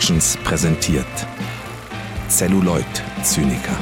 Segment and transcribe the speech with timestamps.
[0.00, 1.04] Productions präsentiert
[2.30, 2.86] Celluloid
[3.22, 3.76] Zyniker.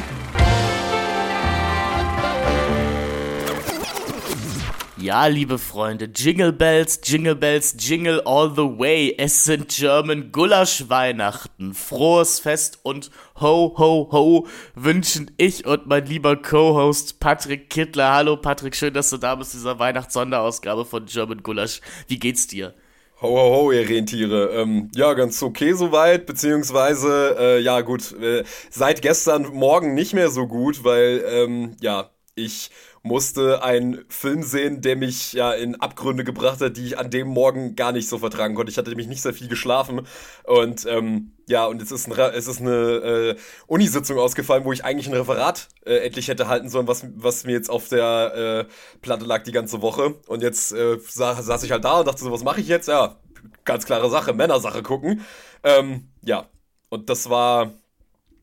[4.97, 9.15] Ja, liebe Freunde, Jingle Bells, Jingle Bells, Jingle all the way.
[9.17, 11.73] Es sind German Gulasch Weihnachten.
[11.73, 18.13] Frohes Fest und ho, ho, ho wünschen ich und mein lieber Co-Host Patrick Kittler.
[18.13, 21.81] Hallo Patrick, schön, dass du da bist, dieser Weihnachtssonderausgabe von German Gulasch.
[22.09, 22.75] Wie geht's dir?
[23.21, 24.51] Ho, ho, ho, ihr Rentiere.
[24.55, 30.31] Ähm, ja, ganz okay soweit, beziehungsweise, äh, ja gut, äh, seit gestern Morgen nicht mehr
[30.31, 32.71] so gut, weil, ähm, ja, ich
[33.03, 37.29] musste einen Film sehen, der mich ja in Abgründe gebracht hat, die ich an dem
[37.29, 38.71] Morgen gar nicht so vertragen konnte.
[38.71, 40.07] Ich hatte nämlich nicht sehr viel geschlafen
[40.45, 44.85] und ähm, ja, und es ist, ein, es ist eine äh, Unisitzung ausgefallen, wo ich
[44.85, 48.99] eigentlich ein Referat äh, endlich hätte halten sollen, was, was mir jetzt auf der äh,
[49.01, 50.17] Platte lag die ganze Woche.
[50.27, 52.87] Und jetzt äh, saß, saß ich halt da und dachte so, was mache ich jetzt?
[52.87, 53.17] Ja,
[53.65, 55.25] ganz klare Sache, Männersache gucken.
[55.63, 56.49] Ähm, ja,
[56.91, 57.73] und das war,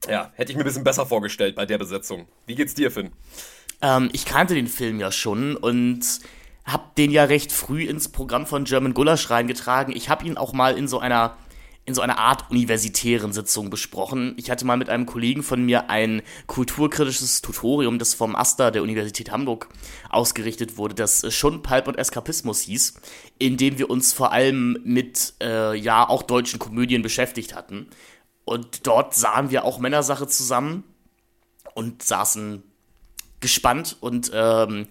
[0.10, 2.28] ja, hätte ich mir ein bisschen besser vorgestellt bei der Besetzung.
[2.48, 3.12] Wie geht's dir, Finn?
[3.82, 6.02] Ähm, ich kannte den Film ja schon und
[6.66, 9.96] hab den ja recht früh ins Programm von German Gulasch reingetragen.
[9.96, 11.38] Ich habe ihn auch mal in so einer
[11.86, 14.34] in so einer Art universitären Sitzung besprochen.
[14.38, 18.82] Ich hatte mal mit einem Kollegen von mir ein kulturkritisches Tutorium, das vom AStA der
[18.82, 19.70] Universität Hamburg
[20.10, 22.96] ausgerichtet wurde, das schon Pulp und Eskapismus hieß,
[23.38, 27.88] in dem wir uns vor allem mit äh, ja auch deutschen Komödien beschäftigt hatten.
[28.46, 30.84] Und dort sahen wir auch Männersache zusammen
[31.76, 32.64] und saßen
[33.46, 34.88] gespannt und ähm,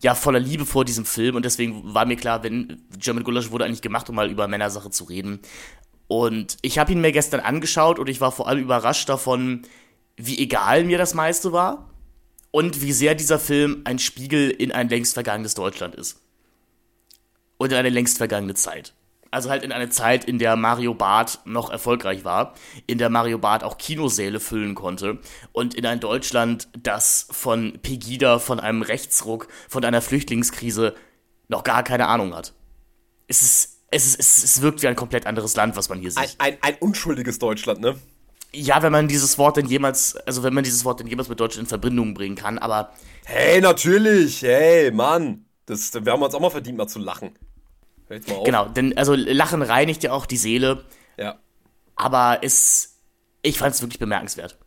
[0.00, 3.66] ja, voller Liebe vor diesem Film und deswegen war mir klar, wenn German Gulasch wurde
[3.66, 5.40] eigentlich gemacht, um mal über Männersache zu reden.
[6.06, 9.62] Und ich habe ihn mir gestern angeschaut und ich war vor allem überrascht davon,
[10.16, 11.90] wie egal mir das meiste war
[12.50, 16.22] und wie sehr dieser Film ein Spiegel in ein längst vergangenes Deutschland ist.
[17.58, 18.94] Und in eine längst vergangene Zeit.
[19.30, 22.54] Also halt in eine Zeit, in der Mario Barth noch erfolgreich war,
[22.86, 25.18] in der Mario Barth auch Kinosäle füllen konnte
[25.52, 30.94] und in ein Deutschland, das von Pegida, von einem Rechtsruck, von einer Flüchtlingskrise
[31.48, 32.54] noch gar keine Ahnung hat.
[33.26, 36.10] Es ist es, ist, es, es wirkt wie ein komplett anderes Land, was man hier
[36.10, 36.36] sieht.
[36.38, 37.96] Ein, ein, ein unschuldiges Deutschland, ne?
[38.52, 41.38] Ja, wenn man dieses Wort denn jemals, also wenn man dieses Wort denn jemals mit
[41.38, 42.92] Deutschland in Verbindung bringen kann, aber.
[43.24, 44.42] Hey, natürlich!
[44.42, 45.44] Hey, Mann!
[45.66, 47.32] Das, wir haben uns auch mal verdient, mal zu lachen.
[48.10, 48.44] Jetzt mal auf.
[48.44, 50.84] Genau, denn also Lachen reinigt ja auch die Seele.
[51.16, 51.38] Ja.
[51.96, 52.96] Aber es.
[53.42, 54.58] Ich fand es wirklich bemerkenswert.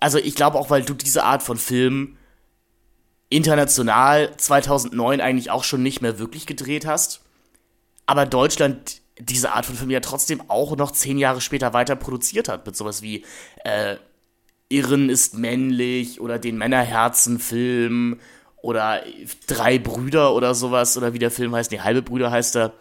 [0.00, 2.16] Also ich glaube auch, weil du diese Art von Film
[3.28, 7.22] international 2009 eigentlich auch schon nicht mehr wirklich gedreht hast
[8.08, 12.48] aber Deutschland diese Art von Film ja trotzdem auch noch zehn Jahre später weiter produziert
[12.48, 13.24] hat, mit sowas wie
[13.64, 13.96] äh,
[14.70, 18.18] Irren ist männlich oder den Männerherzen-Film
[18.62, 19.02] oder
[19.46, 22.74] Drei Brüder oder sowas oder wie der Film heißt, nee, Halbe Brüder heißt er.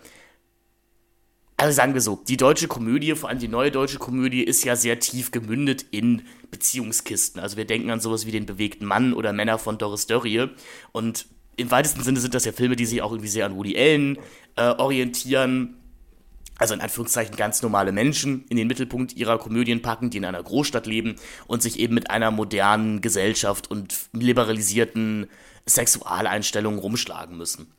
[1.59, 4.75] Also sagen wir so, die deutsche Komödie, vor allem die neue deutsche Komödie, ist ja
[4.75, 6.21] sehr tief gemündet in
[6.51, 7.41] Beziehungskisten.
[7.41, 10.49] Also wir denken an sowas wie den bewegten Mann oder Männer von Doris Dörrie.
[10.91, 13.75] Und im weitesten Sinne sind das ja Filme, die sich auch irgendwie sehr an Woody
[13.75, 14.19] Allen
[14.55, 15.77] äh, orientieren.
[16.57, 20.41] Also in Anführungszeichen ganz normale Menschen in den Mittelpunkt ihrer Komödien packen, die in einer
[20.41, 25.27] Großstadt leben und sich eben mit einer modernen Gesellschaft und liberalisierten
[25.67, 27.71] Sexualeinstellungen rumschlagen müssen.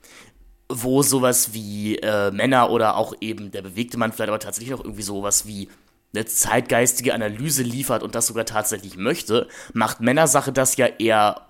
[0.69, 4.85] Wo sowas wie äh, Männer oder auch eben der bewegte Mann vielleicht aber tatsächlich auch
[4.85, 5.69] irgendwie sowas wie
[6.15, 11.49] eine zeitgeistige Analyse liefert und das sogar tatsächlich möchte, macht Männersache das ja eher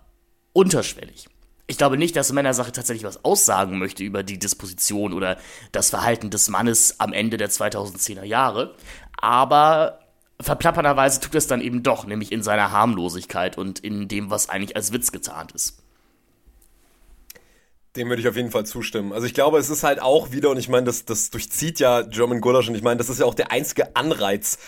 [0.53, 1.29] unterschwellig
[1.69, 5.37] ich glaube nicht, dass Männersache tatsächlich was aussagen möchte über die Disposition oder
[5.71, 8.75] das Verhalten des Mannes am Ende der 2010er Jahre.
[9.21, 10.01] Aber
[10.41, 14.77] verplappernderweise tut es dann eben doch, nämlich in seiner Harmlosigkeit und in dem, was eigentlich
[14.77, 15.83] als Witz getarnt ist.
[17.97, 19.13] Dem würde ich auf jeden Fall zustimmen.
[19.13, 22.01] Also ich glaube, es ist halt auch wieder, und ich meine, das, das durchzieht ja
[22.01, 24.59] German Gulasch und ich meine, das ist ja auch der einzige Anreiz,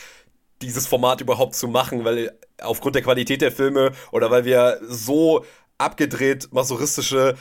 [0.61, 5.47] dieses Format überhaupt zu machen, weil aufgrund der Qualität der Filme oder weil wir so
[5.81, 7.37] abgedreht masochistische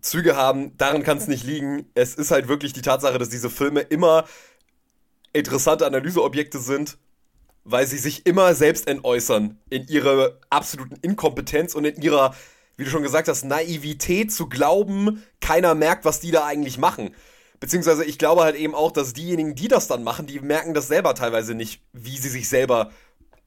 [0.00, 0.76] Züge haben.
[0.76, 1.86] Daran kann es nicht liegen.
[1.94, 4.24] Es ist halt wirklich die Tatsache, dass diese Filme immer
[5.32, 6.98] interessante Analyseobjekte sind,
[7.64, 12.34] weil sie sich immer selbst entäußern in ihrer absoluten Inkompetenz und in ihrer,
[12.76, 17.14] wie du schon gesagt hast, Naivität zu glauben, keiner merkt, was die da eigentlich machen.
[17.60, 20.88] Beziehungsweise ich glaube halt eben auch, dass diejenigen, die das dann machen, die merken das
[20.88, 22.90] selber teilweise nicht, wie sie sich selber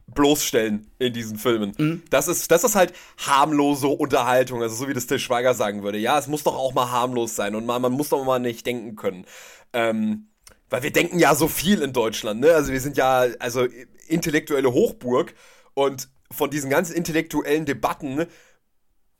[0.07, 1.73] bloßstellen in diesen Filmen.
[1.77, 2.03] Mhm.
[2.09, 5.97] Das, ist, das ist halt harmlose Unterhaltung, also so wie das Til Schweiger sagen würde.
[5.97, 8.65] Ja, es muss doch auch mal harmlos sein und man, man muss doch mal nicht
[8.65, 9.25] denken können.
[9.73, 10.27] Ähm,
[10.69, 12.53] weil wir denken ja so viel in Deutschland, ne?
[12.53, 13.67] Also wir sind ja also
[14.07, 15.33] intellektuelle Hochburg
[15.73, 18.25] und von diesen ganzen intellektuellen Debatten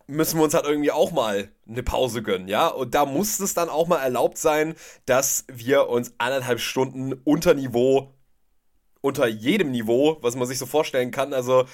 [0.08, 2.68] müssen wir uns halt irgendwie auch mal eine Pause gönnen, ja?
[2.68, 4.76] Und da muss es dann auch mal erlaubt sein,
[5.06, 8.13] dass wir uns anderthalb Stunden unter Niveau
[9.04, 11.34] unter jedem Niveau, was man sich so vorstellen kann.
[11.34, 11.66] Also,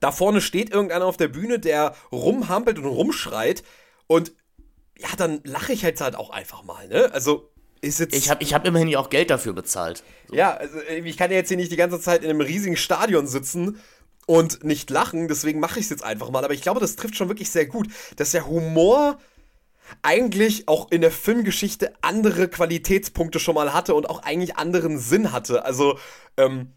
[0.00, 3.62] da vorne steht irgendeiner auf der Bühne, der rumhampelt und rumschreit
[4.06, 4.32] und
[4.98, 7.10] ja, dann lache ich halt halt auch einfach mal, ne?
[7.12, 10.04] Also ist jetzt ich habe ich hab immerhin ja auch Geld dafür bezahlt.
[10.28, 10.36] So.
[10.36, 13.26] Ja, also ich kann ja jetzt hier nicht die ganze Zeit in einem riesigen Stadion
[13.26, 13.80] sitzen
[14.26, 16.44] und nicht lachen, deswegen mache ich es jetzt einfach mal.
[16.44, 19.18] Aber ich glaube, das trifft schon wirklich sehr gut, dass der Humor
[20.02, 25.32] eigentlich auch in der Filmgeschichte andere Qualitätspunkte schon mal hatte und auch eigentlich anderen Sinn
[25.32, 25.64] hatte.
[25.64, 25.98] Also,
[26.36, 26.72] ähm,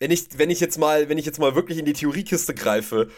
[0.00, 3.08] wenn ich, wenn ich jetzt mal, wenn ich jetzt mal wirklich in die Theoriekiste greife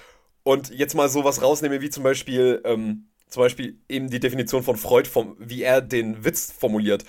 [0.43, 4.77] und jetzt mal sowas rausnehme, wie zum Beispiel, ähm, zum Beispiel eben die Definition von
[4.77, 7.05] Freud, vom, wie er den Witz formuliert.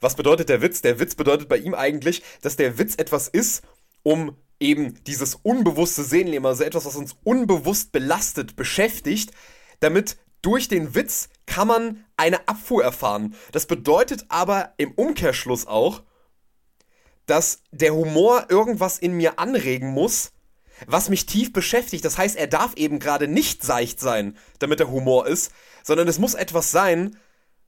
[0.00, 0.82] Was bedeutet der Witz?
[0.82, 3.64] Der Witz bedeutet bei ihm eigentlich, dass der Witz etwas ist,
[4.02, 9.32] um eben dieses unbewusste Seelenleben, also etwas, was uns unbewusst belastet, beschäftigt,
[9.80, 13.34] damit durch den Witz kann man eine Abfuhr erfahren.
[13.52, 16.02] Das bedeutet aber im Umkehrschluss auch,
[17.26, 20.32] dass der Humor irgendwas in mir anregen muss,
[20.86, 22.04] was mich tief beschäftigt.
[22.04, 25.52] Das heißt, er darf eben gerade nicht seicht sein, damit der Humor ist,
[25.82, 27.16] sondern es muss etwas sein,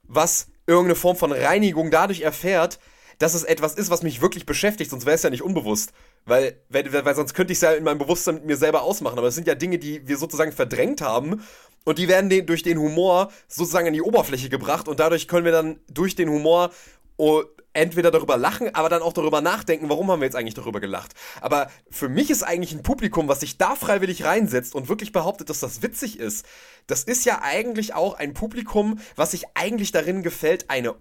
[0.03, 2.79] was irgendeine Form von Reinigung dadurch erfährt,
[3.19, 5.91] dass es etwas ist, was mich wirklich beschäftigt, sonst wäre es ja nicht unbewusst.
[6.25, 9.17] Weil, weil, weil sonst könnte ich es ja in meinem Bewusstsein mit mir selber ausmachen.
[9.17, 11.43] Aber es sind ja Dinge, die wir sozusagen verdrängt haben
[11.83, 15.45] und die werden den, durch den Humor sozusagen an die Oberfläche gebracht und dadurch können
[15.45, 16.71] wir dann durch den Humor
[17.17, 17.43] oh,
[17.73, 21.13] entweder darüber lachen, aber dann auch darüber nachdenken, warum haben wir jetzt eigentlich darüber gelacht.
[21.41, 25.49] Aber für mich ist eigentlich ein Publikum, was sich da freiwillig reinsetzt und wirklich behauptet,
[25.49, 26.45] dass das witzig ist,
[26.87, 30.95] das ist ja eigentlich auch ein Publikum, was sich eigentlich darin gefällt, eine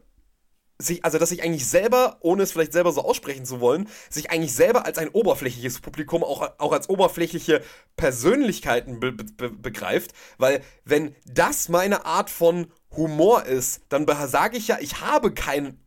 [0.79, 4.31] sich, also dass sich eigentlich selber, ohne es vielleicht selber so aussprechen zu wollen, sich
[4.31, 7.63] eigentlich selber als ein oberflächliches Publikum, auch, auch als oberflächliche
[7.97, 14.69] Persönlichkeiten be be begreift, weil wenn das meine Art von Humor ist, dann sage ich
[14.69, 15.79] ja, ich habe kein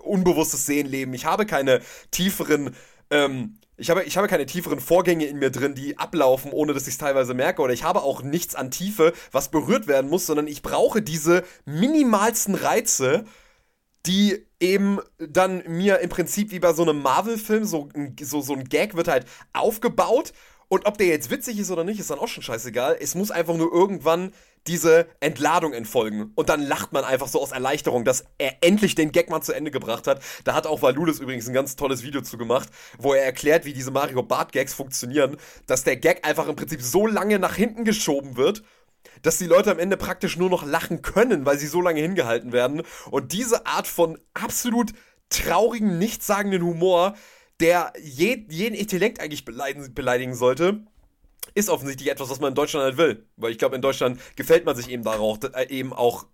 [0.00, 2.74] unbewusstes Sehenleben, ich habe keine tieferen,
[3.10, 6.82] ähm, ich habe, ich habe keine tieferen Vorgänge in mir drin, die ablaufen, ohne dass
[6.88, 7.62] ich es teilweise merke.
[7.62, 11.44] Oder ich habe auch nichts an Tiefe, was berührt werden muss, sondern ich brauche diese
[11.64, 13.24] minimalsten Reize,
[14.08, 18.64] die eben dann mir im Prinzip wie bei so einem Marvel-Film, so, so, so ein
[18.64, 20.32] Gag wird halt aufgebaut.
[20.68, 22.96] Und ob der jetzt witzig ist oder nicht, ist dann auch schon scheißegal.
[23.00, 24.32] Es muss einfach nur irgendwann
[24.66, 26.32] diese Entladung entfolgen.
[26.34, 29.52] Und dann lacht man einfach so aus Erleichterung, dass er endlich den Gag mal zu
[29.52, 30.22] Ende gebracht hat.
[30.44, 33.72] Da hat auch Valulis übrigens ein ganz tolles Video zu gemacht, wo er erklärt, wie
[33.72, 35.36] diese Mario Bart Gags funktionieren,
[35.66, 38.62] dass der Gag einfach im Prinzip so lange nach hinten geschoben wird,
[39.22, 42.52] dass die Leute am Ende praktisch nur noch lachen können, weil sie so lange hingehalten
[42.52, 42.82] werden.
[43.10, 44.92] Und diese Art von absolut
[45.28, 47.14] traurigen, nichtssagenden Humor,
[47.60, 50.82] der je, jeden Intellekt eigentlich beleidigen, beleidigen sollte,
[51.54, 53.26] ist offensichtlich etwas, was man in Deutschland halt will.
[53.36, 56.26] Weil ich glaube, in Deutschland gefällt man sich eben darauf, äh, eben auch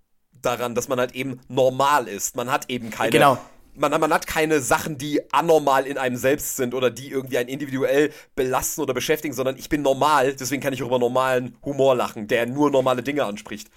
[0.43, 2.37] daran, dass man halt eben normal ist.
[2.37, 3.39] Man hat eben keine genau
[3.77, 7.49] man, man hat keine Sachen, die anormal in einem selbst sind oder die irgendwie einen
[7.49, 11.95] individuell belasten oder beschäftigen, sondern ich bin normal, deswegen kann ich auch über normalen Humor
[11.95, 13.69] lachen, der nur normale Dinge anspricht.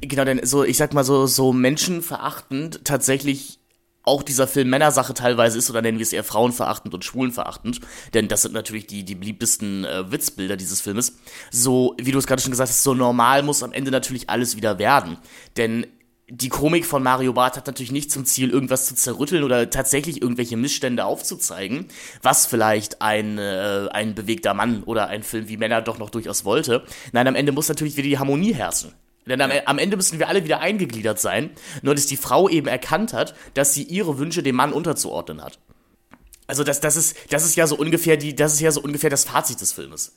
[0.00, 3.60] Genau, denn so, ich sag mal so, so menschenverachtend tatsächlich
[4.04, 7.80] auch dieser Film Männersache teilweise ist, oder nennen wir es eher frauenverachtend und schwulenverachtend,
[8.12, 11.16] denn das sind natürlich die, die beliebtesten äh, Witzbilder dieses Filmes.
[11.50, 14.56] So, wie du es gerade schon gesagt hast, so normal muss am Ende natürlich alles
[14.56, 15.16] wieder werden.
[15.56, 15.86] Denn
[16.28, 20.22] die Komik von Mario Barth hat natürlich nicht zum Ziel, irgendwas zu zerrütteln oder tatsächlich
[20.22, 21.86] irgendwelche Missstände aufzuzeigen,
[22.22, 26.44] was vielleicht ein, äh, ein bewegter Mann oder ein Film wie Männer doch noch durchaus
[26.44, 26.84] wollte.
[27.12, 28.92] Nein, am Ende muss natürlich wieder die Harmonie herrschen.
[29.26, 31.50] Denn am, am, Ende müssen wir alle wieder eingegliedert sein,
[31.82, 35.58] nur dass die Frau eben erkannt hat, dass sie ihre Wünsche dem Mann unterzuordnen hat.
[36.46, 39.10] Also das, das, ist, das ist ja so ungefähr die, das ist ja so ungefähr
[39.10, 40.16] das Fazit des Filmes.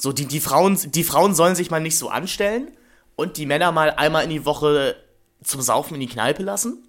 [0.00, 2.68] So, die, die, Frauen, die Frauen sollen sich mal nicht so anstellen
[3.16, 4.96] und die Männer mal einmal in die Woche
[5.44, 6.88] zum Saufen in die Kneipe lassen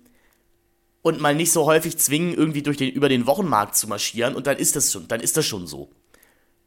[1.02, 4.48] und mal nicht so häufig zwingen, irgendwie durch den, über den Wochenmarkt zu marschieren und
[4.48, 5.92] dann ist das schon, dann ist das schon so.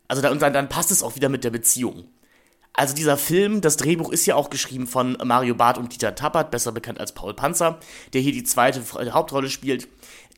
[0.06, 2.08] Also dann, dann, dann passt es auch wieder mit der Beziehung.
[2.72, 6.52] Also dieser Film, das Drehbuch ist ja auch geschrieben von Mario Barth und Dieter Tappert,
[6.52, 7.80] besser bekannt als Paul Panzer,
[8.12, 8.80] der hier die zweite
[9.12, 9.88] Hauptrolle spielt.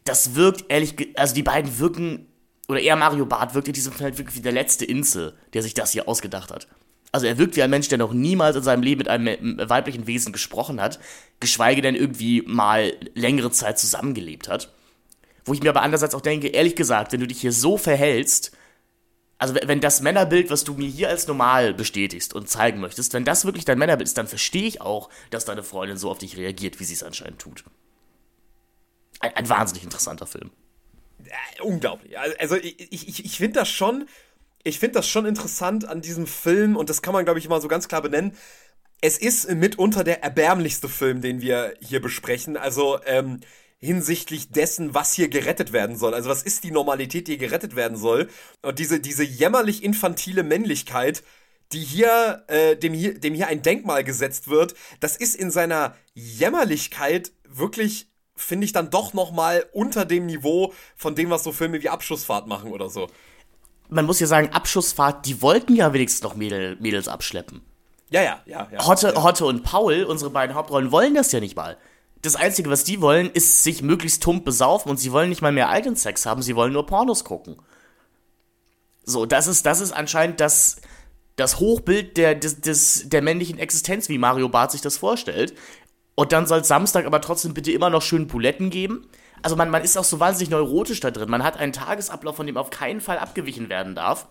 [0.04, 2.26] Das wirkt ehrlich, also die beiden wirken,
[2.68, 5.62] oder eher Mario Barth wirkt in diesem Film halt wirklich wie der letzte Insel, der
[5.62, 6.66] sich das hier ausgedacht hat.
[7.12, 10.06] Also er wirkt wie ein Mensch, der noch niemals in seinem Leben mit einem weiblichen
[10.06, 11.00] Wesen gesprochen hat,
[11.40, 14.72] geschweige denn irgendwie mal längere Zeit zusammengelebt hat.
[15.44, 18.52] Wo ich mir aber andererseits auch denke, ehrlich gesagt, wenn du dich hier so verhältst,
[19.38, 23.24] also wenn das Männerbild, was du mir hier als normal bestätigst und zeigen möchtest, wenn
[23.24, 26.36] das wirklich dein Männerbild ist, dann verstehe ich auch, dass deine Freundin so auf dich
[26.36, 27.64] reagiert, wie sie es anscheinend tut.
[29.20, 30.50] Ein, ein wahnsinnig interessanter Film.
[31.24, 32.18] Äh, unglaublich.
[32.18, 34.06] Also ich, ich, ich finde das schon
[34.62, 37.60] ich finde das schon interessant an diesem Film und das kann man, glaube ich, mal
[37.60, 38.36] so ganz klar benennen.
[39.00, 42.56] Es ist mitunter der erbärmlichste Film, den wir hier besprechen.
[42.56, 43.40] Also ähm,
[43.78, 46.12] hinsichtlich dessen, was hier gerettet werden soll.
[46.12, 48.28] Also was ist die Normalität, die hier gerettet werden soll?
[48.60, 51.22] Und diese, diese jämmerlich infantile Männlichkeit,
[51.72, 55.96] die hier, äh, dem hier, dem hier ein Denkmal gesetzt wird, das ist in seiner
[56.12, 61.52] Jämmerlichkeit wirklich finde ich dann doch noch mal unter dem Niveau von dem, was so
[61.52, 63.08] Filme wie Abschussfahrt machen oder so
[63.90, 67.60] man muss ja sagen, Abschussfahrt, die wollten ja wenigstens noch Mädel, Mädels abschleppen.
[68.10, 68.68] Ja, ja, ja.
[68.72, 69.22] ja Hotte, ja.
[69.22, 71.76] Hotte und Paul, unsere beiden Hauptrollen, wollen das ja nicht mal.
[72.22, 75.52] Das Einzige, was die wollen, ist sich möglichst tump besaufen und sie wollen nicht mal
[75.52, 77.56] mehr eigenen Sex haben, sie wollen nur Pornos gucken.
[79.04, 80.76] So, das ist, das ist anscheinend das,
[81.36, 85.54] das Hochbild der, des, des, der männlichen Existenz, wie Mario Barth sich das vorstellt.
[86.14, 89.08] Und dann soll es Samstag aber trotzdem bitte immer noch schön Pouletten geben
[89.42, 91.30] also man, man ist auch so wahnsinnig neurotisch da drin.
[91.30, 94.28] Man hat einen Tagesablauf, von dem auf keinen Fall abgewichen werden darf.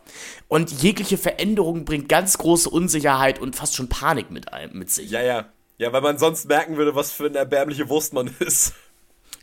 [0.48, 5.12] Und jegliche Veränderung bringt ganz große Unsicherheit und fast schon Panik mit, einem, mit sich.
[5.12, 5.46] Ja, ja.
[5.78, 8.74] Ja, weil man sonst merken würde, was für eine erbärmliche Wurst man ist.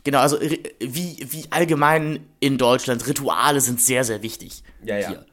[0.03, 4.63] Genau, also wie, wie allgemein in Deutschland, Rituale sind sehr, sehr wichtig.
[4.83, 5.09] Ja, ja.
[5.09, 5.25] Hier,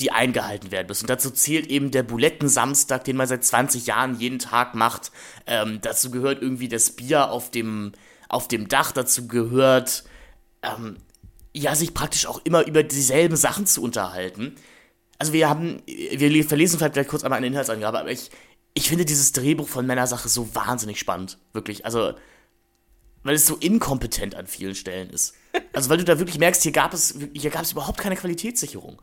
[0.00, 1.04] die eingehalten werden müssen.
[1.04, 5.10] Und dazu zählt eben der Bulettensamstag, den man seit 20 Jahren jeden Tag macht.
[5.46, 7.92] Ähm, dazu gehört irgendwie das Bier auf dem,
[8.28, 10.04] auf dem Dach dazu gehört,
[10.62, 10.96] ähm,
[11.54, 14.54] ja, sich praktisch auch immer über dieselben Sachen zu unterhalten.
[15.18, 18.30] Also wir haben, wir verlesen vielleicht gleich kurz einmal eine Inhaltsangabe, aber ich,
[18.74, 21.84] ich finde dieses Drehbuch von Männersache so wahnsinnig spannend, wirklich.
[21.84, 22.12] Also,
[23.24, 25.34] weil es so inkompetent an vielen Stellen ist.
[25.72, 29.02] Also, weil du da wirklich merkst, hier gab es, hier gab es überhaupt keine Qualitätssicherung.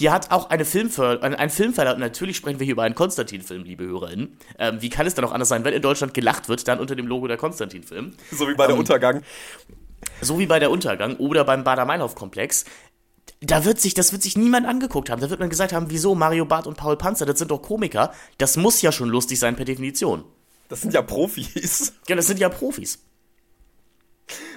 [0.00, 2.94] Hier hat auch eine Filmförder, ein, ein Filmförder, und natürlich sprechen wir hier über einen
[2.94, 4.34] Konstantin-Film, liebe HörerInnen.
[4.58, 6.96] Ähm, wie kann es dann auch anders sein, wenn in Deutschland gelacht wird, dann unter
[6.96, 8.14] dem Logo der Konstantin-Film?
[8.32, 9.22] So wie bei der ähm, Untergang.
[10.22, 12.64] So wie bei der Untergang oder beim Bader-Meinhof-Komplex.
[13.42, 15.20] Da wird sich, das wird sich niemand angeguckt haben.
[15.20, 18.14] Da wird man gesagt haben, wieso Mario Barth und Paul Panzer, das sind doch Komiker.
[18.38, 20.24] Das muss ja schon lustig sein per Definition.
[20.70, 21.92] Das sind ja Profis.
[22.08, 23.00] Ja, das sind ja Profis.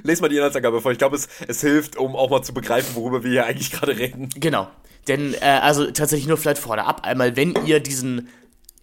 [0.03, 0.93] Lest mal die Inhaltsangabe vor.
[0.93, 3.97] Ich glaube, es, es hilft, um auch mal zu begreifen, worüber wir hier eigentlich gerade
[3.97, 4.29] reden.
[4.35, 4.69] Genau.
[5.07, 8.29] Denn, äh, also tatsächlich nur vielleicht vorne ab, einmal, wenn ihr diesen,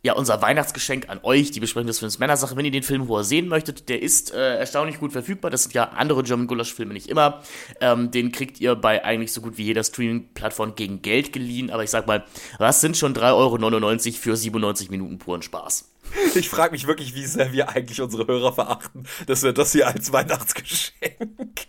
[0.02, 3.24] ja, unser Weihnachtsgeschenk an euch, die Besprechung des Films Männersache, wenn ihr den Film vorher
[3.24, 5.50] sehen möchtet, der ist äh, erstaunlich gut verfügbar.
[5.50, 7.42] Das sind ja andere German Gulasch-Filme nicht immer.
[7.80, 11.70] Ähm, den kriegt ihr bei eigentlich so gut wie jeder Streaming-Plattform gegen Geld geliehen.
[11.70, 12.24] Aber ich sag mal,
[12.58, 15.90] was sind schon 3,99 Euro für 97 Minuten puren Spaß?
[16.34, 19.86] Ich frage mich wirklich, wie sehr wir eigentlich unsere Hörer verachten, dass wir das hier
[19.86, 21.66] als Weihnachtsgeschenk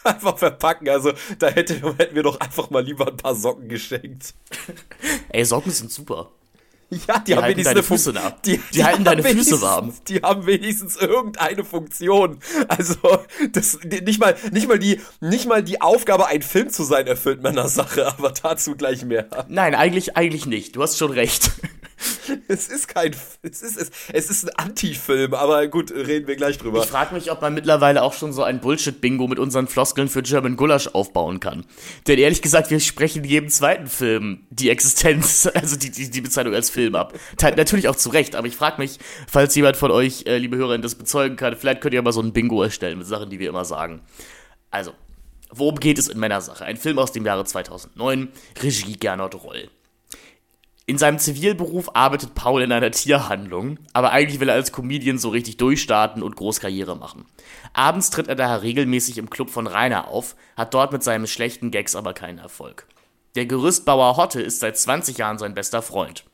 [0.04, 0.88] einfach verpacken.
[0.88, 4.34] Also da hätte, hätten wir doch einfach mal lieber ein paar Socken geschenkt.
[5.28, 6.30] Ey, Socken sind super.
[7.06, 8.30] Ja, die, die haben halten wenigstens deine Füße nah.
[8.44, 9.94] Die, die, die halten deine Füße warm.
[10.08, 12.40] Die haben wenigstens irgendeine Funktion.
[12.66, 12.96] Also
[13.52, 17.42] das nicht mal nicht mal die nicht mal die Aufgabe ein Film zu sein erfüllt
[17.42, 19.28] meiner Sache, aber dazu gleich mehr.
[19.48, 20.74] Nein, eigentlich eigentlich nicht.
[20.74, 21.52] Du hast schon recht.
[22.48, 26.58] es ist kein, es ist, es, es ist ein Anti-Film, aber gut, reden wir gleich
[26.58, 26.82] drüber.
[26.82, 30.22] Ich frage mich, ob man mittlerweile auch schon so ein Bullshit-Bingo mit unseren Floskeln für
[30.22, 31.64] German Gulasch aufbauen kann.
[32.06, 36.54] Denn ehrlich gesagt, wir sprechen jedem zweiten Film die Existenz, also die, die, die Bezeichnung
[36.54, 37.14] als Film ab.
[37.40, 40.82] Natürlich auch zu Recht, aber ich frage mich, falls jemand von euch, äh, liebe Hörerinnen,
[40.82, 43.48] das bezeugen kann, vielleicht könnt ihr mal so ein Bingo erstellen mit Sachen, die wir
[43.48, 44.00] immer sagen.
[44.70, 44.92] Also,
[45.50, 46.64] worum geht es in Männersache?
[46.64, 48.28] Ein Film aus dem Jahre 2009,
[48.62, 49.68] Regie Gernot Roll
[50.86, 55.28] In seinem Zivilberuf arbeitet Paul in einer Tierhandlung, aber eigentlich will er als Comedian so
[55.28, 57.26] richtig durchstarten und Großkarriere machen.
[57.72, 61.70] Abends tritt er daher regelmäßig im Club von Rainer auf, hat dort mit seinen schlechten
[61.70, 62.86] Gags aber keinen Erfolg.
[63.36, 66.24] Der Gerüstbauer Hotte ist seit 20 Jahren sein bester Freund.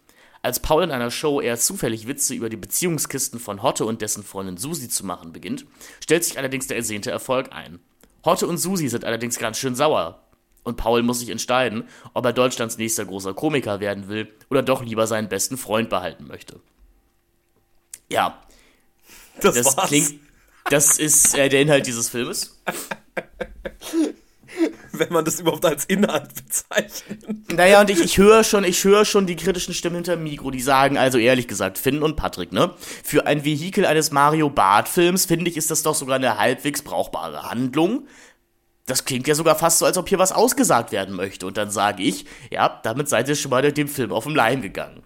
[0.41, 4.23] Als Paul in einer Show eher zufällig Witze über die Beziehungskisten von Hotte und dessen
[4.23, 5.67] Freundin Susi zu machen beginnt,
[6.01, 7.81] stellt sich allerdings der ersehnte Erfolg ein.
[8.25, 10.26] Hotte und Susi sind allerdings ganz schön sauer.
[10.67, 14.83] Und Paul muss sich entscheiden, ob er Deutschlands nächster großer Komiker werden will oder doch
[14.83, 16.59] lieber seinen besten Freund behalten möchte.
[18.11, 18.43] Ja.
[19.41, 20.21] Das, das klingt.
[20.69, 22.61] Das ist äh, der Inhalt dieses Filmes.
[24.93, 27.25] wenn man das überhaupt als Inhalt bezeichnet.
[27.53, 30.61] Naja, und ich, ich höre schon, ich höre schon die kritischen Stimmen hinter Mikro, die
[30.61, 32.75] sagen, also ehrlich gesagt, Finn und Patrick, ne?
[33.05, 37.49] Für ein Vehikel eines Mario Bart-Films, finde ich, ist das doch sogar eine halbwegs brauchbare
[37.49, 38.07] Handlung.
[38.87, 41.47] Das klingt ja sogar fast so, als ob hier was ausgesagt werden möchte.
[41.47, 44.63] Und dann sage ich, ja, damit seid ihr schon mal dem Film auf den Leim
[44.63, 45.03] gegangen.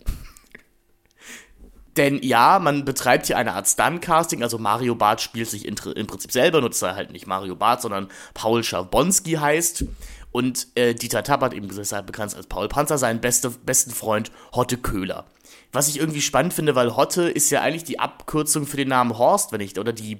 [1.97, 5.75] Denn ja, man betreibt hier eine Art Stunt-Casting, also Mario Barth spielt sich im
[6.07, 9.85] Prinzip selber, nutzt er halt nicht Mario Barth, sondern Paul Schabonski heißt.
[10.31, 14.77] Und äh, Dieter Tappert, eben deshalb bekannt als Paul Panzer, seinen beste, besten Freund Hotte
[14.77, 15.25] Köhler.
[15.73, 19.19] Was ich irgendwie spannend finde, weil Hotte ist ja eigentlich die Abkürzung für den Namen
[19.19, 20.19] Horst, wenn nicht, oder die,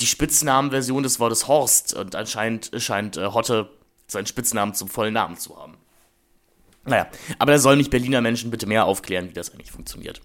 [0.00, 1.94] die Spitznamenversion des Wortes Horst.
[1.94, 3.70] Und anscheinend scheint äh, Hotte
[4.06, 5.76] seinen Spitznamen zum vollen Namen zu haben.
[6.84, 7.06] Naja,
[7.38, 10.20] aber da sollen nicht Berliner Menschen bitte mehr aufklären, wie das eigentlich funktioniert.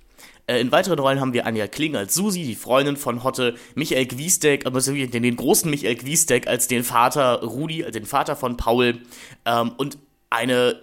[0.47, 4.05] Äh, in weiteren Rollen haben wir Anja Kling als Susi, die Freundin von Hotte, Michael
[4.05, 8.99] Gwiesdeck, also den, den großen Michael Gwiesdeck als den Vater Rudi, den Vater von Paul
[9.45, 9.97] ähm, und
[10.29, 10.79] eine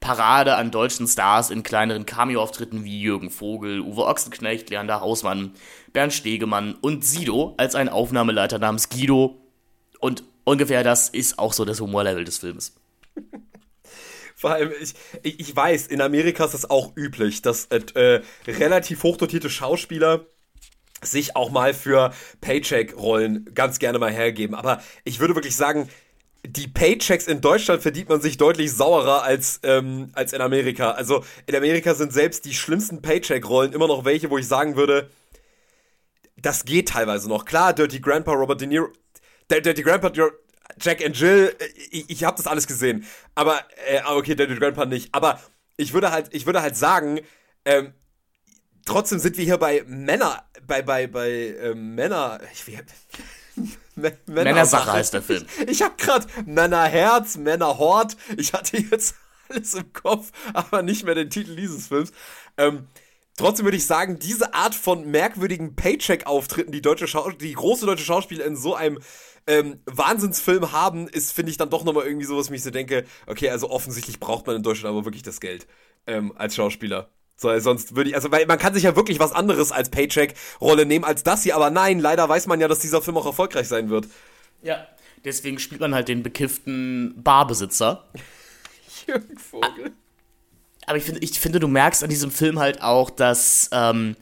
[0.00, 5.52] Parade an deutschen Stars in kleineren Cameo-Auftritten wie Jürgen Vogel, Uwe Ochsenknecht, Leander Hausmann,
[5.92, 9.40] Bernd Stegemann und Sido als ein Aufnahmeleiter namens Guido.
[9.98, 12.74] Und ungefähr das ist auch so das Humorlevel des Films.
[14.36, 14.94] Vor allem, ich,
[15.40, 20.26] ich weiß, in Amerika ist es auch üblich, dass äh, relativ hochdotierte Schauspieler
[21.02, 24.54] sich auch mal für Paycheck-Rollen ganz gerne mal hergeben.
[24.54, 25.88] Aber ich würde wirklich sagen,
[26.46, 30.92] die Paychecks in Deutschland verdient man sich deutlich saurer als, ähm, als in Amerika.
[30.92, 35.10] Also in Amerika sind selbst die schlimmsten Paycheck-Rollen immer noch welche, wo ich sagen würde,
[36.36, 37.44] das geht teilweise noch.
[37.44, 38.88] Klar, Dirty Grandpa, Robert De Niro.
[39.50, 40.12] Dirty Grandpa,
[40.80, 43.04] Jack and Jill, äh, ich, ich habe das alles gesehen.
[43.34, 45.08] Aber, äh, ah, okay, David Grandpa nicht.
[45.12, 45.40] Aber
[45.76, 47.20] ich würde halt, ich würde halt sagen,
[47.64, 47.92] ähm,
[48.86, 52.78] trotzdem sind wir hier bei Männer, bei, bei, bei ähm, Männer, ich, wie,
[54.26, 55.44] Männersache heißt der Film.
[55.66, 58.16] Ich habe gerade Männerherz, Männerhort.
[58.36, 59.14] Ich hatte jetzt
[59.48, 62.12] alles im Kopf, aber nicht mehr den Titel dieses Films.
[62.56, 62.86] Ähm,
[63.36, 67.06] trotzdem würde ich sagen, diese Art von merkwürdigen Paycheck-Auftritten, die, deutsche
[67.40, 68.98] die große deutsche Schauspieler in so einem
[69.46, 73.04] ähm, Wahnsinnsfilm haben, ist, finde ich, dann doch nochmal irgendwie so, was mich so denke,
[73.26, 75.66] okay, also offensichtlich braucht man in Deutschland aber wirklich das Geld
[76.06, 77.10] ähm, als Schauspieler.
[77.40, 80.84] So, sonst würde ich, also, weil man kann sich ja wirklich was anderes als Paycheck-Rolle
[80.84, 83.68] nehmen als das hier, aber nein, leider weiß man ja, dass dieser Film auch erfolgreich
[83.68, 84.08] sein wird.
[84.60, 84.88] Ja,
[85.24, 88.04] deswegen spielt man halt den bekifften Barbesitzer.
[89.06, 89.92] Jürgen Vogel.
[90.86, 94.16] Aber ich finde, ich finde, du merkst an diesem Film halt auch, dass ähm,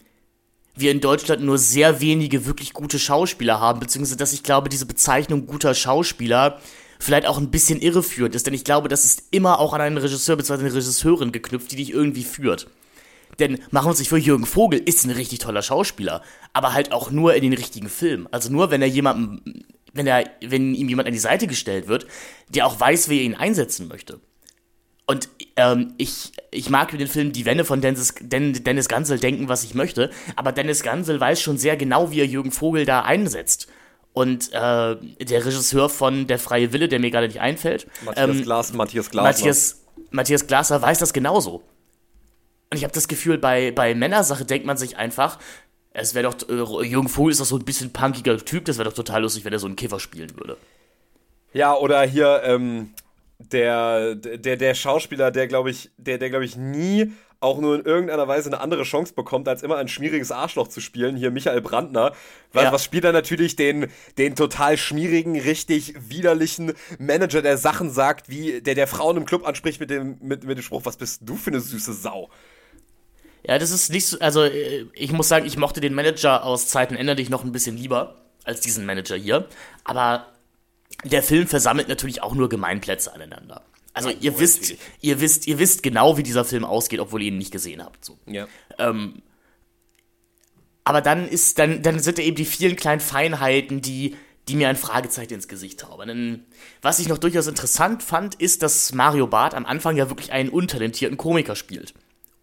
[0.74, 4.84] wir in Deutschland nur sehr wenige wirklich gute Schauspieler haben, beziehungsweise dass ich glaube, diese
[4.84, 6.60] Bezeichnung guter Schauspieler
[6.98, 9.96] vielleicht auch ein bisschen irreführend ist, denn ich glaube, das ist immer auch an einen
[9.96, 10.64] Regisseur bzw.
[10.64, 12.66] eine Regisseurin geknüpft, die dich irgendwie führt.
[13.38, 16.22] Denn machen wir uns nicht vor, Jürgen Vogel ist ein richtig toller Schauspieler,
[16.52, 18.28] aber halt auch nur in den richtigen Filmen.
[18.30, 22.06] Also nur, wenn er jemandem, wenn er, wenn ihm jemand an die Seite gestellt wird,
[22.48, 24.20] der auch weiß, wer ihn einsetzen möchte.
[25.06, 29.48] Und ähm, ich, ich mag über den Film Die Wende von Dennis, Dennis Gansel denken,
[29.48, 33.02] was ich möchte, aber Dennis Gansel weiß schon sehr genau, wie er Jürgen Vogel da
[33.02, 33.68] einsetzt.
[34.12, 38.42] Und äh, der Regisseur von Der freie Wille, der mir gerade nicht einfällt, Matthias, ähm,
[38.42, 39.30] Glas, Matthias Glasner.
[39.30, 41.62] Matthias, Matthias Glaser weiß das genauso.
[42.70, 45.38] Und ich habe das Gefühl, bei, bei Männersache denkt man sich einfach,
[45.92, 48.88] es wäre doch, äh, Jürgen Vogel ist doch so ein bisschen punkiger Typ, das wäre
[48.88, 50.56] doch total lustig, wenn er so einen Kiffer spielen würde.
[51.52, 52.90] Ja, oder hier, ähm,
[53.38, 57.84] der, der, der Schauspieler, der glaube ich, der, der glaube ich nie auch nur in
[57.84, 61.16] irgendeiner Weise eine andere Chance bekommt, als immer ein schmieriges Arschloch zu spielen.
[61.16, 62.12] Hier Michael Brandner.
[62.52, 62.72] Was, ja.
[62.72, 68.62] was spielt er natürlich den, den total schmierigen, richtig widerlichen Manager, der Sachen sagt, wie
[68.62, 71.36] der der Frauen im Club anspricht mit dem, mit, mit dem Spruch, was bist du
[71.36, 72.30] für eine süße Sau?
[73.46, 76.68] Ja, das ist nicht so, also äh, ich muss sagen, ich mochte den Manager aus
[76.68, 79.48] Zeiten Ender dich noch ein bisschen lieber als diesen Manager hier.
[79.84, 80.26] Aber
[81.04, 83.62] der Film versammelt natürlich auch nur Gemeinplätze aneinander.
[83.92, 87.28] Also ja, ihr wisst, ihr wisst, ihr wisst genau, wie dieser Film ausgeht, obwohl ihr
[87.28, 88.04] ihn nicht gesehen habt.
[88.04, 88.18] So.
[88.26, 88.46] Ja.
[88.78, 89.22] Ähm,
[90.84, 94.16] aber dann ist, dann, dann sind da eben die vielen kleinen Feinheiten, die,
[94.48, 96.08] die mir ein Fragezeichen ins Gesicht zaubern.
[96.08, 96.46] Denn
[96.82, 100.50] was ich noch durchaus interessant fand, ist, dass Mario Barth am Anfang ja wirklich einen
[100.50, 101.94] untalentierten Komiker spielt.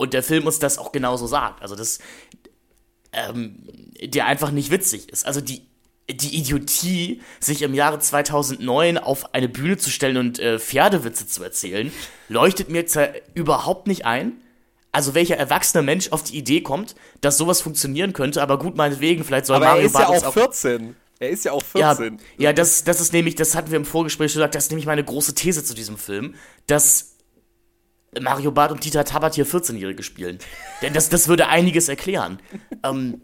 [0.04, 1.62] Und der Film uns das auch genauso sagt.
[1.62, 2.00] Also, das,
[3.12, 3.68] ähm,
[4.02, 5.26] der einfach nicht witzig ist.
[5.26, 5.66] Also, die,
[6.10, 11.44] die Idiotie, sich im Jahre 2009 auf eine Bühne zu stellen und äh, Pferdewitze zu
[11.44, 11.92] erzählen,
[12.28, 12.86] leuchtet mir
[13.34, 14.34] überhaupt nicht ein.
[14.92, 19.24] Also welcher erwachsene Mensch auf die Idee kommt, dass sowas funktionieren könnte, aber gut, meinetwegen,
[19.24, 20.96] vielleicht soll aber Mario er ist ja auch 14.
[21.20, 22.18] Er ist ja auch 14.
[22.38, 24.70] Ja, ja das, das ist nämlich, das hatten wir im Vorgespräch schon gesagt, das ist
[24.70, 26.36] nämlich meine große These zu diesem Film,
[26.68, 27.13] dass
[28.22, 30.40] Mario Barth und Dieter Tabat hier 14-Jährige spielen.
[30.82, 32.40] Denn das, das würde einiges erklären.
[32.84, 33.22] ähm,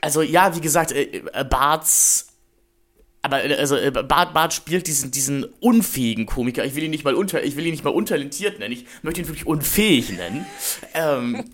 [0.00, 2.32] also ja, wie gesagt, äh, äh Barths
[3.22, 6.64] aber äh, also äh, Bart, Bart spielt diesen, diesen unfähigen Komiker.
[6.64, 8.72] Ich will ihn nicht mal unter, ich will ihn nicht mal untalentiert nennen.
[8.72, 10.44] Ich möchte ihn wirklich unfähig nennen.
[10.94, 11.44] ähm,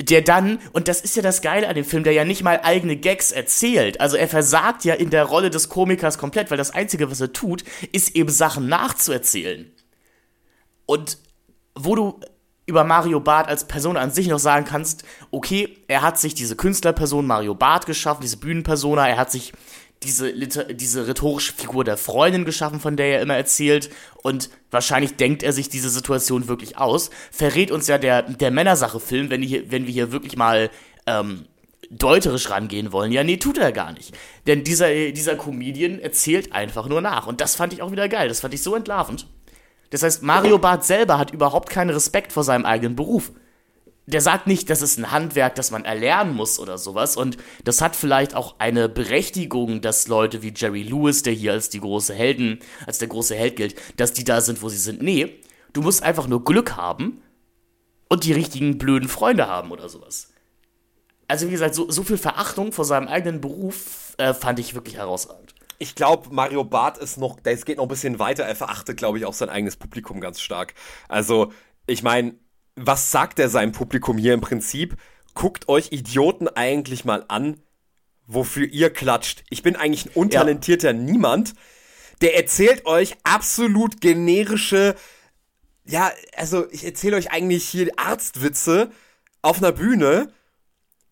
[0.00, 2.60] der dann, und das ist ja das Geile an dem Film, der ja nicht mal
[2.62, 4.00] eigene Gags erzählt.
[4.00, 7.32] Also er versagt ja in der Rolle des Komikers komplett, weil das Einzige, was er
[7.32, 9.70] tut, ist eben Sachen nachzuerzählen.
[10.84, 11.18] Und
[11.74, 12.20] wo du
[12.66, 16.56] über Mario Barth als Person an sich noch sagen kannst, okay, er hat sich diese
[16.56, 19.52] Künstlerperson Mario Barth geschaffen, diese Bühnenpersona, er hat sich
[20.02, 20.32] diese,
[20.74, 23.90] diese rhetorische Figur der Freundin geschaffen, von der er immer erzählt.
[24.22, 27.10] Und wahrscheinlich denkt er sich diese Situation wirklich aus.
[27.30, 30.70] Verrät uns ja der, der Männersache-Film, wenn, wenn wir hier wirklich mal
[31.06, 31.46] ähm,
[31.90, 33.12] deuterisch rangehen wollen.
[33.12, 34.16] Ja, nee, tut er gar nicht.
[34.46, 37.26] Denn dieser, dieser Comedian erzählt einfach nur nach.
[37.26, 38.28] Und das fand ich auch wieder geil.
[38.28, 39.26] Das fand ich so entlarvend.
[39.90, 43.32] Das heißt, Mario Barth selber hat überhaupt keinen Respekt vor seinem eigenen Beruf
[44.06, 47.16] der sagt nicht, das ist ein Handwerk, das man erlernen muss oder sowas.
[47.16, 51.70] Und das hat vielleicht auch eine Berechtigung, dass Leute wie Jerry Lewis, der hier als
[51.70, 55.02] die große Helden, als der große Held gilt, dass die da sind, wo sie sind.
[55.02, 55.40] Nee,
[55.72, 57.20] du musst einfach nur Glück haben
[58.08, 60.30] und die richtigen blöden Freunde haben oder sowas.
[61.26, 64.96] Also wie gesagt, so, so viel Verachtung vor seinem eigenen Beruf äh, fand ich wirklich
[64.96, 65.54] herausragend.
[65.78, 68.44] Ich glaube, Mario Barth ist noch, es geht noch ein bisschen weiter.
[68.44, 70.74] Er verachtet, glaube ich, auch sein eigenes Publikum ganz stark.
[71.08, 71.52] Also,
[71.86, 72.36] ich meine,
[72.76, 74.96] was sagt er seinem Publikum hier im Prinzip?
[75.34, 77.60] Guckt euch Idioten eigentlich mal an,
[78.26, 79.44] wofür ihr klatscht.
[79.50, 80.92] Ich bin eigentlich ein untalentierter ja.
[80.92, 81.54] Niemand.
[82.20, 84.94] Der erzählt euch absolut generische,
[85.84, 88.90] ja, also ich erzähle euch eigentlich hier Arztwitze
[89.42, 90.32] auf einer Bühne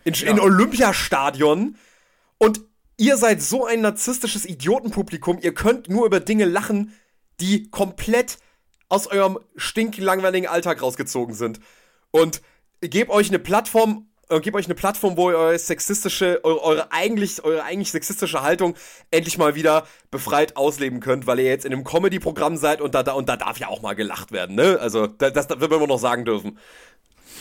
[0.05, 0.31] in, ja.
[0.31, 1.77] in Olympiastadion
[2.39, 2.61] und
[2.97, 6.95] ihr seid so ein narzisstisches Idiotenpublikum, ihr könnt nur über Dinge lachen,
[7.41, 8.39] die komplett
[8.95, 11.61] aus eurem stinklangweiligen Alltag rausgezogen sind.
[12.13, 12.43] Und
[12.81, 16.93] gebt euch eine Plattform, äh, gebt euch eine Plattform, wo ihr eure sexistische, eure, eure,
[16.93, 18.77] eigentlich, eure eigentlich sexistische Haltung
[19.11, 23.03] endlich mal wieder befreit ausleben könnt, weil ihr jetzt in einem Comedy-Programm seid und da,
[23.03, 24.79] da, und da darf ja auch mal gelacht werden, ne?
[24.81, 26.59] Also, das, das, wird man noch sagen dürfen.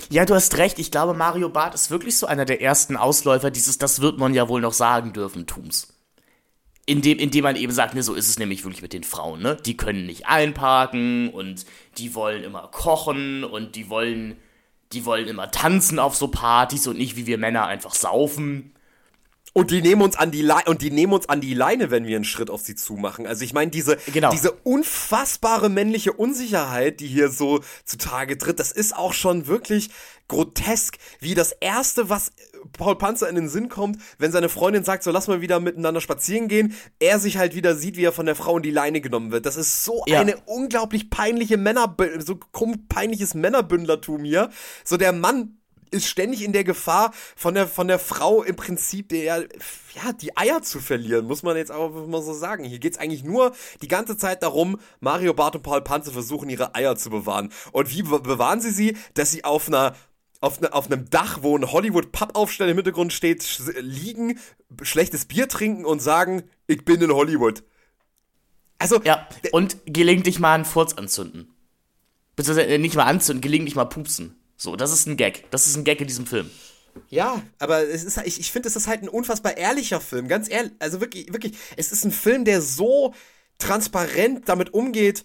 [0.10, 0.80] Ja, du hast recht.
[0.80, 4.34] Ich glaube, Mario Barth ist wirklich so einer der ersten Ausläufer dieses Das wird man
[4.34, 5.93] ja wohl noch sagen dürfen Tums
[6.86, 9.58] indem, indem man eben sagt, ne, so ist es nämlich wirklich mit den Frauen, ne?
[9.66, 11.66] Die können nicht einparken und
[11.98, 14.36] die wollen immer kochen und die wollen,
[14.92, 18.74] die wollen immer tanzen auf so Partys und nicht wie wir Männer einfach saufen.
[19.56, 22.08] Und die nehmen uns an die Leine und die nehmen uns an die Leine, wenn
[22.08, 23.28] wir einen Schritt auf sie zumachen.
[23.28, 24.32] Also ich meine diese genau.
[24.32, 29.92] diese unfassbare männliche Unsicherheit, die hier so zutage tritt, das ist auch schon wirklich
[30.28, 32.32] grotesk, wie das erste, was
[32.72, 36.02] Paul Panzer in den Sinn kommt, wenn seine Freundin sagt, so lass mal wieder miteinander
[36.02, 39.02] spazieren gehen, er sich halt wieder sieht, wie er von der Frau in die Leine
[39.02, 39.46] genommen wird.
[39.46, 40.20] Das ist so ja.
[40.20, 42.40] eine unglaublich peinliche Männer so
[42.90, 44.50] peinliches Männerbündlertum hier.
[44.84, 45.58] So der Mann
[45.94, 50.36] ist ständig in der Gefahr, von der, von der Frau im Prinzip der, ja, die
[50.36, 52.64] Eier zu verlieren, muss man jetzt auch mal so sagen.
[52.64, 56.76] Hier geht's eigentlich nur die ganze Zeit darum, Mario Bart und Paul Panzer versuchen, ihre
[56.76, 57.52] Eier zu bewahren.
[57.72, 58.98] Und wie bewahren sie sie?
[59.14, 59.94] Dass sie auf einer
[60.44, 64.40] auf, ne, auf einem Dach, wo ein Hollywood-Pappaufsteller im Hintergrund steht, liegen,
[64.82, 67.64] schlechtes Bier trinken und sagen, ich bin in Hollywood.
[68.78, 69.02] Also.
[69.04, 71.54] Ja, und gelegentlich mal einen Furz anzünden.
[72.36, 74.36] Beziehungsweise äh, nicht mal anzünden, gelegentlich mal pupsen.
[74.58, 75.50] So, das ist ein Gag.
[75.52, 76.50] Das ist ein Gag in diesem Film.
[77.08, 80.28] Ja, aber es ist, ich, ich finde, es ist halt ein unfassbar ehrlicher Film.
[80.28, 83.14] Ganz ehrlich, also wirklich, wirklich, es ist ein Film, der so
[83.60, 85.24] transparent damit umgeht,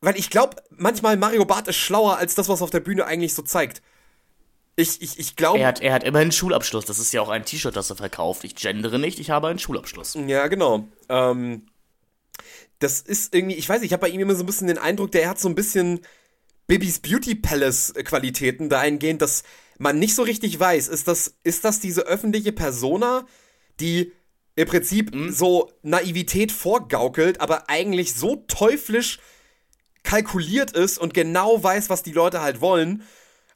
[0.00, 3.34] weil ich glaube, manchmal Mario Barth ist schlauer als das, was auf der Bühne eigentlich
[3.34, 3.82] so zeigt.
[4.80, 5.58] Ich, ich, ich glaube.
[5.58, 6.84] Er hat, er hat immerhin einen Schulabschluss.
[6.84, 8.44] Das ist ja auch ein T-Shirt, das er verkauft.
[8.44, 10.16] Ich gendere nicht, ich habe einen Schulabschluss.
[10.26, 10.88] Ja, genau.
[11.08, 11.66] Ähm,
[12.78, 14.78] das ist irgendwie, ich weiß nicht, ich habe bei ihm immer so ein bisschen den
[14.78, 16.00] Eindruck, der hat so ein bisschen
[16.66, 19.42] Bibis Beauty Palace Qualitäten dahingehend, dass
[19.78, 23.26] man nicht so richtig weiß, ist das, ist das diese öffentliche Persona,
[23.80, 24.12] die
[24.56, 25.32] im Prinzip mhm.
[25.32, 29.20] so Naivität vorgaukelt, aber eigentlich so teuflisch
[30.02, 33.02] kalkuliert ist und genau weiß, was die Leute halt wollen,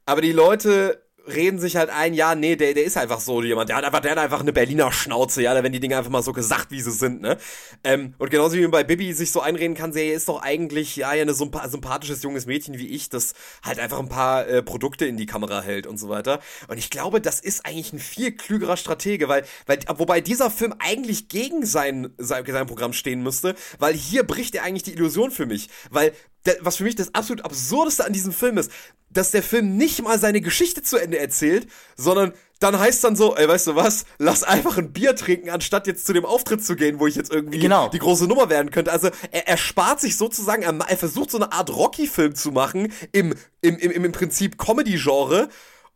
[0.06, 3.68] aber die Leute reden sich halt ein, ja, nee, der, der ist einfach so jemand.
[3.68, 6.10] Der hat einfach, der hat einfach eine Berliner Schnauze, ja, da werden die Dinge einfach
[6.10, 7.38] mal so gesagt, wie sie sind, ne?
[7.82, 10.96] Ähm, und genauso wie man bei Bibi sich so einreden kann, sie ist doch eigentlich,
[10.96, 15.06] ja, ja, ein sympathisches junges Mädchen wie ich, das halt einfach ein paar äh, Produkte
[15.06, 16.40] in die Kamera hält und so weiter.
[16.68, 20.74] Und ich glaube, das ist eigentlich ein viel klügerer Stratege, weil, weil, wobei dieser Film
[20.78, 25.30] eigentlich gegen sein, sein, sein Programm stehen müsste, weil hier bricht er eigentlich die Illusion
[25.30, 25.68] für mich.
[25.90, 26.12] Weil
[26.61, 28.70] was für mich das absolut absurdeste an diesem Film ist,
[29.11, 33.37] dass der Film nicht mal seine Geschichte zu Ende erzählt, sondern dann heißt dann so,
[33.37, 36.76] ey, weißt du was, lass einfach ein Bier trinken, anstatt jetzt zu dem Auftritt zu
[36.76, 37.88] gehen, wo ich jetzt irgendwie genau.
[37.88, 38.92] die große Nummer werden könnte.
[38.92, 42.92] Also er, er spart sich sozusagen, er, er versucht so eine Art Rocky-Film zu machen,
[43.12, 45.48] im, im, im, im Prinzip Comedy-Genre,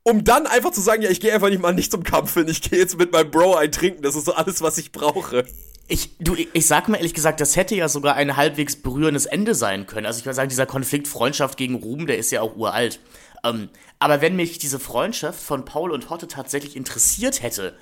[0.03, 2.49] um dann einfach zu sagen, ja, ich gehe einfach nicht mal nicht zum Kampf hin,
[2.49, 5.45] ich gehe jetzt mit meinem Bro ein trinken, das ist so alles, was ich brauche.
[5.91, 9.55] Ich, du, ich sag mal ehrlich gesagt, das hätte ja sogar ein halbwegs berührendes Ende
[9.55, 10.05] sein können.
[10.07, 13.01] Also ich würde sagen, dieser Konflikt Freundschaft gegen Ruben, der ist ja auch uralt.
[13.43, 17.75] Ähm, aber wenn mich diese Freundschaft von Paul und Hotte tatsächlich interessiert hätte,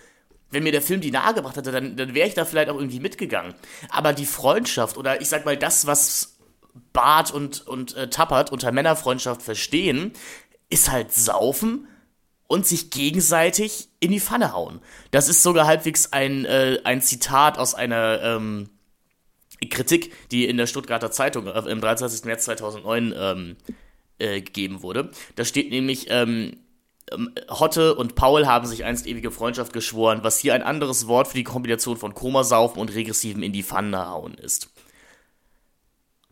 [0.50, 3.00] wenn mir der Film die nahegebracht hätte, dann, dann wäre ich da vielleicht auch irgendwie
[3.00, 3.54] mitgegangen.
[3.90, 6.36] Aber die Freundschaft oder ich sag mal das, was
[6.92, 10.12] Bart und, und äh, Tappert unter Männerfreundschaft verstehen,
[10.68, 11.88] ist halt Saufen
[12.48, 14.80] und sich gegenseitig in die Pfanne hauen.
[15.10, 18.68] Das ist sogar halbwegs ein, äh, ein Zitat aus einer ähm,
[19.70, 22.24] Kritik, die in der Stuttgarter Zeitung äh, im 23.
[22.24, 23.56] März 2009 ähm,
[24.18, 25.10] äh, gegeben wurde.
[25.34, 26.56] Da steht nämlich, ähm,
[27.12, 31.28] ähm, Hotte und Paul haben sich einst ewige Freundschaft geschworen, was hier ein anderes Wort
[31.28, 34.70] für die Kombination von Komasaufen und regressivem in die Pfanne hauen ist.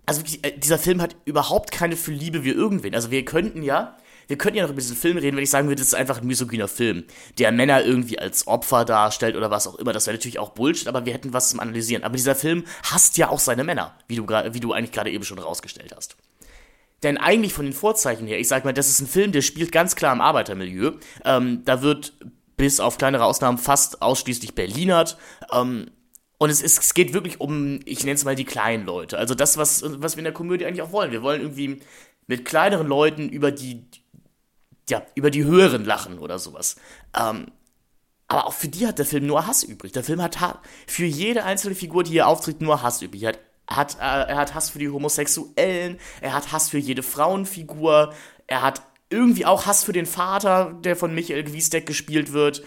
[0.07, 2.95] Also äh, dieser Film hat überhaupt keine für Liebe wie irgendwen.
[2.95, 5.69] Also wir könnten ja wir könnten ja noch über diesen Film reden, wenn ich sagen
[5.69, 7.05] würde, das ist einfach ein misogyner Film,
[7.39, 9.93] der Männer irgendwie als Opfer darstellt oder was auch immer.
[9.93, 12.05] Das wäre natürlich auch Bullshit, aber wir hätten was zum Analysieren.
[12.05, 15.25] Aber dieser Film hasst ja auch seine Männer, wie du, wie du eigentlich gerade eben
[15.25, 16.17] schon rausgestellt hast.
[17.03, 19.73] Denn eigentlich von den Vorzeichen her, ich sag mal, das ist ein Film, der spielt
[19.73, 20.93] ganz klar im Arbeitermilieu.
[21.25, 22.15] Ähm, da wird
[22.57, 25.19] bis auf kleinere Ausnahmen fast ausschließlich Berlinert.
[25.53, 25.91] Ähm,
[26.39, 29.19] und es, ist, es geht wirklich um, ich nenne es mal die kleinen Leute.
[29.19, 31.13] Also das, was, was wir in der Komödie eigentlich auch wollen.
[31.13, 31.81] Wir wollen irgendwie
[32.27, 33.85] mit kleineren Leuten über die,
[34.91, 36.77] ja, über die höheren lachen oder sowas.
[37.19, 37.47] Ähm,
[38.29, 39.93] aber auch für die hat der Film nur Hass übrig.
[39.93, 40.39] Der Film hat
[40.87, 43.23] für jede einzelne Figur, die hier auftritt, nur Hass übrig.
[43.23, 47.03] Er hat, hat, äh, er hat Hass für die Homosexuellen, er hat Hass für jede
[47.03, 48.13] Frauenfigur,
[48.47, 52.65] er hat irgendwie auch Hass für den Vater, der von Michael Gwiesdeck gespielt wird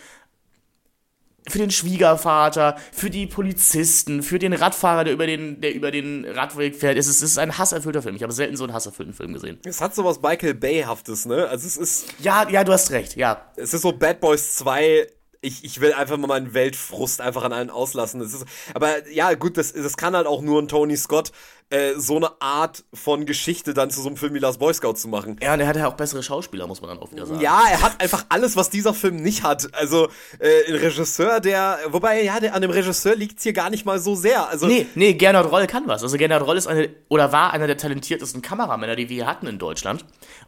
[1.50, 6.26] für den Schwiegervater, für die Polizisten, für den Radfahrer, der über den, der über den
[6.26, 6.98] Radweg fährt.
[6.98, 8.16] Es ist, es ist ein hasserfüllter Film.
[8.16, 9.60] Ich habe selten so einen hasserfüllten Film gesehen.
[9.64, 11.48] Es hat so was Michael Bay-haftes, ne?
[11.48, 12.06] Also es ist.
[12.20, 13.42] Ja, ja, du hast recht, ja.
[13.56, 15.08] Es ist so Bad Boys 2
[15.48, 18.22] ich, ich will einfach mal meinen Weltfrust einfach an allen auslassen.
[18.22, 21.32] Ist, aber ja, gut, das, das kann halt auch nur ein Tony Scott,
[21.70, 24.94] äh, so eine Art von Geschichte dann zu so einem Film wie Last Boy Scout
[24.94, 25.38] zu machen.
[25.42, 27.42] Ja, und er hat ja auch bessere Schauspieler, muss man dann auch wieder sagen.
[27.42, 29.74] Ja, er hat einfach alles, was dieser Film nicht hat.
[29.74, 30.08] Also
[30.40, 34.00] äh, ein Regisseur, der, wobei, ja, der, an dem Regisseur liegt's hier gar nicht mal
[34.00, 34.48] so sehr.
[34.50, 36.04] Also, nee, nee, Gernot Roll kann was.
[36.04, 39.48] Also Gernot Roll ist eine, oder war einer der talentiertesten Kameramänner, die wir hier hatten
[39.48, 40.06] in Deutschland.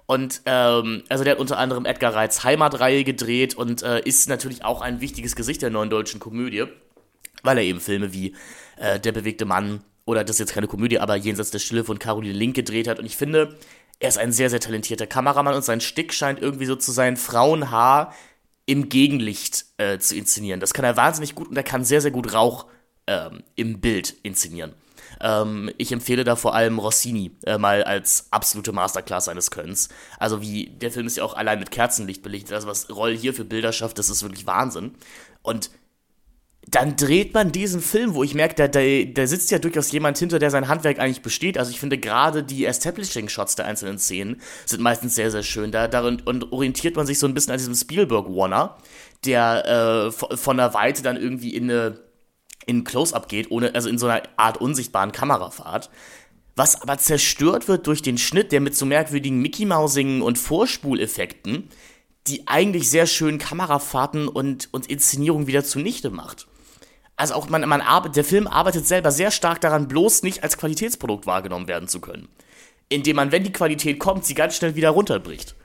[0.09, 4.65] Und ähm, also der hat unter anderem Edgar Reitz Heimatreihe gedreht und äh, ist natürlich
[4.65, 6.65] auch ein wichtiges Gesicht der neuen deutschen Komödie,
[7.43, 8.35] weil er eben Filme wie
[8.77, 11.99] äh, Der bewegte Mann oder das ist jetzt keine Komödie, aber jenseits der Stille von
[11.99, 12.97] Caroline Link gedreht hat.
[12.97, 13.55] Und ich finde,
[13.99, 17.15] er ist ein sehr, sehr talentierter Kameramann und sein Stick scheint irgendwie so zu sein,
[17.15, 18.15] Frauenhaar
[18.65, 20.59] im Gegenlicht äh, zu inszenieren.
[20.59, 22.65] Das kann er wahnsinnig gut und er kann sehr, sehr gut Rauch
[23.05, 24.73] ähm, im Bild inszenieren.
[25.21, 29.89] Ähm, ich empfehle da vor allem Rossini äh, mal als absolute Masterclass seines Könnens.
[30.17, 32.53] Also wie, der Film ist ja auch allein mit Kerzenlicht belichtet.
[32.53, 34.95] Also was Roll hier für Bilder schafft, das ist wirklich Wahnsinn.
[35.41, 35.71] Und
[36.71, 40.17] dann dreht man diesen Film, wo ich merke, da, da, da sitzt ja durchaus jemand
[40.17, 41.57] hinter, der sein Handwerk eigentlich besteht.
[41.57, 45.71] Also ich finde gerade die Establishing-Shots der einzelnen Szenen sind meistens sehr, sehr schön.
[45.71, 48.77] Da, darin und orientiert man sich so ein bisschen an diesem Spielberg-Warner,
[49.25, 52.08] der äh, von der Weite dann irgendwie in eine
[52.69, 55.89] in Close-Up geht, ohne, also in so einer Art unsichtbaren Kamerafahrt.
[56.55, 61.69] Was aber zerstört wird durch den Schnitt, der mit so merkwürdigen Mickey-Mousingen und Vorspuleffekten
[62.29, 66.47] die eigentlich sehr schönen Kamerafahrten und, und Inszenierung wieder zunichte macht.
[67.15, 70.57] Also auch man, man arbeitet, der Film arbeitet selber sehr stark daran, bloß nicht als
[70.57, 72.29] Qualitätsprodukt wahrgenommen werden zu können.
[72.87, 75.55] Indem man, wenn die Qualität kommt, sie ganz schnell wieder runterbricht.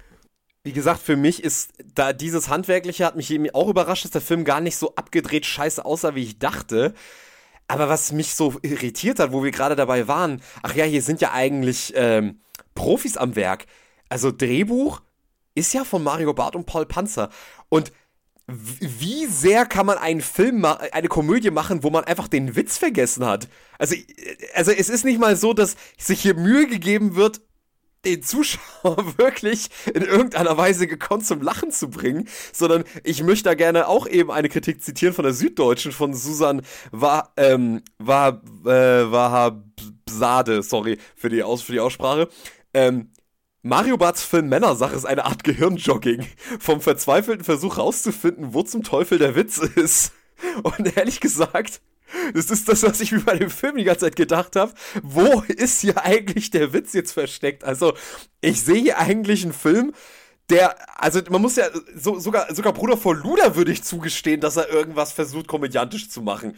[0.65, 4.21] Wie gesagt, für mich ist da dieses Handwerkliche hat mich eben auch überrascht, dass der
[4.21, 6.95] Film gar nicht so abgedreht scheiße aussah, wie ich dachte.
[7.69, 11.21] Aber was mich so irritiert hat, wo wir gerade dabei waren, ach ja, hier sind
[11.21, 12.41] ja eigentlich ähm,
[12.75, 13.67] Profis am Werk.
[14.09, 15.01] Also Drehbuch,
[15.55, 17.31] ist ja von Mario Barth und Paul Panzer.
[17.69, 17.93] Und
[18.47, 23.25] wie sehr kann man einen Film, eine Komödie machen, wo man einfach den Witz vergessen
[23.25, 23.49] hat?
[23.79, 23.95] Also,
[24.55, 27.41] also es ist nicht mal so, dass sich hier Mühe gegeben wird,
[28.05, 33.55] den Zuschauer wirklich in irgendeiner Weise gekonnt zum Lachen zu bringen, sondern ich möchte da
[33.55, 40.63] gerne auch eben eine Kritik zitieren von der Süddeutschen von Susan war ähm, äh, Wahabsade,
[40.63, 42.29] sorry für die Aus für die Aussprache.
[42.73, 43.11] Ähm,
[43.67, 46.27] Mario Barts Film Männersache ist eine Art Gehirnjogging.
[46.59, 50.13] Vom verzweifelten Versuch rauszufinden, wo zum Teufel der Witz ist.
[50.63, 51.81] Und ehrlich gesagt,
[52.35, 54.73] das ist das, was ich mir bei dem Film die ganze Zeit gedacht habe.
[55.03, 57.65] Wo ist hier eigentlich der Witz jetzt versteckt?
[57.65, 57.95] Also,
[58.41, 59.93] ich sehe hier eigentlich einen Film,
[60.51, 64.57] der, also man muss ja, so, sogar, sogar Bruder vor Luder würde ich zugestehen, dass
[64.57, 66.57] er irgendwas versucht, komödiantisch zu machen.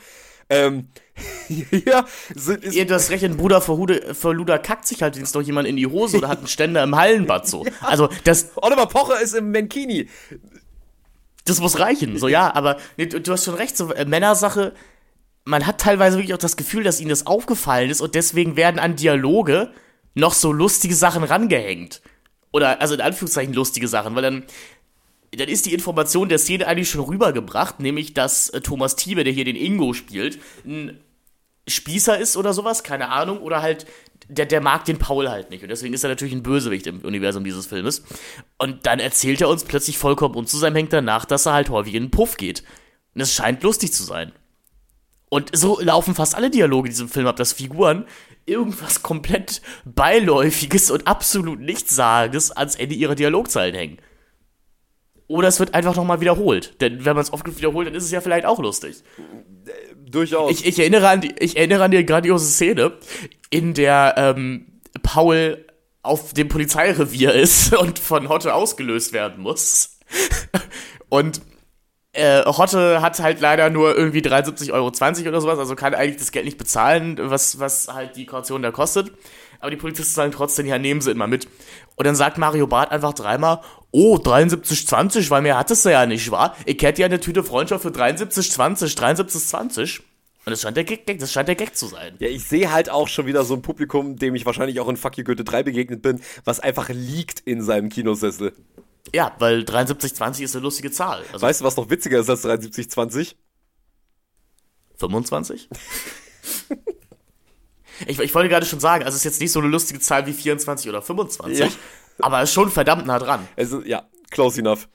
[0.49, 0.89] Ähm,
[1.49, 2.05] hier
[2.35, 5.35] sind, ist Ihr das recht, ein Bruder vor, Hude, vor Luder kackt sich halt jetzt
[5.35, 7.65] noch jemand in die Hose oder hat einen Ständer im Hallenbad so.
[7.65, 7.73] ja.
[7.81, 8.51] Also das.
[8.57, 10.09] Oliver Pocher ist im Menkini.
[11.45, 14.73] Das muss reichen, so ja, aber nee, du, du, hast schon recht, so äh, Männersache,
[15.47, 18.81] man hat teilweise wirklich auch das Gefühl, dass ihnen das aufgefallen ist und deswegen werden
[18.81, 19.71] an Dialoge
[20.15, 22.03] noch so lustige Sachen rangehängt.
[22.53, 24.45] Oder, also in Anführungszeichen lustige Sachen, weil dann,
[25.37, 29.33] dann ist die Information der Szene eigentlich schon rübergebracht, nämlich, dass äh, Thomas Thiebe, der
[29.33, 30.99] hier den Ingo spielt, ein
[31.69, 33.87] Spießer ist oder sowas, keine Ahnung, oder halt,
[34.29, 35.63] der, der mag den Paul halt nicht.
[35.63, 38.03] Und deswegen ist er natürlich ein Bösewicht im Universum dieses Filmes.
[38.59, 42.11] Und dann erzählt er uns plötzlich vollkommen unzusammenhängt danach, dass er halt häufig in den
[42.11, 42.65] Puff geht.
[43.15, 44.33] Und es scheint lustig zu sein.
[45.29, 48.07] Und so laufen fast alle Dialoge in diesem Film ab, dass Figuren
[48.47, 53.99] irgendwas komplett Beiläufiges und absolut Nichtssagendes ans Ende ihrer Dialogzeilen hängen.
[55.29, 56.81] Oder es wird einfach nochmal wiederholt.
[56.81, 59.03] Denn wenn man es oft genug wiederholt, dann ist es ja vielleicht auch lustig.
[60.09, 60.53] Durchaus.
[60.53, 62.93] Ich, ich, erinnere, an die, ich erinnere an die grandiose Szene,
[63.51, 65.67] in der ähm, Paul
[66.03, 69.99] auf dem Polizeirevier ist und von Hotte ausgelöst werden muss.
[71.09, 71.41] und
[72.17, 74.89] äh, Hotte hat halt leider nur irgendwie 73,20 Euro
[75.29, 78.71] oder sowas, also kann eigentlich das Geld nicht bezahlen, was, was halt die Kaution da
[78.71, 79.13] kostet.
[79.61, 81.49] Aber die Polizisten sagen trotzdem, ja, nehmen sie immer mit.
[81.97, 86.31] Und dann sagt Mario Barth einfach dreimal, oh, 73,20, weil mehr hattest du ja nicht,
[86.31, 86.57] wahr?
[86.67, 90.01] Ich hätte ja eine Tüte Freundschaft für 73,20, 73,20.
[90.47, 92.15] Und das scheint, der Gag, das scheint der Gag zu sein.
[92.21, 94.97] Ja, ich sehe halt auch schon wieder so ein Publikum, dem ich wahrscheinlich auch in
[94.97, 98.53] Fuck You Goethe 3 begegnet bin, was einfach liegt in seinem Kinosessel.
[99.15, 101.25] Ja, weil 7320 ist eine lustige Zahl.
[101.33, 103.37] Also weißt du, was noch witziger ist als 7320?
[104.99, 105.69] 25?
[108.07, 110.27] ich, ich wollte gerade schon sagen, also es ist jetzt nicht so eine lustige Zahl
[110.27, 111.69] wie 24 oder 25, ja.
[112.19, 113.47] aber ist schon verdammt nah dran.
[113.57, 114.89] Also, ja, close enough.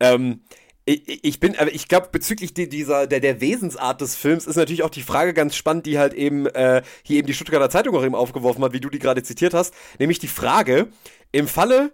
[0.00, 0.42] Ähm,
[0.86, 4.82] ich, ich bin, aber ich glaube, bezüglich dieser, der, der Wesensart des Films ist natürlich
[4.82, 8.04] auch die Frage ganz spannend, die halt eben äh, hier eben die Stuttgarter Zeitung auch
[8.04, 9.72] eben aufgeworfen hat, wie du die gerade zitiert hast.
[9.98, 10.88] Nämlich die Frage,
[11.32, 11.92] im Falle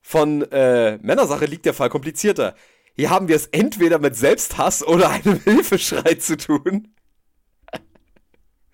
[0.00, 2.54] von äh, Männersache liegt der Fall komplizierter.
[2.96, 6.94] Hier haben wir es entweder mit Selbsthass oder einem Hilfeschrei zu tun.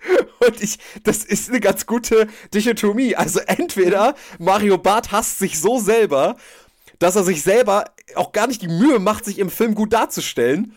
[0.47, 3.17] Und ich, das ist eine ganz gute Dichotomie.
[3.17, 6.37] Also entweder Mario Barth hasst sich so selber,
[6.99, 7.85] dass er sich selber
[8.15, 10.77] auch gar nicht die Mühe macht, sich im Film gut darzustellen.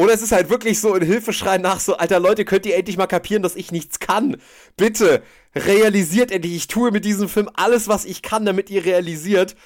[0.00, 2.96] Oder es ist halt wirklich so ein Hilfeschrei nach so, alter Leute, könnt ihr endlich
[2.96, 4.38] mal kapieren, dass ich nichts kann?
[4.78, 5.22] Bitte,
[5.54, 9.56] realisiert endlich, ich tue mit diesem Film alles, was ich kann, damit ihr realisiert,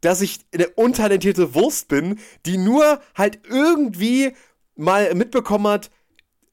[0.00, 4.32] dass ich eine untalentierte Wurst bin, die nur halt irgendwie
[4.76, 5.90] mal mitbekommen hat,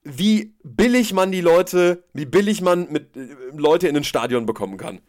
[0.03, 4.75] wie billig man die Leute, wie billig man mit äh, Leute in ein Stadion bekommen
[4.75, 4.99] kann.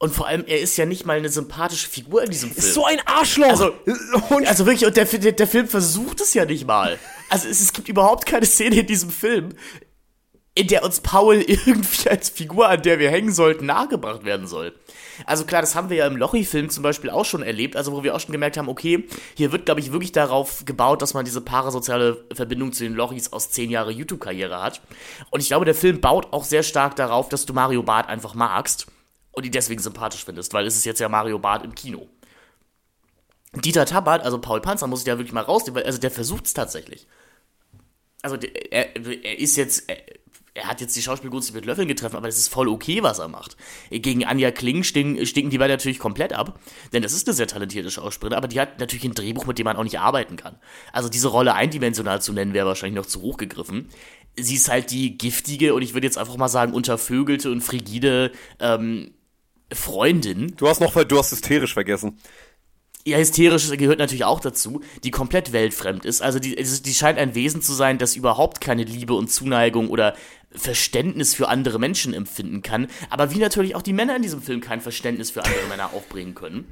[0.00, 2.64] Und vor allem, er ist ja nicht mal eine sympathische Figur in diesem Film.
[2.64, 3.48] Ist so ein Arschloch!
[3.48, 3.72] Also,
[4.46, 6.98] also wirklich, und der, der, der, Film versucht es ja nicht mal.
[7.28, 9.54] Also es, es gibt überhaupt keine Szene in diesem Film,
[10.54, 14.72] in der uns Paul irgendwie als Figur, an der wir hängen sollten, nahegebracht werden soll.
[15.26, 18.04] Also klar, das haben wir ja im Lochi-Film zum Beispiel auch schon erlebt, also wo
[18.04, 21.24] wir auch schon gemerkt haben, okay, hier wird, glaube ich, wirklich darauf gebaut, dass man
[21.24, 24.80] diese parasoziale Verbindung zu den Lochis aus zehn Jahre YouTube-Karriere hat.
[25.30, 28.34] Und ich glaube, der Film baut auch sehr stark darauf, dass du Mario Barth einfach
[28.34, 28.86] magst
[29.38, 32.08] und ihn deswegen sympathisch findest, weil es ist jetzt ja Mario Barth im Kino.
[33.54, 36.46] Dieter Tabat, also Paul Panzer, muss ich ja wirklich mal rausnehmen, weil also der versucht
[36.46, 37.06] es tatsächlich.
[38.22, 39.84] Also der, er, er ist jetzt,
[40.54, 43.28] er hat jetzt die Schauspielgunst mit Löffeln getroffen, aber das ist voll okay, was er
[43.28, 43.56] macht.
[43.90, 46.60] Gegen Anja Kling stinken, stinken die beiden natürlich komplett ab,
[46.92, 49.64] denn das ist eine sehr talentierte Schauspielerin, aber die hat natürlich ein Drehbuch, mit dem
[49.64, 50.58] man auch nicht arbeiten kann.
[50.92, 53.88] Also diese Rolle eindimensional zu nennen, wäre wahrscheinlich noch zu hoch gegriffen.
[54.36, 58.32] Sie ist halt die giftige und ich würde jetzt einfach mal sagen untervögelte und frigide
[58.60, 59.12] ähm,
[59.72, 60.54] Freundin.
[60.56, 62.18] Du hast noch, du hast hysterisch vergessen
[63.08, 66.20] ja, hysterisch gehört natürlich auch dazu, die komplett weltfremd ist.
[66.20, 70.14] Also die, die scheint ein Wesen zu sein, das überhaupt keine Liebe und Zuneigung oder
[70.50, 72.88] Verständnis für andere Menschen empfinden kann.
[73.10, 76.34] Aber wie natürlich auch die Männer in diesem Film kein Verständnis für andere Männer aufbringen
[76.34, 76.68] können.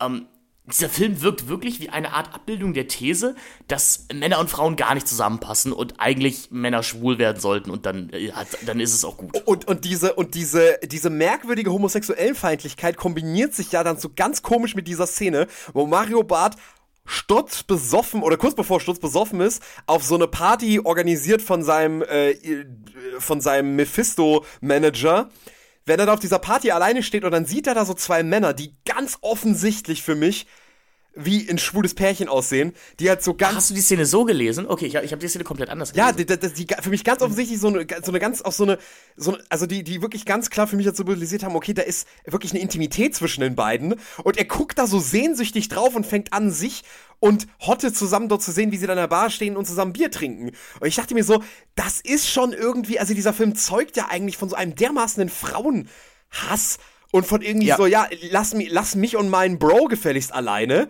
[0.00, 0.26] Ähm,
[0.66, 3.36] dieser Film wirkt wirklich wie eine Art Abbildung der These,
[3.68, 8.08] dass Männer und Frauen gar nicht zusammenpassen und eigentlich Männer schwul werden sollten und dann,
[8.10, 8.32] äh,
[8.64, 9.36] dann ist es auch gut.
[9.44, 14.74] Und, und, diese, und diese, diese merkwürdige Homosexuellenfeindlichkeit kombiniert sich ja dann so ganz komisch
[14.74, 16.56] mit dieser Szene, wo Mario Barth
[17.04, 22.36] sturzbesoffen oder kurz bevor sturzbesoffen ist, auf so eine Party organisiert von seinem, äh,
[23.18, 25.28] von seinem Mephisto-Manager
[25.86, 28.22] wenn er da auf dieser Party alleine steht und dann sieht er da so zwei
[28.22, 30.46] Männer, die ganz offensichtlich für mich
[31.16, 33.56] wie ein schwules Pärchen aussehen, die halt so ganz.
[33.56, 34.66] Hast du die Szene so gelesen?
[34.66, 36.08] Okay, ich, ich habe die Szene komplett anders gelesen.
[36.08, 38.64] Ja, die, die, die, für mich ganz offensichtlich so eine, so eine ganz, auch so
[38.64, 38.78] eine,
[39.16, 41.82] so eine, also die, die wirklich ganz klar für mich jetzt symbolisiert haben, okay, da
[41.82, 46.06] ist wirklich eine Intimität zwischen den beiden und er guckt da so sehnsüchtig drauf und
[46.06, 46.82] fängt an, sich
[47.20, 49.92] und Hotte zusammen dort zu sehen, wie sie dann in der Bar stehen und zusammen
[49.92, 50.50] Bier trinken.
[50.80, 51.42] Und ich dachte mir so,
[51.74, 56.78] das ist schon irgendwie, also dieser Film zeugt ja eigentlich von so einem dermaßenen Frauenhass
[57.14, 57.76] und von irgendwie ja.
[57.76, 60.88] so, ja, lass, lass mich und meinen Bro gefälligst alleine.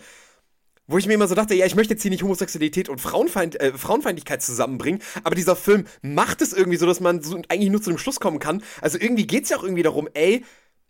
[0.86, 3.60] Wo ich mir immer so dachte, ja, ich möchte jetzt hier nicht Homosexualität und Frauenfeind,
[3.60, 7.82] äh, Frauenfeindlichkeit zusammenbringen, aber dieser Film macht es irgendwie so, dass man so eigentlich nur
[7.82, 8.62] zu dem Schluss kommen kann.
[8.80, 10.42] Also irgendwie geht es ja auch irgendwie darum, ey,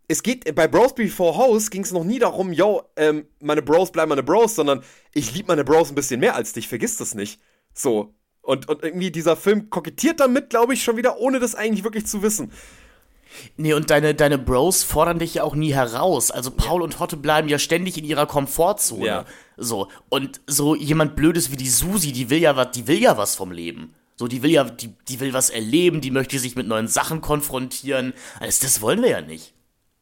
[0.07, 3.91] es geht, bei Bros Before House ging es noch nie darum, yo, ähm, meine Bros
[3.91, 7.17] bleiben meine Bros, sondern ich liebe meine Bros ein bisschen mehr als dich, vergiss das
[7.17, 7.41] nicht.
[7.73, 8.15] So.
[8.41, 12.07] Und, und irgendwie dieser Film kokettiert damit, glaube ich, schon wieder, ohne das eigentlich wirklich
[12.07, 12.53] zu wissen.
[13.57, 16.31] Nee, und deine, deine Bros fordern dich ja auch nie heraus.
[16.31, 16.85] Also Paul ja.
[16.85, 19.07] und Hotte bleiben ja ständig in ihrer Komfortzone.
[19.07, 19.25] Ja.
[19.57, 19.89] So.
[20.09, 23.35] Und so jemand Blödes wie die Susi, die will ja was, die will ja was
[23.35, 23.95] vom Leben.
[24.17, 27.21] So, die will ja, die, die will was erleben, die möchte sich mit neuen Sachen
[27.21, 28.13] konfrontieren.
[28.39, 29.55] Also, das wollen wir ja nicht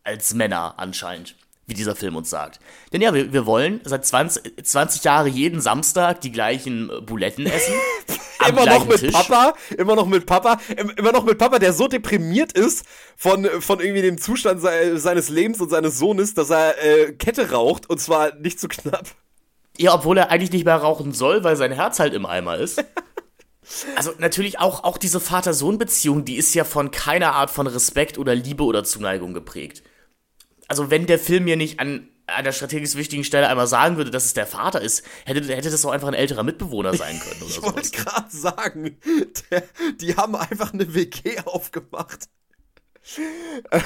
[0.04, 1.34] als Männer anscheinend,
[1.66, 2.60] wie dieser Film uns sagt.
[2.92, 7.46] Denn ja, wir, wir wollen seit 20, 20 Jahren jeden Samstag die gleichen äh, Buletten
[7.46, 7.74] essen.
[8.48, 9.12] immer noch mit Tisch.
[9.12, 10.58] Papa, immer noch mit Papa,
[10.96, 12.84] immer noch mit Papa, der so deprimiert ist
[13.16, 17.50] von, von irgendwie dem Zustand se seines Lebens und seines Sohnes, dass er äh, Kette
[17.50, 19.06] raucht und zwar nicht zu knapp.
[19.78, 22.84] Ja, obwohl er eigentlich nicht mehr rauchen soll, weil sein Herz halt im Eimer ist.
[23.94, 28.34] Also natürlich auch, auch diese Vater-Sohn-Beziehung, die ist ja von keiner Art von Respekt oder
[28.34, 29.84] Liebe oder Zuneigung geprägt
[30.72, 34.24] also wenn der Film mir nicht an einer strategisch wichtigen Stelle einmal sagen würde, dass
[34.24, 37.42] es der Vater ist, hätte, hätte das auch einfach ein älterer Mitbewohner sein können.
[37.42, 38.96] Oder ich wollte gerade sagen,
[39.50, 39.62] der,
[40.00, 42.28] die haben einfach eine WG aufgemacht.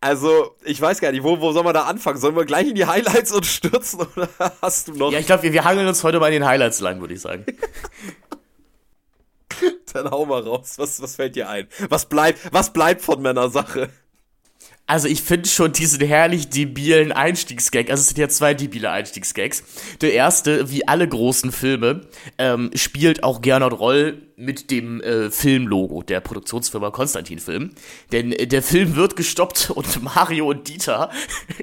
[0.00, 2.18] Also, ich weiß gar nicht, wo, wo soll man da anfangen?
[2.18, 4.28] Sollen wir gleich in die Highlights und stürzen oder
[4.60, 5.10] hast du noch?
[5.10, 7.22] Ja, ich glaube, wir, wir hangeln uns heute mal in den Highlights lang, würde ich
[7.22, 7.46] sagen.
[9.94, 10.74] Dann hau mal raus.
[10.76, 11.68] Was, was fällt dir ein?
[11.88, 13.88] Was bleibt, was bleibt von Männersache?
[14.86, 19.64] Also ich finde schon diesen herrlich debilen Einstiegsgag, also es sind ja zwei debile Einstiegsgags.
[20.02, 22.02] Der erste, wie alle großen Filme,
[22.36, 27.70] ähm, spielt auch Gernot Roll mit dem äh, Filmlogo der Produktionsfirma Konstantin Film.
[28.12, 31.10] Denn äh, der Film wird gestoppt und Mario und Dieter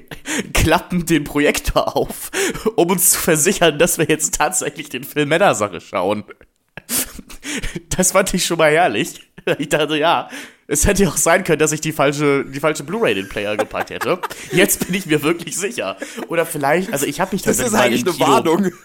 [0.52, 2.32] klappen den Projektor auf,
[2.74, 6.24] um uns zu versichern, dass wir jetzt tatsächlich den Film Männersache schauen.
[7.94, 9.20] Das fand ich schon mal herrlich.
[9.58, 10.30] Ich dachte, ja,
[10.72, 13.90] es hätte auch sein können, dass ich die falsche, die falsche Blu-ray den Player gepackt
[13.90, 14.18] hätte.
[14.52, 15.98] Jetzt bin ich mir wirklich sicher.
[16.28, 17.72] Oder vielleicht, also ich habe mich tatsächlich.
[17.72, 18.72] Das ist eigentlich eine Kino, Warnung.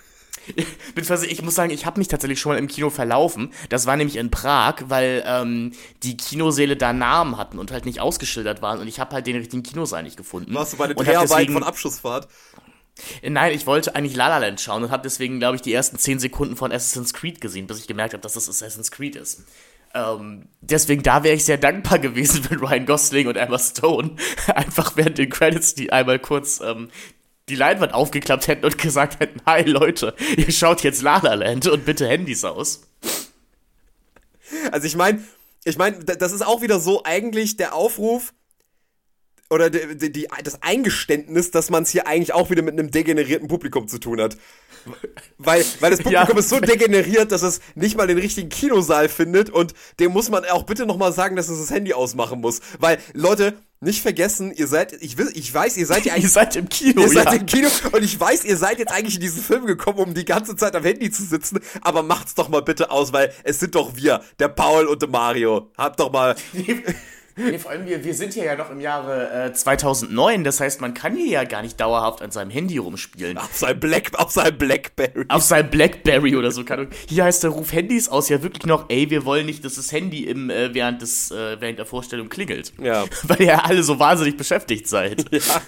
[0.95, 3.51] Ich muss sagen, ich habe mich tatsächlich schon mal im Kino verlaufen.
[3.67, 5.73] Das war nämlich in Prag, weil ähm,
[6.03, 9.35] die Kinosäle da Namen hatten und halt nicht ausgeschildert waren und ich habe halt den
[9.35, 10.53] richtigen Kinosaal nicht gefunden.
[10.53, 12.29] Warst du bei den Dreharbeiten von Abschussfahrt?
[13.21, 15.99] Nein, ich wollte eigentlich La La Land schauen und habe deswegen, glaube ich, die ersten
[15.99, 19.43] 10 Sekunden von Assassin's Creed gesehen, bis ich gemerkt habe, dass das Assassin's Creed ist.
[19.97, 24.15] Ähm, deswegen, da wäre ich sehr dankbar gewesen, wenn Ryan Gosling und Emma Stone
[24.47, 26.89] einfach während den Credits die einmal kurz ähm,
[27.49, 31.67] die Leinwand aufgeklappt hätten und gesagt hätten, hi Leute, ihr schaut jetzt La La Land
[31.67, 32.81] und bitte Handys aus.
[34.71, 35.23] Also ich meine,
[35.63, 38.33] ich meine, das ist auch wieder so eigentlich der Aufruf
[39.49, 43.47] oder die, die, das Eingeständnis, dass man es hier eigentlich auch wieder mit einem degenerierten
[43.47, 44.37] Publikum zu tun hat.
[45.37, 46.39] Weil, weil das Publikum ja.
[46.39, 50.45] ist so degeneriert, dass es nicht mal den richtigen Kinosaal findet und dem muss man
[50.45, 52.61] auch bitte nochmal sagen, dass es das Handy ausmachen muss.
[52.79, 56.25] Weil, Leute, nicht vergessen, ihr seid, ich, will, ich weiß, ihr seid ja eigentlich.
[56.25, 57.33] ihr seid im Kino, Ihr seid ja.
[57.33, 60.25] im Kino und ich weiß, ihr seid jetzt eigentlich in diesen Film gekommen, um die
[60.25, 63.75] ganze Zeit am Handy zu sitzen, aber macht's doch mal bitte aus, weil es sind
[63.75, 65.71] doch wir, der Paul und der Mario.
[65.77, 66.35] Habt doch mal.
[67.37, 70.81] Nee, vor allem, wir, wir sind hier ja noch im Jahre äh, 2009, das heißt,
[70.81, 73.37] man kann hier ja gar nicht dauerhaft an seinem Handy rumspielen.
[73.37, 75.25] Auf seinem Black, auf seinem Blackberry.
[75.29, 76.65] Auf seinem Blackberry oder so.
[76.65, 79.75] Kann, hier heißt der Ruf Handys aus ja wirklich noch, ey, wir wollen nicht, dass
[79.75, 82.73] das Handy im, äh, während, des, äh, während der Vorstellung klingelt.
[82.81, 83.05] Ja.
[83.23, 85.25] Weil ihr ja alle so wahnsinnig beschäftigt seid.
[85.37, 85.61] Ja,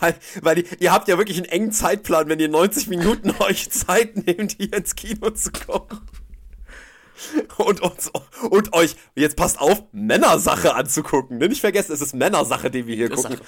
[0.00, 3.68] weil, weil ihr, ihr habt ja wirklich einen engen Zeitplan, wenn ihr 90 Minuten euch
[3.70, 6.00] Zeit nehmt, hier ins Kino zu kommen
[7.56, 8.10] und, uns,
[8.50, 11.38] und euch, jetzt passt auf, Männersache anzugucken.
[11.38, 13.38] Nicht vergessen, es ist Männersache, die wir hier gucken.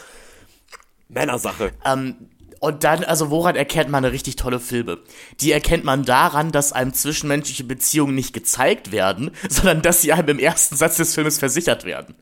[1.09, 1.73] Männersache.
[1.85, 2.29] Ähm,
[2.61, 4.99] Und dann, also woran erkennt man eine richtig tolle Filme?
[5.41, 10.29] Die erkennt man daran, dass einem zwischenmenschliche Beziehungen nicht gezeigt werden, sondern dass sie einem
[10.29, 12.17] im ersten Satz des Filmes versichert werden.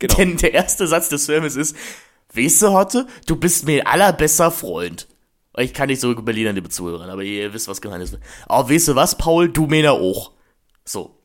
[0.00, 0.16] Genau.
[0.16, 1.74] Denn der erste Satz des Filmes ist,
[2.34, 5.08] weißt du, Hotte, du bist mir ein allerbester Freund.
[5.56, 8.18] Ich kann nicht so über Berliner, liebe Zuhörer, aber ihr wisst, was gemeint ist.
[8.46, 10.32] Aber weißt du was, Paul, du mir auch.
[10.84, 11.18] So.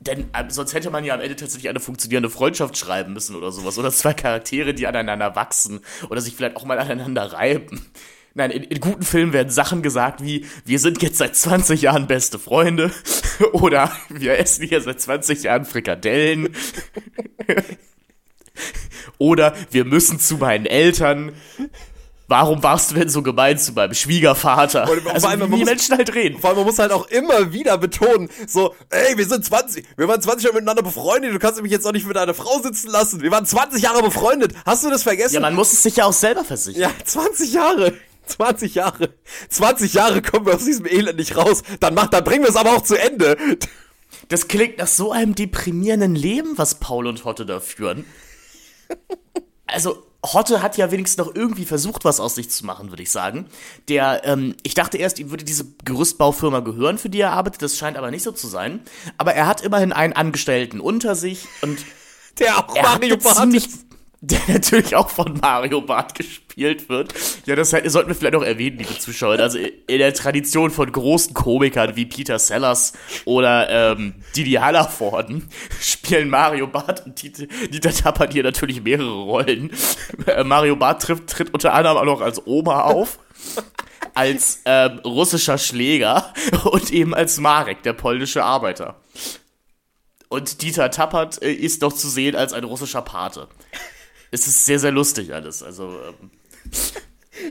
[0.00, 3.52] Denn äh, sonst hätte man ja am Ende tatsächlich eine funktionierende Freundschaft schreiben müssen oder
[3.52, 3.78] sowas.
[3.78, 7.86] Oder zwei Charaktere, die aneinander wachsen oder sich vielleicht auch mal aneinander reiben.
[8.34, 12.06] Nein, in, in, guten Filmen werden Sachen gesagt wie, wir sind jetzt seit 20 Jahren
[12.06, 12.90] beste Freunde
[13.52, 16.56] oder wir essen hier seit 20 Jahren Frikadellen
[19.18, 21.34] oder wir müssen zu meinen Eltern
[22.28, 24.90] warum warst du denn so gemein zu meinem Schwiegervater?
[24.90, 26.40] Und, also wie die Menschen halt reden.
[26.40, 30.08] Vor allem, man muss halt auch immer wieder betonen, so, ey, wir sind 20, wir
[30.08, 32.88] waren 20 Jahre miteinander befreundet, du kannst mich jetzt auch nicht mit deiner Frau sitzen
[32.90, 33.20] lassen.
[33.22, 34.54] Wir waren 20 Jahre befreundet.
[34.64, 35.34] Hast du das vergessen?
[35.34, 36.82] Ja, man muss es sich ja auch selber versichern.
[36.82, 37.92] Ja, 20 Jahre.
[38.26, 39.10] 20 Jahre.
[39.48, 41.62] 20 Jahre kommen wir aus diesem Elend nicht raus.
[41.80, 43.36] Dann macht, dann bringen wir es aber auch zu Ende.
[44.28, 48.04] Das klingt nach so einem deprimierenden Leben, was Paul und Hotte da führen.
[49.66, 53.10] Also, Hotte hat ja wenigstens noch irgendwie versucht, was aus sich zu machen, würde ich
[53.10, 53.46] sagen.
[53.88, 57.62] Der, ähm, ich dachte erst, ihm würde diese Gerüstbaufirma gehören, für die er arbeitet.
[57.62, 58.80] Das scheint aber nicht so zu sein.
[59.18, 61.84] Aber er hat immerhin einen Angestellten unter sich und
[62.38, 63.48] der auch Mario Bart
[64.24, 67.12] der natürlich auch von Mario Bart gespielt wird.
[67.44, 69.40] Ja, das sollten wir vielleicht noch erwähnen, liebe Zuschauer.
[69.40, 72.92] Also in der Tradition von großen Komikern wie Peter Sellers
[73.24, 75.48] oder ähm, Didi Hallervorden
[75.80, 79.72] spielen Mario Bart und Dieter Tappert hier natürlich mehrere Rollen.
[80.26, 83.18] Äh, Mario Bart tritt, tritt unter anderem auch noch als Oma auf.
[84.14, 86.32] als ähm, russischer Schläger
[86.64, 89.00] und eben als Marek, der polnische Arbeiter.
[90.28, 93.48] Und Dieter Tappert äh, ist noch zu sehen als ein russischer Pate
[94.32, 95.62] es ist sehr, sehr lustig alles.
[95.62, 96.00] Also.
[96.00, 96.30] Ähm.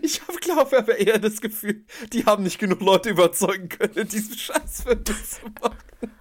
[0.03, 4.37] Ich habe, glaube aber eher das Gefühl, die haben nicht genug Leute überzeugen können, diesen
[4.37, 6.11] Scheißfilm zu machen.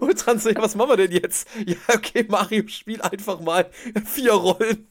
[0.00, 1.48] Und dann so, ja, was machen wir denn jetzt?
[1.66, 3.68] Ja, okay, Mario, spiel einfach mal
[4.06, 4.86] vier Rollen.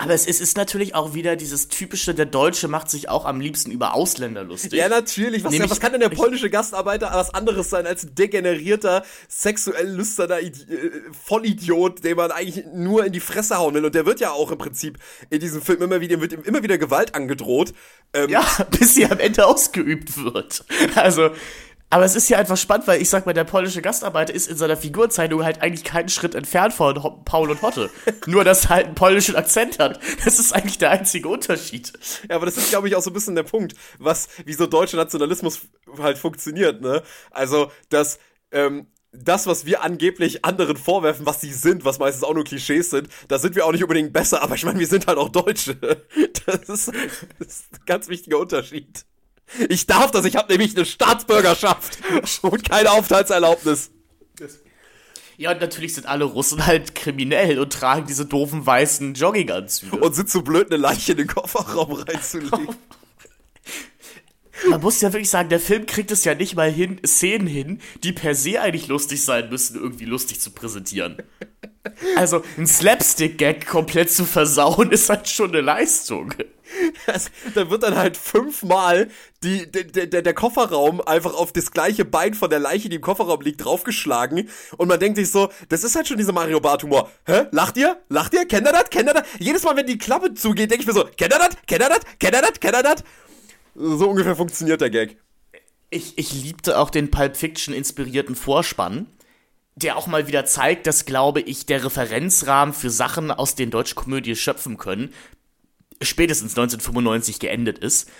[0.00, 3.40] Aber es ist, ist, natürlich auch wieder dieses typische, der Deutsche macht sich auch am
[3.40, 4.72] liebsten über Ausländer lustig.
[4.74, 5.42] Ja, natürlich.
[5.42, 9.88] Was, Nämlich, was kann denn der polnische Gastarbeiter was anderes sein als ein degenerierter, sexuell
[9.88, 10.90] lüsterner Idi äh,
[11.26, 13.84] Vollidiot, den man eigentlich nur in die Fresse hauen will.
[13.84, 14.98] Und der wird ja auch im Prinzip
[15.30, 17.74] in diesem Film immer wieder, wird ihm immer wieder Gewalt angedroht.
[18.12, 18.46] Ähm, ja,
[18.78, 20.64] bis sie am Ende ausgeübt wird.
[20.94, 21.30] Also,
[21.90, 24.56] aber es ist ja einfach spannend, weil ich sag mal, der polnische Gastarbeiter ist in
[24.56, 27.90] seiner Figurzeichnung halt eigentlich keinen Schritt entfernt von Ho Paul und Hotte.
[28.26, 29.98] Nur, dass er halt einen polnischen Akzent hat.
[30.24, 31.92] Das ist eigentlich der einzige Unterschied.
[32.28, 34.66] Ja, aber das ist, glaube ich, auch so ein bisschen der Punkt, was, wie so
[34.66, 35.60] deutscher Nationalismus
[35.98, 37.02] halt funktioniert, ne?
[37.30, 38.18] Also, dass,
[38.50, 42.90] ähm, das, was wir angeblich anderen vorwerfen, was sie sind, was meistens auch nur Klischees
[42.90, 45.30] sind, da sind wir auch nicht unbedingt besser, aber ich meine, wir sind halt auch
[45.30, 45.76] Deutsche.
[46.46, 46.92] Das ist,
[47.38, 49.04] das ist ein ganz wichtiger Unterschied.
[49.68, 51.98] Ich darf das, ich habe nämlich eine Staatsbürgerschaft
[52.42, 53.90] und keine Aufenthaltserlaubnis.
[55.36, 59.96] Ja, und natürlich sind alle Russen halt kriminell und tragen diese doofen weißen Jogginganzüge.
[59.96, 62.68] Und sind zu blöd, eine Leiche in den Kofferraum reinzulegen.
[64.68, 67.80] Man muss ja wirklich sagen, der Film kriegt es ja nicht mal hin, Szenen hin,
[68.02, 71.18] die per se eigentlich lustig sein müssen, irgendwie lustig zu präsentieren.
[72.16, 76.34] Also, ein Slapstick-Gag komplett zu versauen, ist halt schon eine Leistung.
[77.54, 79.08] Da wird dann halt fünfmal
[79.42, 83.02] die, der, der, der Kofferraum einfach auf das gleiche Bein von der Leiche, die im
[83.02, 84.48] Kofferraum liegt, draufgeschlagen.
[84.76, 87.10] Und man denkt sich so, das ist halt schon dieser Mario Bart-Humor.
[87.26, 87.46] Hä?
[87.50, 88.00] Lacht ihr?
[88.08, 88.46] Lacht ihr?
[88.46, 88.90] Kennt ihr das?
[88.90, 89.24] Kennt ihr das?
[89.38, 91.56] Jedes Mal, wenn die Klappe zugeht, denke ich mir so, kennt ihr das?
[91.66, 92.00] Kennt ihr das?
[92.18, 92.60] Kennt ihr das?
[92.60, 93.04] Kennt ihr das?
[93.74, 95.18] So ungefähr funktioniert der Gag.
[95.90, 99.06] Ich, ich liebte auch den Pulp Fiction inspirierten Vorspann
[99.82, 103.94] der auch mal wieder zeigt, dass, glaube ich, der Referenzrahmen für Sachen aus den deutschen
[103.94, 105.14] Komödien schöpfen können,
[106.02, 108.10] spätestens 1995 geendet ist.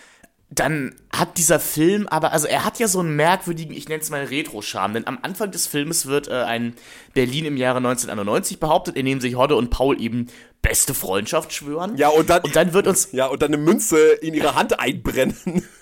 [0.50, 4.08] Dann hat dieser Film aber, also er hat ja so einen merkwürdigen, ich nenne es
[4.08, 6.74] mal Retro-Charme, denn am Anfang des Filmes wird äh, ein
[7.12, 10.28] Berlin im Jahre 1991 behauptet, in dem sich Hodde und Paul eben
[10.62, 11.98] beste Freundschaft schwören.
[11.98, 13.12] Ja, und dann, und dann wird uns.
[13.12, 15.36] Ja, und dann eine Münze in ihre Hand einbrennen.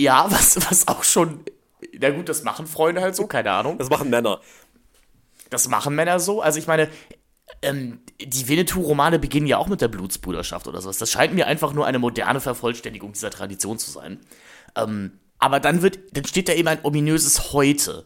[0.00, 1.40] Ja, was, was auch schon.
[1.98, 3.78] Na gut, das machen Freunde halt so, keine Ahnung.
[3.78, 4.40] Das machen Männer.
[5.50, 6.40] Das machen Männer so.
[6.40, 6.88] Also ich meine,
[7.62, 10.98] ähm, die Winnetou-Romane beginnen ja auch mit der Blutsbruderschaft oder sowas.
[10.98, 14.20] Das scheint mir einfach nur eine moderne Vervollständigung dieser Tradition zu sein.
[14.76, 18.04] Ähm, aber dann wird, dann steht da eben ein ominöses Heute.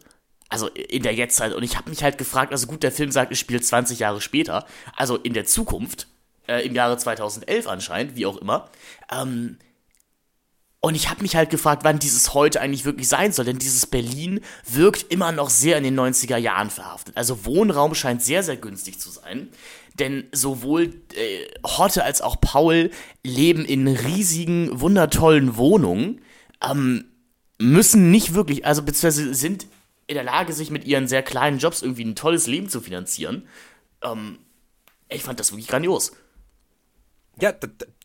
[0.49, 1.53] Also in der Jetztzeit.
[1.53, 4.21] Und ich habe mich halt gefragt, also gut, der Film sagt, es spielt 20 Jahre
[4.21, 6.07] später, also in der Zukunft,
[6.47, 8.69] äh, im Jahre 2011 anscheinend, wie auch immer.
[9.11, 9.57] Ähm,
[10.85, 13.85] Und ich habe mich halt gefragt, wann dieses heute eigentlich wirklich sein soll, denn dieses
[13.85, 17.15] Berlin wirkt immer noch sehr in den 90er Jahren verhaftet.
[17.15, 19.47] Also Wohnraum scheint sehr, sehr günstig zu sein.
[19.97, 22.91] Denn sowohl äh, Hotte als auch Paul
[23.23, 26.19] leben in riesigen, wundertollen Wohnungen,
[26.61, 27.05] ähm,
[27.59, 29.67] müssen nicht wirklich, also beziehungsweise sind
[30.07, 33.47] in der Lage, sich mit ihren sehr kleinen Jobs irgendwie ein tolles Leben zu finanzieren.
[34.01, 34.37] Ähm,
[35.07, 36.11] ich fand das wirklich grandios.
[37.39, 37.53] Ja,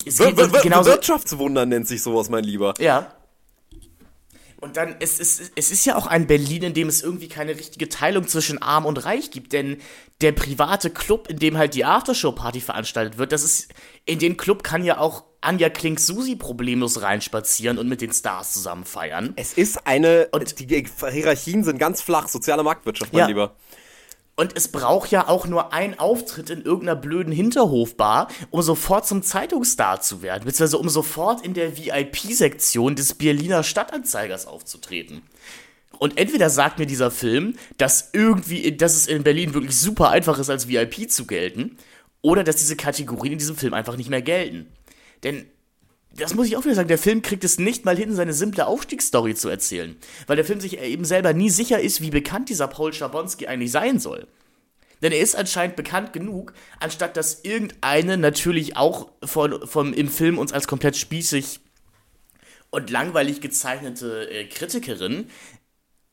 [0.09, 2.75] es wir, wir, genauso, Wirtschaftswunder nennt sich sowas, mein Lieber.
[2.79, 3.13] Ja.
[4.61, 7.53] Und dann, es ist, es ist ja auch ein Berlin, in dem es irgendwie keine
[7.53, 9.81] richtige Teilung zwischen arm und reich gibt, denn
[10.21, 13.69] der private Club, in dem halt die Aftershow-Party veranstaltet wird, das ist,
[14.05, 18.85] in den Club kann ja auch Anja Klink-Susi problemlos reinspazieren und mit den Stars zusammen
[18.85, 19.33] feiern.
[19.37, 23.27] Es ist eine, und die Hierarchien sind ganz flach, soziale Marktwirtschaft, mein ja.
[23.29, 23.55] Lieber.
[24.39, 29.25] Und es braucht ja auch nur einen Auftritt in irgendeiner blöden Hinterhofbar, um sofort zum
[29.25, 35.23] Zeitungsstar zu werden, beziehungsweise um sofort in der VIP-Sektion des Berliner Stadtanzeigers aufzutreten.
[35.99, 40.39] Und entweder sagt mir dieser Film, dass irgendwie, dass es in Berlin wirklich super einfach
[40.39, 41.77] ist, als VIP zu gelten,
[42.23, 44.69] oder dass diese Kategorien in diesem Film einfach nicht mehr gelten.
[45.25, 45.47] Denn
[46.19, 48.67] das muss ich auch wieder sagen, der Film kriegt es nicht mal hin, seine simple
[48.67, 49.97] Aufstiegsstory zu erzählen.
[50.27, 53.73] Weil der Film sich eben selber nie sicher ist, wie bekannt dieser Paul Schabonski eigentlich
[53.73, 54.27] sein soll.
[55.03, 60.39] Denn er ist anscheinend bekannt genug, anstatt dass irgendeine natürlich auch von, vom, im Film
[60.39, 61.61] uns als komplett spießig
[62.71, 65.27] und langweilig gezeichnete äh, Kritikerin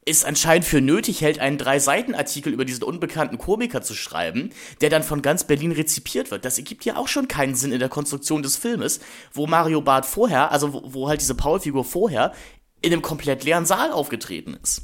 [0.06, 4.51] es anscheinend für nötig hält, einen Drei-Seiten-Artikel über diesen unbekannten Komiker zu schreiben,
[4.82, 6.45] der dann von ganz Berlin rezipiert wird.
[6.45, 8.99] Das ergibt ja auch schon keinen Sinn in der Konstruktion des Filmes,
[9.34, 12.34] wo Mario Barth vorher, also wo, wo halt diese Paul-Figur vorher,
[12.82, 14.84] in einem komplett leeren Saal aufgetreten ist.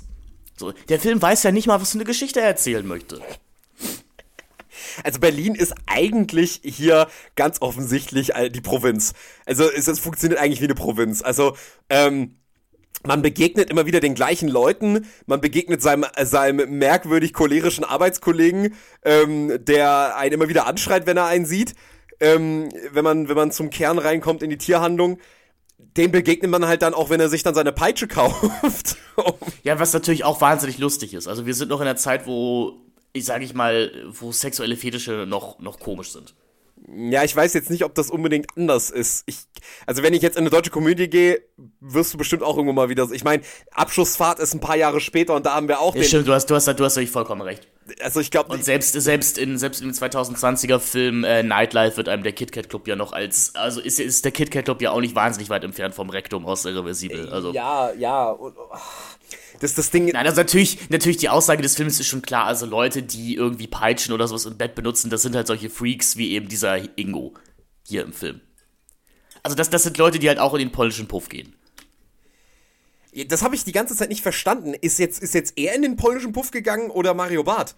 [0.57, 3.21] So, der Film weiß ja nicht mal, was für eine Geschichte er erzählen möchte.
[5.03, 9.13] Also Berlin ist eigentlich hier ganz offensichtlich die Provinz.
[9.45, 11.21] Also es, es funktioniert eigentlich wie eine Provinz.
[11.21, 11.55] Also
[11.89, 12.35] ähm,
[13.05, 19.57] man begegnet immer wieder den gleichen Leuten, man begegnet seinem, seinem merkwürdig cholerischen Arbeitskollegen, ähm,
[19.65, 21.73] der einen immer wieder anschreit, wenn er einen sieht,
[22.19, 25.19] ähm, wenn, man, wenn man zum Kern reinkommt in die Tierhandlung.
[25.97, 28.97] Den begegnet man halt dann auch, wenn er sich dann seine Peitsche kauft.
[29.63, 31.27] ja, was natürlich auch wahnsinnig lustig ist.
[31.27, 32.77] Also wir sind noch in einer Zeit, wo,
[33.13, 36.35] ich sage ich mal, wo sexuelle Fetische noch, noch komisch sind.
[36.87, 39.23] Ja, ich weiß jetzt nicht, ob das unbedingt anders ist.
[39.27, 39.37] Ich,
[39.85, 41.41] also wenn ich jetzt in eine deutsche Komödie gehe,
[41.79, 43.07] wirst du bestimmt auch irgendwo mal wieder.
[43.11, 46.07] Ich meine, Abschlussfahrt ist ein paar Jahre später und da haben wir auch ja, den.
[46.07, 47.67] Stimmt, du hast, du hast, du hast natürlich vollkommen recht.
[48.01, 48.51] Also ich glaube.
[48.51, 52.87] Und selbst, selbst in, selbst im 2020er Film äh, Nightlife wird einem der KitKat Club
[52.87, 55.93] ja noch als, also ist, ist der KitKat Club ja auch nicht wahnsinnig weit entfernt
[55.93, 57.29] vom Rektum aus Irreversibel.
[57.29, 57.51] Also.
[57.53, 58.29] Ja, ja.
[58.29, 58.75] Und, oh
[59.61, 60.07] das, das Ding.
[60.07, 62.45] Nein, also natürlich, natürlich die Aussage des Films ist schon klar.
[62.45, 66.17] Also Leute, die irgendwie Peitschen oder sowas im Bett benutzen, das sind halt solche Freaks
[66.17, 67.35] wie eben dieser Ingo
[67.87, 68.41] hier im Film.
[69.43, 71.55] Also das, das sind Leute, die halt auch in den polnischen Puff gehen.
[73.27, 74.73] Das habe ich die ganze Zeit nicht verstanden.
[74.73, 77.75] Ist jetzt, ist jetzt er in den polnischen Puff gegangen oder Mario Barth?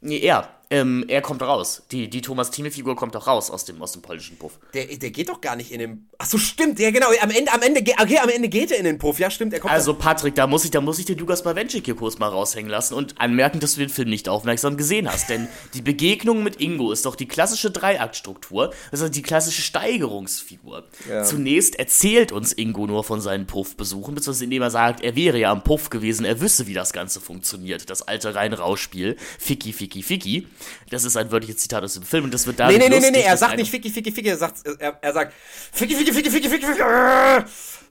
[0.00, 0.60] Nee, er.
[0.72, 1.82] Ähm, er kommt raus.
[1.90, 4.58] Die, die Thomas Thieme-Figur kommt doch raus aus dem, aus dem polnischen Puff.
[4.72, 6.08] Der, der geht doch gar nicht in den.
[6.16, 7.08] Ach so, stimmt, ja genau.
[7.20, 9.18] Am Ende, am Ende, okay, am Ende geht er in den Puff.
[9.18, 9.52] Ja, stimmt.
[9.52, 12.18] Er kommt also Patrick, da muss ich, da muss ich den Lukas Bawenschik hier kurz
[12.18, 15.28] mal raushängen lassen und anmerken, dass du den Film nicht aufmerksam gesehen hast.
[15.28, 18.72] Denn die Begegnung mit Ingo ist doch die klassische Dreiaktstruktur.
[18.90, 20.84] Das ist die klassische Steigerungsfigur.
[21.06, 21.22] Ja.
[21.22, 25.52] Zunächst erzählt uns Ingo nur von seinen Puffbesuchen, beziehungsweise indem er sagt, er wäre ja
[25.52, 27.90] am Puff gewesen, er wüsste, wie das Ganze funktioniert.
[27.90, 29.18] Das alte Rein-Raus-Spiel.
[29.38, 30.46] Ficky, Ficky, Ficky.
[30.90, 32.68] Das ist ein wörtliches Zitat aus dem Film und das wird da.
[32.68, 35.12] Nee, nee, nee, nee, nee, er sagt nicht Ficky, Ficky, Ficky, er sagt, er, er
[35.12, 35.34] sagt
[35.72, 36.82] Ficky, Ficky, Ficky, Ficky, Ficky, Ficky.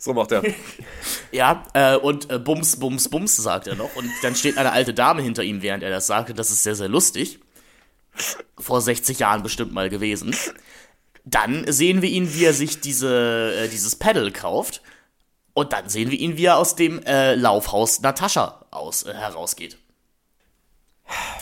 [0.01, 0.41] So macht er.
[1.31, 3.95] ja, äh, und äh, Bums, Bums, Bums sagt er noch.
[3.95, 6.33] Und dann steht eine alte Dame hinter ihm, während er das sagte.
[6.33, 7.39] Das ist sehr, sehr lustig.
[8.57, 10.35] Vor 60 Jahren bestimmt mal gewesen.
[11.23, 14.81] Dann sehen wir ihn, wie er sich diese, äh, dieses Pedal kauft.
[15.53, 19.77] Und dann sehen wir ihn, wie er aus dem äh, Laufhaus Natascha aus, äh, herausgeht.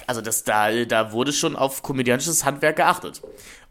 [0.07, 3.21] Also das, da, da wurde schon auf komödiantisches Handwerk geachtet.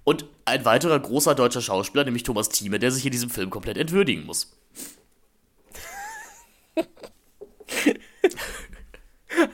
[0.05, 3.77] Und ein weiterer großer deutscher Schauspieler, nämlich Thomas Thieme, der sich in diesem Film komplett
[3.77, 4.57] entwürdigen muss.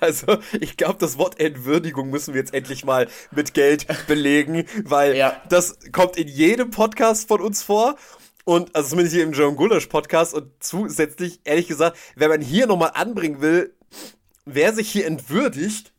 [0.00, 5.16] Also, ich glaube, das Wort Entwürdigung müssen wir jetzt endlich mal mit Geld belegen, weil
[5.16, 5.40] ja.
[5.48, 7.96] das kommt in jedem Podcast von uns vor.
[8.44, 10.34] Und, also zumindest hier im John Gulasch Podcast.
[10.34, 13.74] Und zusätzlich, ehrlich gesagt, wenn man hier nochmal anbringen will,
[14.44, 15.93] wer sich hier entwürdigt,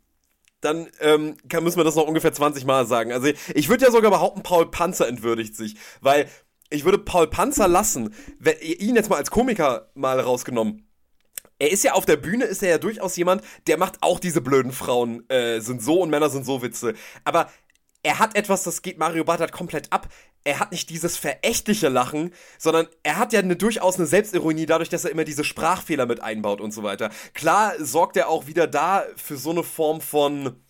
[0.61, 3.11] dann ähm, kann, müssen wir das noch ungefähr 20 Mal sagen.
[3.11, 6.27] Also ich würde ja sogar behaupten, Paul Panzer entwürdigt sich, weil
[6.69, 10.87] ich würde Paul Panzer lassen, wenn, ihn jetzt mal als Komiker mal rausgenommen.
[11.57, 14.41] Er ist ja auf der Bühne, ist er ja durchaus jemand, der macht auch diese
[14.41, 16.95] blöden Frauen äh, sind so und Männer sind so Witze.
[17.23, 17.49] Aber
[18.05, 20.07] er hat etwas, das geht Mario Barth komplett ab.
[20.43, 24.89] er hat nicht dieses verächtliche Lachen, sondern er hat ja eine, durchaus eine Selbstironie dadurch,
[24.89, 27.09] dass er immer diese Sprachfehler mit einbaut und so weiter.
[27.33, 30.63] Klar sorgt er auch wieder da für so eine Form von,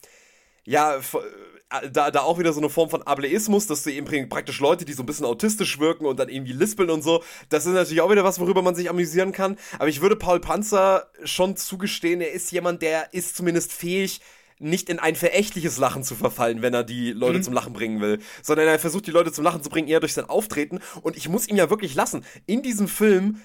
[0.64, 4.62] ja, äh, da, da auch wieder so eine Form von Ableismus, dass du eben praktisch
[4.62, 7.74] Leute, die so ein bisschen autistisch wirken und dann irgendwie lispeln und so, das ist
[7.74, 9.58] natürlich auch wieder was, worüber man sich amüsieren kann.
[9.78, 14.22] Aber ich würde Paul Panzer schon zugestehen, er ist jemand, der ist zumindest fähig,
[14.60, 17.44] nicht in ein verächtliches Lachen zu verfallen, wenn er die Leute mhm.
[17.44, 20.14] zum Lachen bringen will, sondern er versucht die Leute zum Lachen zu bringen, eher durch
[20.14, 20.80] sein Auftreten.
[21.02, 22.26] Und ich muss ihn ja wirklich lassen.
[22.46, 23.42] In diesem Film,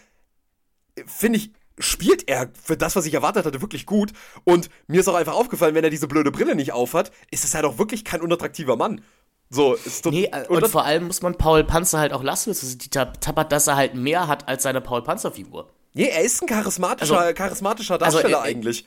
[0.97, 4.13] äh, finde ich, spielt er für das, was ich erwartet hatte, wirklich gut.
[4.45, 7.55] Und mir ist auch einfach aufgefallen, wenn er diese blöde Brille nicht aufhat, ist es
[7.55, 9.01] halt auch wirklich kein unattraktiver Mann.
[9.49, 12.51] So, ist nee, äh, und, und vor allem muss man Paul Panzer halt auch lassen,
[12.51, 15.71] dass, die tappert, dass er halt mehr hat als seine Paul Panzer Figur.
[15.93, 18.87] Nee, er ist ein charismatischer, also, charismatischer Darsteller also, äh, eigentlich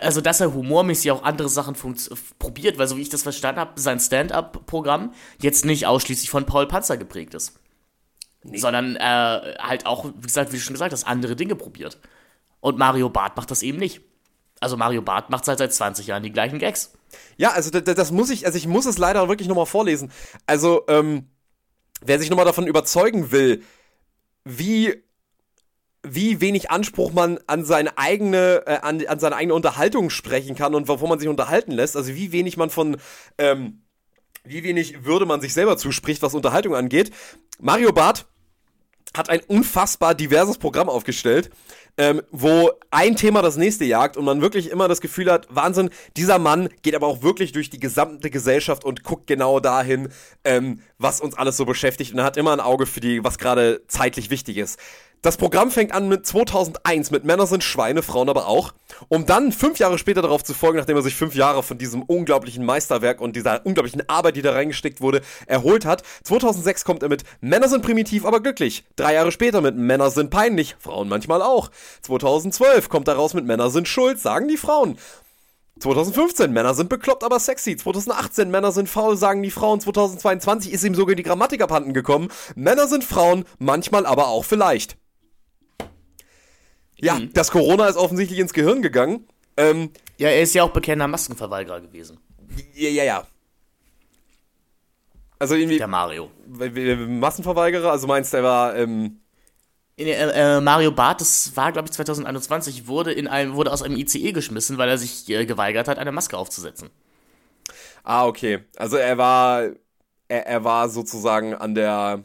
[0.00, 1.76] also dass er humormäßig auch andere Sachen
[2.38, 6.66] probiert, weil so wie ich das verstanden habe, sein Stand-up-Programm jetzt nicht ausschließlich von Paul
[6.66, 7.58] Panzer geprägt ist.
[8.42, 8.58] Nee.
[8.58, 9.00] Sondern äh,
[9.58, 11.98] halt auch, wie gesagt, wie schon gesagt hast, andere Dinge probiert.
[12.60, 14.00] Und Mario Barth macht das eben nicht.
[14.60, 16.92] Also Mario Barth macht halt seit 20 Jahren die gleichen Gags.
[17.36, 20.10] Ja, also das, das muss ich, also ich muss es leider wirklich nochmal vorlesen.
[20.46, 21.28] Also, ähm,
[22.00, 23.62] wer sich nochmal davon überzeugen will,
[24.44, 25.02] wie
[26.08, 30.74] wie wenig Anspruch man an seine eigene, äh, an, an seine eigene Unterhaltung sprechen kann
[30.74, 31.96] und wovon man sich unterhalten lässt.
[31.96, 32.96] Also wie wenig man von,
[33.38, 33.82] ähm,
[34.44, 37.10] wie wenig Würde man sich selber zuspricht, was Unterhaltung angeht.
[37.58, 38.26] Mario Barth
[39.16, 41.50] hat ein unfassbar diverses Programm aufgestellt,
[41.96, 45.90] ähm, wo ein Thema das nächste jagt und man wirklich immer das Gefühl hat, Wahnsinn,
[46.16, 50.08] dieser Mann geht aber auch wirklich durch die gesamte Gesellschaft und guckt genau dahin,
[50.44, 53.38] ähm, was uns alles so beschäftigt und er hat immer ein Auge für die, was
[53.38, 54.78] gerade zeitlich wichtig ist.
[55.22, 58.74] Das Programm fängt an mit 2001 mit Männer sind Schweine, Frauen aber auch,
[59.08, 62.02] um dann fünf Jahre später darauf zu folgen, nachdem er sich fünf Jahre von diesem
[62.02, 66.04] unglaublichen Meisterwerk und dieser unglaublichen Arbeit, die da reingesteckt wurde, erholt hat.
[66.22, 68.84] 2006 kommt er mit Männer sind primitiv, aber glücklich.
[68.94, 71.70] Drei Jahre später mit Männer sind peinlich, Frauen manchmal auch.
[72.02, 74.96] 2012 kommt er raus mit Männer sind schuld, sagen die Frauen.
[75.80, 77.76] 2015, Männer sind bekloppt, aber sexy.
[77.76, 79.80] 2018, Männer sind faul, sagen die Frauen.
[79.80, 82.28] 2022 ist ihm sogar die Grammatik abhanden gekommen.
[82.54, 84.96] Männer sind Frauen, manchmal aber auch vielleicht.
[86.98, 87.32] Ja, mhm.
[87.32, 89.26] das Corona ist offensichtlich ins Gehirn gegangen.
[89.56, 92.18] Ähm, ja, er ist ja auch bekennender Maskenverweigerer gewesen.
[92.74, 93.26] Ja, ja, ja.
[95.38, 95.78] Also irgendwie.
[95.78, 96.30] Der Mario.
[96.46, 98.76] Massenverweigerer, also meinst du, er war.
[98.76, 99.20] Ähm,
[99.98, 103.96] äh, äh, Mario Barth, das war, glaube ich, 2021, wurde, in einem, wurde aus einem
[103.96, 106.90] ICE geschmissen, weil er sich äh, geweigert hat, eine Maske aufzusetzen.
[108.04, 108.60] Ah, okay.
[108.76, 109.62] Also er war.
[110.28, 112.24] Er, er war sozusagen an der.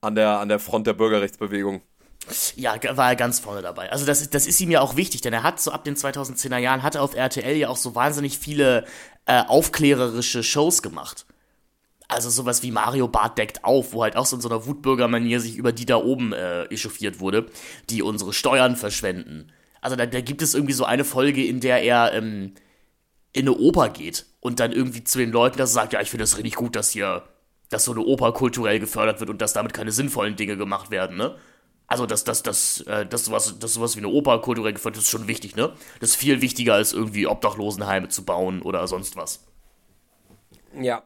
[0.00, 1.80] An der, an der Front der Bürgerrechtsbewegung.
[2.56, 3.92] Ja, war er ganz vorne dabei.
[3.92, 6.56] Also das, das ist ihm ja auch wichtig, denn er hat so ab den 2010er
[6.58, 8.86] Jahren, hat er auf RTL ja auch so wahnsinnig viele
[9.26, 11.26] äh, aufklärerische Shows gemacht.
[12.08, 15.40] Also sowas wie Mario Bart deckt auf, wo halt auch so in so einer Wutbürgermanier
[15.40, 17.46] sich über die da oben äh, echauffiert wurde,
[17.90, 19.52] die unsere Steuern verschwenden.
[19.80, 22.54] Also da, da gibt es irgendwie so eine Folge, in der er ähm,
[23.32, 26.22] in eine Oper geht und dann irgendwie zu den Leuten das sagt, ja, ich finde
[26.22, 27.24] das richtig gut, dass hier,
[27.68, 31.16] dass so eine Oper kulturell gefördert wird und dass damit keine sinnvollen Dinge gemacht werden,
[31.16, 31.36] ne?
[31.86, 35.10] Also, dass das, das, äh, das, sowas, das sowas wie eine Oper kulturell gefördert ist
[35.10, 35.72] schon wichtig, ne?
[36.00, 39.44] Das ist viel wichtiger, als irgendwie Obdachlosenheime zu bauen oder sonst was.
[40.80, 41.02] Ja.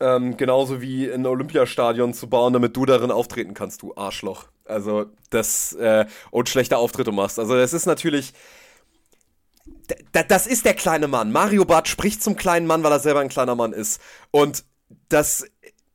[0.00, 4.46] Ähm, genauso wie ein Olympiastadion zu bauen, damit du darin auftreten kannst, du Arschloch.
[4.64, 7.38] Also, das, äh, und schlechte Auftritte machst.
[7.38, 8.32] Also, das ist natürlich.
[10.12, 11.30] Das ist der kleine Mann.
[11.32, 14.00] Mario Barth spricht zum kleinen Mann, weil er selber ein kleiner Mann ist.
[14.30, 14.64] Und
[15.10, 15.44] das,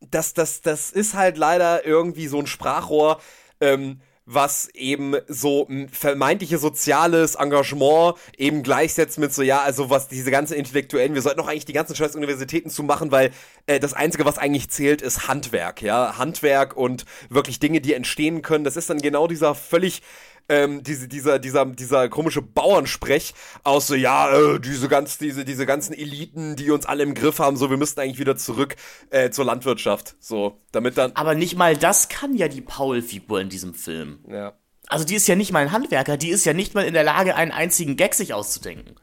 [0.01, 3.19] das, das, das ist halt leider irgendwie so ein Sprachrohr,
[3.59, 4.01] ähm,
[4.31, 10.53] was eben so vermeintliche soziales Engagement eben gleichsetzt mit so, ja, also was diese ganzen
[10.53, 13.31] Intellektuellen, wir sollten doch eigentlich die ganzen scheiß Universitäten zu machen, weil
[13.65, 18.43] äh, das Einzige, was eigentlich zählt, ist Handwerk, ja, Handwerk und wirklich Dinge, die entstehen
[18.43, 18.63] können.
[18.63, 20.03] Das ist dann genau dieser völlig
[20.49, 23.33] ähm, diese, dieser, dieser, dieser komische Bauernsprech
[23.63, 27.39] aus so, ja, äh, diese, ganz, diese, diese ganzen Eliten, die uns alle im Griff
[27.39, 28.75] haben, so, wir müssten eigentlich wieder zurück
[29.11, 30.15] äh, zur Landwirtschaft.
[30.19, 31.11] So, damit dann.
[31.15, 34.19] Aber nicht mal das kann ja die Paul-Figur in diesem Film.
[34.27, 34.53] Ja.
[34.87, 37.03] Also die ist ja nicht mal ein Handwerker, die ist ja nicht mal in der
[37.03, 38.95] Lage, einen einzigen Gag sich auszudenken.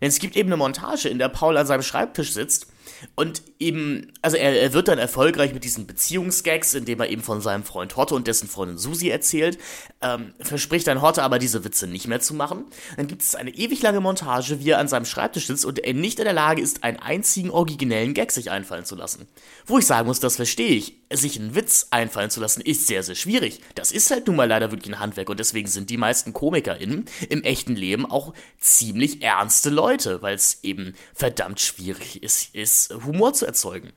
[0.00, 2.66] Denn es gibt eben eine Montage, in der Paul an seinem Schreibtisch sitzt
[3.14, 7.40] und eben, also er, er wird dann erfolgreich mit diesen Beziehungsgags, indem er eben von
[7.40, 9.58] seinem Freund Hotte und dessen Freundin Susi erzählt,
[10.02, 12.64] ähm, verspricht dann Hotte aber diese Witze nicht mehr zu machen.
[12.96, 15.94] Dann gibt es eine ewig lange Montage, wie er an seinem Schreibtisch sitzt und er
[15.94, 19.26] nicht in der Lage ist, einen einzigen originellen Gag sich einfallen zu lassen.
[19.66, 21.03] Wo ich sagen muss, das verstehe ich.
[21.16, 23.60] Sich einen Witz einfallen zu lassen, ist sehr, sehr schwierig.
[23.74, 27.04] Das ist halt nun mal leider wirklich ein Handwerk und deswegen sind die meisten KomikerInnen
[27.28, 33.32] im echten Leben auch ziemlich ernste Leute, weil es eben verdammt schwierig ist, ist Humor
[33.32, 33.92] zu erzeugen.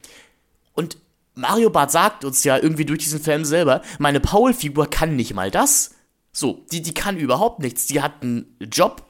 [0.74, 0.98] Und
[1.34, 5.52] Mario Barth sagt uns ja irgendwie durch diesen Film selber, meine Paul-Figur kann nicht mal
[5.52, 5.96] das.
[6.32, 7.88] So, die, die kann überhaupt nichts.
[7.88, 9.04] Die hat einen Job,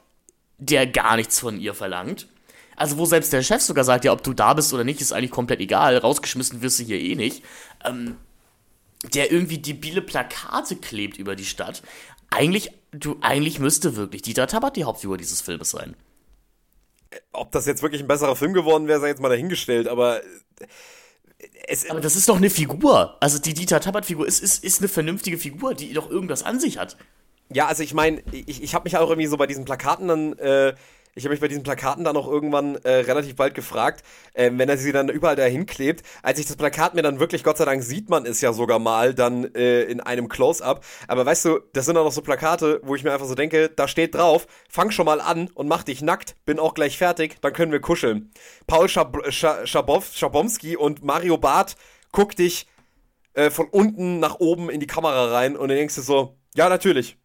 [0.58, 2.26] der gar nichts von ihr verlangt.
[2.78, 5.12] Also, wo selbst der Chef sogar sagt, ja, ob du da bist oder nicht, ist
[5.12, 5.96] eigentlich komplett egal.
[5.98, 7.42] Rausgeschmissen wirst du hier eh nicht.
[7.84, 8.16] Ähm,
[9.14, 11.82] der irgendwie debile Plakate klebt über die Stadt.
[12.30, 15.94] Eigentlich, du, eigentlich müsste wirklich Dieter Tabat die Hauptfigur dieses Filmes sein.
[17.32, 20.20] Ob das jetzt wirklich ein besserer Film geworden wäre, sei jetzt mal dahingestellt, aber
[21.66, 23.16] es, aber das ist doch eine Figur.
[23.20, 26.78] Also die Dieter Tabat-Figur ist, ist, ist eine vernünftige Figur, die doch irgendwas an sich
[26.78, 26.96] hat.
[27.50, 30.32] Ja, also ich meine, ich, ich habe mich auch irgendwie so bei diesen Plakaten dann
[30.38, 30.74] äh,
[31.14, 34.04] ich habe mich bei diesen Plakaten dann auch irgendwann äh, relativ bald gefragt,
[34.34, 36.04] äh, wenn er sie dann überall dahin klebt.
[36.22, 38.78] Als ich das Plakat mir dann wirklich, Gott sei Dank, sieht man es ja sogar
[38.78, 40.84] mal dann äh, in einem Close-Up.
[41.06, 43.68] Aber weißt du, das sind dann noch so Plakate, wo ich mir einfach so denke,
[43.68, 47.38] da steht drauf, fang schon mal an und mach dich nackt, bin auch gleich fertig,
[47.40, 48.30] dann können wir kuscheln.
[48.66, 51.76] Paul Schab Schabow Schabomski und Mario Barth,
[52.12, 52.66] guck dich
[53.34, 56.68] äh, von unten nach oben in die Kamera rein und dann denkst du so, ja,
[56.68, 57.16] natürlich.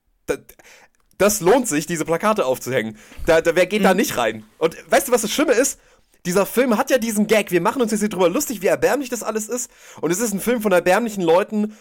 [1.18, 2.97] Das, lohnt sich, diese Plakate aufzuhängen.
[3.26, 3.86] Da, da, wer geht mhm.
[3.86, 4.45] da nicht rein?
[4.57, 5.80] Und weißt du, was das Schlimme ist?
[6.26, 7.51] Dieser Film hat ja diesen Gag.
[7.51, 9.70] Wir machen uns jetzt hier drüber lustig, wie erbärmlich das alles ist.
[10.01, 11.76] Und es ist ein Film von erbärmlichen Leuten,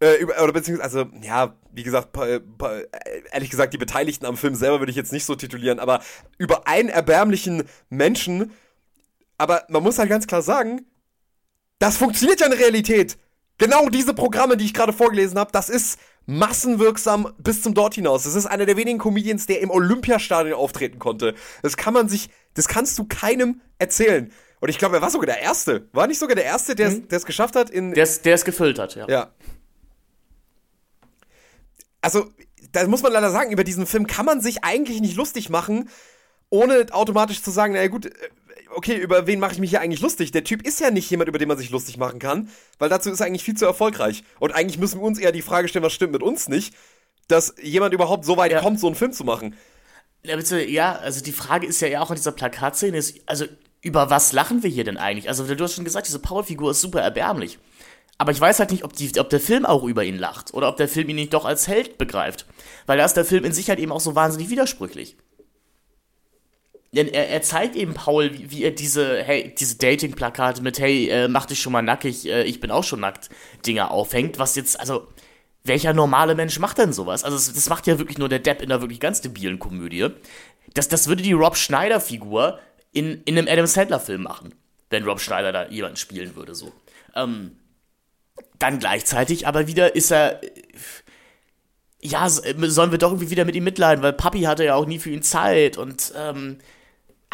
[0.00, 2.16] äh, oder beziehungsweise, also, ja, wie gesagt,
[3.32, 6.02] ehrlich gesagt, die Beteiligten am Film selber würde ich jetzt nicht so titulieren, aber
[6.38, 8.52] über einen erbärmlichen Menschen.
[9.38, 10.86] Aber man muss halt ganz klar sagen,
[11.78, 13.16] das funktioniert ja in der Realität.
[13.58, 18.24] Genau diese Programme, die ich gerade vorgelesen habe, das ist massenwirksam bis zum dort hinaus.
[18.24, 21.34] Das ist einer der wenigen Comedians, der im Olympiastadion auftreten konnte.
[21.62, 24.32] Das kann man sich, das kannst du keinem erzählen.
[24.60, 25.88] Und ich glaube, er war sogar der Erste.
[25.92, 27.06] War nicht sogar der Erste, der mhm.
[27.10, 27.92] es geschafft hat in.
[27.92, 29.06] Der es gefüllt hat, ja.
[29.08, 29.30] Ja.
[32.00, 32.28] Also,
[32.72, 35.90] da muss man leider sagen, über diesen Film kann man sich eigentlich nicht lustig machen,
[36.50, 38.10] ohne automatisch zu sagen, naja gut, äh,
[38.76, 40.32] okay, über wen mache ich mich hier eigentlich lustig?
[40.32, 42.48] Der Typ ist ja nicht jemand, über den man sich lustig machen kann,
[42.78, 44.24] weil dazu ist er eigentlich viel zu erfolgreich.
[44.40, 46.74] Und eigentlich müssen wir uns eher die Frage stellen, was stimmt mit uns nicht,
[47.28, 48.60] dass jemand überhaupt so weit ja.
[48.60, 49.54] kommt, so einen Film zu machen.
[50.24, 53.44] Ja, bitte, ja, also die Frage ist ja, ja auch in dieser Plakatszene, ist, also
[53.82, 55.28] über was lachen wir hier denn eigentlich?
[55.28, 57.58] Also du hast schon gesagt, diese Powerfigur ist super erbärmlich.
[58.16, 60.68] Aber ich weiß halt nicht, ob, die, ob der Film auch über ihn lacht oder
[60.68, 62.46] ob der Film ihn nicht doch als Held begreift.
[62.86, 65.16] Weil da ist der Film in sich halt eben auch so wahnsinnig widersprüchlich.
[66.94, 71.08] Denn er, er zeigt eben Paul, wie, wie er diese, hey, diese Dating-Plakate mit, hey,
[71.08, 73.30] äh, mach dich schon mal nackig, äh, ich bin auch schon nackt,
[73.66, 75.08] Dinger aufhängt, was jetzt, also,
[75.64, 77.24] welcher normale Mensch macht denn sowas?
[77.24, 80.08] Also, das, das macht ja wirklich nur der Depp in einer wirklich ganz debilen Komödie.
[80.74, 82.60] Das, das würde die Rob Schneider-Figur
[82.92, 84.54] in, in einem Adam Sandler-Film machen,
[84.90, 86.72] wenn Rob Schneider da jemanden spielen würde, so.
[87.16, 87.56] Ähm,
[88.58, 90.40] dann gleichzeitig aber wieder ist er.
[92.00, 94.98] Ja, sollen wir doch irgendwie wieder mit ihm mitleiden, weil Papi hatte ja auch nie
[94.98, 96.58] für ihn Zeit und ähm,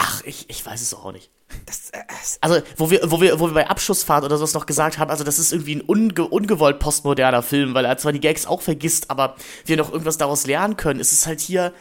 [0.02, 1.30] Ach, ich, ich weiß es auch nicht.
[1.66, 1.98] Das, äh,
[2.40, 5.24] also, wo wir, wo, wir, wo wir bei Abschussfahrt oder sowas noch gesagt haben, also
[5.24, 9.10] das ist irgendwie ein unge ungewollt postmoderner Film, weil er zwar die Gags auch vergisst,
[9.10, 9.36] aber
[9.66, 11.00] wir noch irgendwas daraus lernen können.
[11.00, 11.74] Es ist halt hier.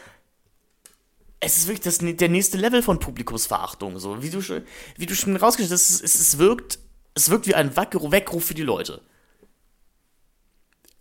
[1.39, 3.99] Es ist wirklich das, der nächste Level von Publikumsverachtung.
[3.99, 4.63] So, wie du schon,
[4.97, 6.79] wie du schon rausgestellt hast, es, es, es wirkt,
[7.13, 9.01] es wirkt wie ein Weckruf für die Leute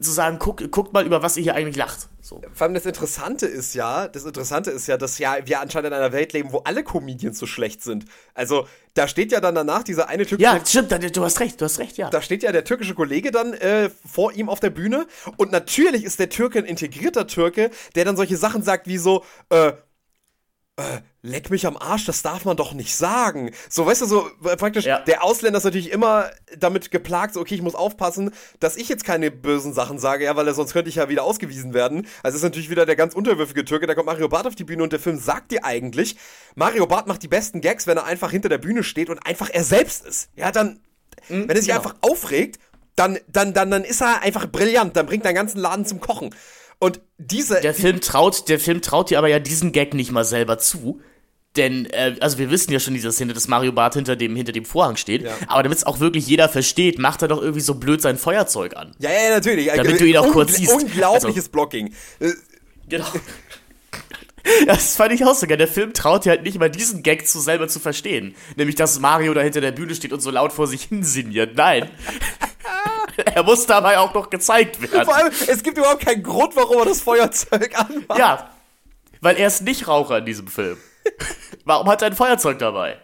[0.00, 2.08] zu sagen, guck, guckt mal, über was ihr hier eigentlich lacht.
[2.20, 2.40] So.
[2.52, 5.92] Vor allem das Interessante ist ja, das Interessante ist ja, dass ja wir anscheinend in
[5.94, 8.04] einer Welt leben, wo alle Comedians so schlecht sind.
[8.34, 10.50] Also, da steht ja dann danach dieser eine türkische.
[10.50, 12.10] Ja, stimmt, du hast recht, du hast recht, ja.
[12.10, 16.04] Da steht ja der türkische Kollege dann äh, vor ihm auf der Bühne und natürlich
[16.04, 19.72] ist der Türke ein integrierter Türke, der dann solche Sachen sagt wie so, äh,
[20.76, 23.52] äh, leck mich am Arsch, das darf man doch nicht sagen.
[23.68, 25.00] So, weißt du, so äh, praktisch, ja.
[25.00, 29.04] der Ausländer ist natürlich immer damit geplagt, so, okay, ich muss aufpassen, dass ich jetzt
[29.04, 32.06] keine bösen Sachen sage, ja, weil sonst könnte ich ja wieder ausgewiesen werden.
[32.22, 34.82] Also ist natürlich wieder der ganz unterwürfige Türke, da kommt Mario Barth auf die Bühne
[34.82, 36.16] und der Film sagt dir eigentlich,
[36.54, 39.50] Mario Barth macht die besten Gags, wenn er einfach hinter der Bühne steht und einfach
[39.50, 40.30] er selbst ist.
[40.34, 40.80] Ja, dann,
[41.28, 41.80] mhm, wenn er sich genau.
[41.80, 42.58] einfach aufregt,
[42.96, 46.00] dann, dann, dann, dann ist er einfach brillant, dann bringt er den ganzen Laden zum
[46.00, 46.34] Kochen.
[46.78, 47.60] Und diese.
[47.60, 51.00] Der Film traut, der Film traut dir aber ja diesen Gag nicht mal selber zu.
[51.58, 54.52] Denn, äh, also wir wissen ja schon diese Szene, dass Mario Barth hinter dem, hinter
[54.52, 55.22] dem Vorhang steht.
[55.22, 55.34] Ja.
[55.48, 58.76] Aber damit es auch wirklich jeder versteht, macht er doch irgendwie so blöd sein Feuerzeug
[58.76, 58.94] an.
[59.00, 59.68] Ja, ja, natürlich.
[59.74, 60.72] Damit du ihn auch kurz siehst.
[60.72, 61.92] Unglaubliches also, Blocking.
[62.20, 62.30] Äh,
[62.88, 63.06] genau.
[64.66, 65.58] Das fand ich auch sogar.
[65.58, 68.34] Der Film traut dir halt nicht mal diesen Gag zu selber zu verstehen.
[68.56, 71.54] Nämlich, dass Mario da hinter der Bühne steht und so laut vor sich hin sinniert.
[71.54, 71.90] Nein.
[73.16, 75.04] er muss dabei auch noch gezeigt werden.
[75.04, 78.18] Vor allem, es gibt überhaupt keinen Grund, warum er das Feuerzeug anmacht.
[78.18, 78.50] Ja,
[79.20, 80.78] weil er ist nicht Raucher in diesem Film.
[81.64, 82.98] Warum hat er ein Feuerzeug dabei?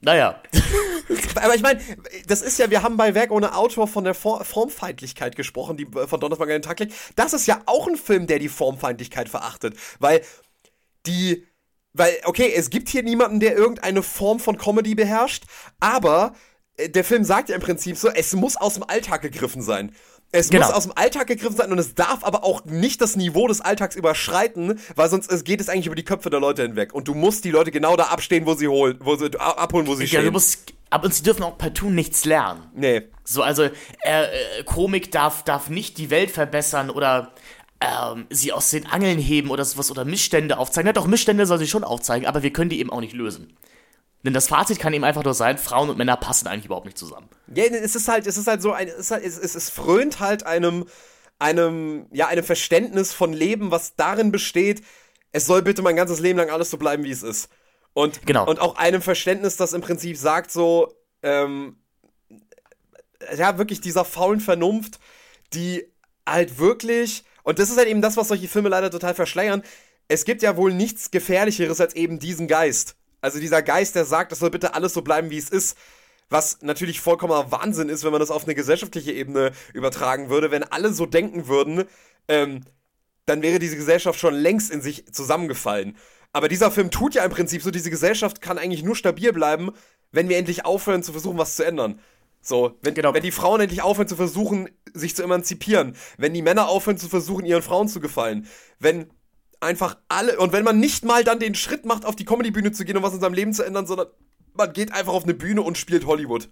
[0.00, 0.40] Naja.
[1.36, 1.80] Aber ich meine,
[2.26, 5.86] das ist ja, wir haben bei Werk ohne Autor von der For Formfeindlichkeit gesprochen, die
[5.86, 6.94] von Donnersmark an den Tag legt.
[7.16, 9.76] Das ist ja auch ein Film, der die Formfeindlichkeit verachtet.
[9.98, 10.22] Weil
[11.06, 11.46] die.
[11.92, 15.44] Weil, okay, es gibt hier niemanden, der irgendeine Form von Comedy beherrscht,
[15.80, 16.34] aber
[16.76, 19.92] äh, der Film sagt ja im Prinzip so, es muss aus dem Alltag gegriffen sein.
[20.32, 20.66] Es Genau.
[20.66, 23.60] muss aus dem Alltag gegriffen sein und es darf aber auch nicht das Niveau des
[23.60, 26.92] Alltags überschreiten, weil sonst es geht es eigentlich über die Köpfe der Leute hinweg.
[26.94, 29.94] Und du musst die Leute genau da abstehen, wo sie holen, wo sie abholen, wo
[29.94, 32.62] sie Ja, du musst, aber sie dürfen auch partout nichts lernen.
[32.74, 33.02] nee.
[33.28, 33.70] So, also äh,
[34.04, 34.28] äh,
[34.66, 37.32] Komik darf, darf nicht die Welt verbessern oder
[37.80, 40.86] ähm, sie aus den Angeln heben oder sowas oder Missstände aufzeigen.
[40.86, 43.56] Ja, doch, Missstände soll sie schon aufzeigen, aber wir können die eben auch nicht lösen.
[44.22, 46.98] Denn das Fazit kann eben einfach nur sein, Frauen und Männer passen eigentlich überhaupt nicht
[46.98, 47.28] zusammen.
[47.54, 50.18] Ja, es ist halt, es ist halt so ein, es, halt, es, es, es frönt
[50.18, 50.86] halt einem,
[51.38, 54.82] einem, ja, einem Verständnis von Leben, was darin besteht,
[55.32, 57.50] es soll bitte mein ganzes Leben lang alles so bleiben, wie es ist.
[57.92, 58.46] Und, Genau.
[58.48, 60.92] und auch einem Verständnis, das im Prinzip sagt so,
[61.22, 61.76] ähm,
[63.36, 64.98] ja, wirklich dieser faulen Vernunft,
[65.52, 65.84] die
[66.26, 69.62] halt wirklich, und das ist halt eben das, was solche Filme leider total verschleiern,
[70.08, 72.96] es gibt ja wohl nichts Gefährlicheres als eben diesen Geist.
[73.20, 75.76] Also dieser Geist, der sagt, es soll bitte alles so bleiben, wie es ist.
[76.28, 80.50] Was natürlich vollkommener Wahnsinn ist, wenn man das auf eine gesellschaftliche Ebene übertragen würde.
[80.50, 81.84] Wenn alle so denken würden,
[82.28, 82.64] ähm,
[83.26, 85.96] dann wäre diese Gesellschaft schon längst in sich zusammengefallen.
[86.32, 89.70] Aber dieser Film tut ja im Prinzip so, diese Gesellschaft kann eigentlich nur stabil bleiben,
[90.12, 92.00] wenn wir endlich aufhören zu versuchen, was zu ändern.
[92.40, 93.14] So, wenn, Genau.
[93.14, 97.08] wenn die Frauen endlich aufhören zu versuchen, sich zu emanzipieren, wenn die Männer aufhören zu
[97.08, 98.46] versuchen, ihren Frauen zu gefallen,
[98.78, 99.10] wenn
[99.60, 102.84] einfach alle, und wenn man nicht mal dann den Schritt macht, auf die Comedy-Bühne zu
[102.84, 104.08] gehen, um was in seinem Leben zu ändern, sondern
[104.54, 106.48] man geht einfach auf eine Bühne und spielt Hollywood.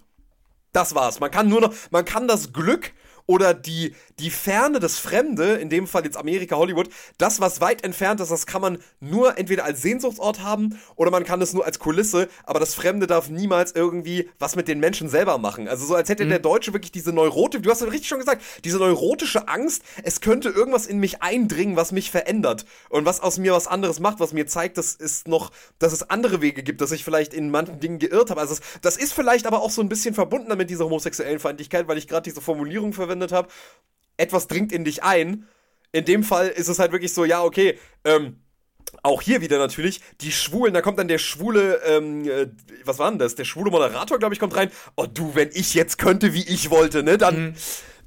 [0.71, 1.19] Das war's.
[1.19, 2.91] Man kann nur noch, man kann das Glück
[3.25, 7.83] oder die, die Ferne, das Fremde, in dem Fall jetzt Amerika, Hollywood, das, was weit
[7.83, 11.65] entfernt ist, das kann man nur entweder als Sehnsuchtsort haben oder man kann es nur
[11.65, 15.67] als Kulisse, aber das Fremde darf niemals irgendwie was mit den Menschen selber machen.
[15.67, 18.41] Also so als hätte der Deutsche wirklich diese Neurote, du hast ja richtig schon gesagt,
[18.63, 23.37] diese neurotische Angst, es könnte irgendwas in mich eindringen, was mich verändert und was aus
[23.37, 26.81] mir was anderes macht, was mir zeigt, dass es noch, dass es andere Wege gibt,
[26.81, 28.41] dass ich vielleicht in manchen Dingen geirrt habe.
[28.41, 31.87] Also das, das ist vielleicht aber auch so ein bisschen verbunden mit dieser homosexuellen Feindlichkeit,
[31.87, 33.47] weil ich gerade diese Formulierung verwendet habe.
[34.17, 35.47] Etwas dringt in dich ein.
[35.91, 38.37] In dem Fall ist es halt wirklich so, ja, okay, ähm,
[39.03, 42.47] auch hier wieder natürlich, die Schwulen, da kommt dann der schwule, ähm, äh,
[42.85, 43.35] was war denn das?
[43.35, 44.71] Der schwule Moderator, glaube ich, kommt rein.
[44.95, 47.55] Oh du, wenn ich jetzt könnte, wie ich wollte, ne, dann,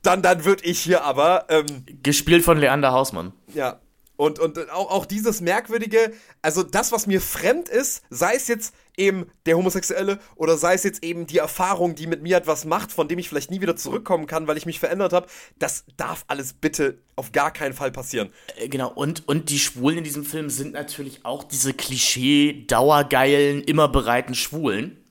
[0.02, 1.66] dann, dann würde ich hier aber, ähm,
[2.02, 3.32] Gespielt von Leander Hausmann.
[3.52, 3.80] ja.
[4.16, 8.74] Und, und auch, auch dieses merkwürdige, also das, was mir fremd ist, sei es jetzt
[8.98, 12.92] eben der Homosexuelle oder sei es jetzt eben die Erfahrung, die mit mir etwas macht,
[12.92, 15.26] von dem ich vielleicht nie wieder zurückkommen kann, weil ich mich verändert habe,
[15.58, 18.30] das darf alles bitte auf gar keinen Fall passieren.
[18.56, 23.62] Äh, Genau, und, und die Schwulen in diesem Film sind natürlich auch diese Klischee, dauergeilen,
[23.62, 25.02] immer bereiten Schwulen.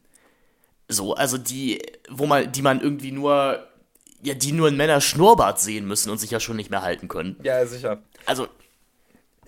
[0.87, 3.67] So, also die, wo man, die man irgendwie nur,
[4.23, 7.07] ja, die nur einen Männer Schnurrbart sehen müssen und sich ja schon nicht mehr halten
[7.07, 7.37] können.
[7.43, 8.03] Ja, sicher.
[8.25, 8.47] Also,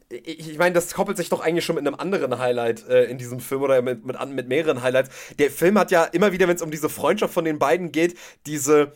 [0.10, 3.18] ich, ich meine, das koppelt sich doch eigentlich schon mit einem anderen Highlight äh, in
[3.18, 5.10] diesem Film oder mit, mit, mit mehreren Highlights.
[5.38, 8.18] Der Film hat ja immer wieder, wenn es um diese Freundschaft von den beiden geht,
[8.47, 8.93] diese,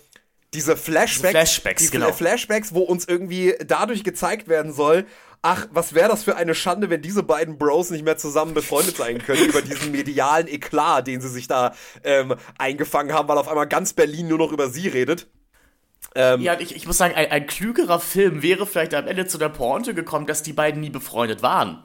[0.53, 2.11] diese Flashbacks, Flashbacks, die genau.
[2.11, 5.05] Flashbacks, wo uns irgendwie dadurch gezeigt werden soll,
[5.43, 8.97] ach, was wäre das für eine Schande, wenn diese beiden Bros nicht mehr zusammen befreundet
[8.97, 13.49] sein können über diesen medialen Eklat, den sie sich da ähm, eingefangen haben, weil auf
[13.49, 15.27] einmal ganz Berlin nur noch über sie redet.
[16.15, 19.37] Ähm, ja, ich, ich muss sagen, ein, ein klügerer Film wäre vielleicht am Ende zu
[19.37, 21.83] der Pointe gekommen, dass die beiden nie befreundet waren.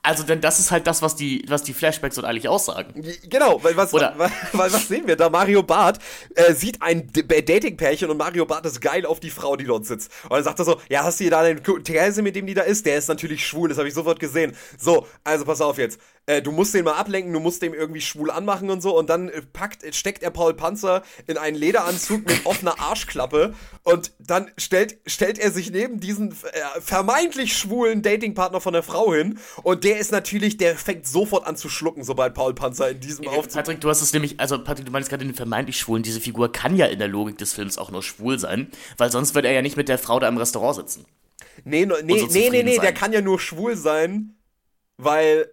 [0.00, 3.04] Also, denn das ist halt das, was die, was die Flashbacks dort eigentlich aussagen.
[3.24, 5.28] Genau, weil was, Oder- weil, weil was sehen wir da?
[5.28, 5.98] Mario Barth
[6.36, 9.86] äh, sieht ein D- Dating-Pärchen und Mario Barth ist geil auf die Frau, die dort
[9.86, 10.10] sitzt.
[10.24, 12.54] Und dann sagt er so, ja, hast du hier da den Käse, mit dem die
[12.54, 12.86] da ist?
[12.86, 14.56] Der ist natürlich schwul, das habe ich sofort gesehen.
[14.78, 16.00] So, also pass auf jetzt.
[16.28, 18.96] Äh, du musst den mal ablenken, du musst dem irgendwie schwul anmachen und so.
[18.96, 23.54] Und dann äh, packt, steckt er Paul Panzer in einen Lederanzug mit offener Arschklappe.
[23.82, 29.14] Und dann stellt, stellt er sich neben diesen äh, vermeintlich schwulen Datingpartner von der Frau
[29.14, 29.38] hin.
[29.62, 33.26] Und der ist natürlich, der fängt sofort an zu schlucken, sobald Paul Panzer in diesem
[33.26, 36.20] Aufzug Patrick, du hast es nämlich, also Patrick, du meinst gerade den vermeintlich Schwulen, diese
[36.20, 39.48] Figur kann ja in der Logik des Films auch nur schwul sein, weil sonst würde
[39.48, 41.06] er ja nicht mit der Frau da im Restaurant sitzen.
[41.64, 44.36] Nee, no, nee, so nee, nee, nee, der kann ja nur schwul sein,
[44.98, 45.50] weil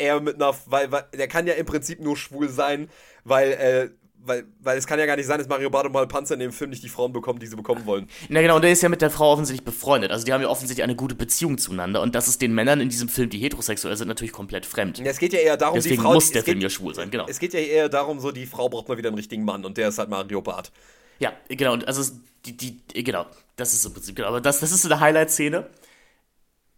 [0.00, 2.88] er mit einer, weil, weil der kann ja im Prinzip nur schwul sein,
[3.24, 3.90] weil, äh,
[4.22, 6.70] weil, weil es kann ja gar nicht sein, dass Mario Paul Panzer in dem Film
[6.70, 8.06] nicht die Frauen bekommen, die sie bekommen wollen.
[8.28, 10.10] Na genau, und der ist ja mit der Frau offensichtlich befreundet.
[10.10, 12.88] Also die haben ja offensichtlich eine gute Beziehung zueinander und das ist den Männern in
[12.90, 14.98] diesem Film, die heterosexuell sind, natürlich komplett fremd.
[14.98, 16.14] Ja, Es geht ja eher darum, die Deswegen Frau.
[16.14, 17.26] muss der es geht, Film ja schwul sein, genau.
[17.28, 19.78] Es geht ja eher darum, so die Frau braucht mal wieder einen richtigen Mann und
[19.78, 20.70] der ist halt Mario Barth.
[21.18, 22.12] Ja, genau, und also
[22.44, 23.26] die, die, genau,
[23.56, 25.66] das ist im Prinzip, genau, aber das, das ist so eine Highlight-Szene.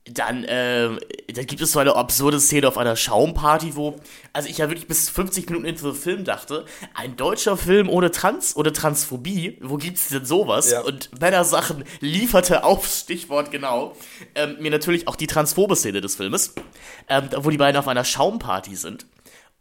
[0.04, 0.98] Dann, ähm,
[1.32, 4.00] dann gibt es so eine absurde Szene auf einer Schaumparty, wo,
[4.32, 8.10] also ich ja wirklich bis 50 Minuten into the Film dachte, ein deutscher Film ohne
[8.10, 10.72] Trans oder Transphobie, wo gibt's denn sowas?
[10.72, 10.80] Ja.
[10.80, 13.94] Und Männersachen lieferte auf Stichwort genau,
[14.34, 16.54] ähm, mir natürlich auch die transphobe Szene des Filmes,
[17.08, 19.06] ähm, wo die beiden auf einer Schaumparty sind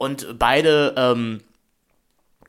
[0.01, 1.41] und beide, ähm,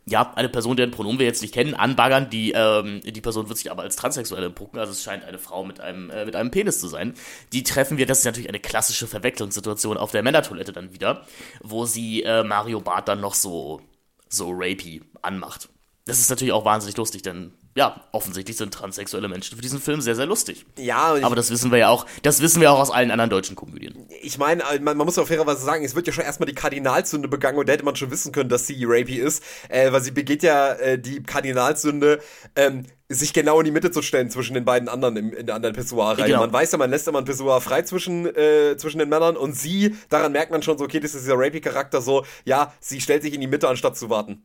[0.04, 2.28] ja, eine Person, deren Pronomen wir jetzt nicht kennen, anbaggern.
[2.28, 5.64] Die, ähm, die Person wird sich aber als transsexuell empucken, also es scheint eine Frau
[5.64, 7.14] mit einem, äh, mit einem Penis zu sein.
[7.52, 11.24] Die treffen wir, das ist natürlich eine klassische Verwechslungssituation auf der Männertoilette dann wieder,
[11.62, 13.80] wo sie äh, Mario Barth dann noch so,
[14.28, 15.68] so rapey anmacht.
[16.04, 20.00] Das ist natürlich auch wahnsinnig lustig, denn ja, offensichtlich sind transsexuelle Menschen für diesen Film
[20.02, 20.66] sehr, sehr lustig.
[20.76, 23.56] Ja, aber das wissen wir ja auch, das wissen wir auch aus allen anderen deutschen
[23.56, 24.06] Komödien.
[24.20, 26.54] Ich meine, äh, man, man muss ja fairerweise sagen, es wird ja schon erstmal die
[26.54, 30.02] Kardinalsünde begangen und da hätte man schon wissen können, dass sie rapey ist, äh, weil
[30.02, 32.20] sie begeht ja äh, die Kardinalsünde,
[32.56, 35.54] ähm, sich genau in die Mitte zu stellen zwischen den beiden anderen im, in der
[35.54, 36.26] anderen Pessoa-Reihe.
[36.26, 36.40] Genau.
[36.40, 39.54] Man weiß ja, man lässt immer ein Pessoa frei zwischen, äh, zwischen den Männern und
[39.54, 43.22] sie, daran merkt man schon so, okay, das ist dieser rapey-Charakter so, ja, sie stellt
[43.22, 44.44] sich in die Mitte, anstatt zu warten.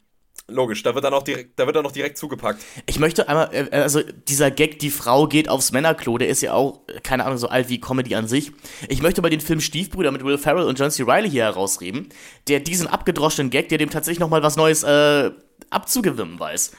[0.50, 2.64] Logisch, da wird dann auch direkt, da wird dann auch direkt zugepackt.
[2.86, 6.54] Ich möchte einmal, äh, also dieser Gag, die Frau geht aufs Männerklo, der ist ja
[6.54, 8.54] auch, keine Ahnung, so alt wie Comedy an sich.
[8.88, 11.04] Ich möchte mal den Film Stiefbrüder mit Will Ferrell und John C.
[11.04, 12.08] Reilly hier herausreden,
[12.48, 15.32] der diesen abgedroschenen Gag, der dem tatsächlich nochmal was Neues äh,
[15.70, 16.72] abzugewimmen weiß.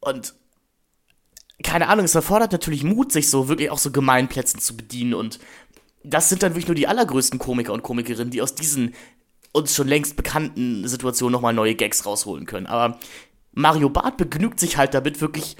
[0.00, 0.34] Und
[1.62, 5.38] keine Ahnung, es erfordert natürlich Mut, sich so wirklich auch so Gemeinplätzen zu bedienen und
[6.04, 8.94] das sind dann wirklich nur die allergrößten Komiker und Komikerinnen, die aus diesen
[9.52, 12.66] uns schon längst bekannten Situationen nochmal neue Gags rausholen können.
[12.66, 12.98] Aber
[13.52, 15.56] Mario Barth begnügt sich halt damit, wirklich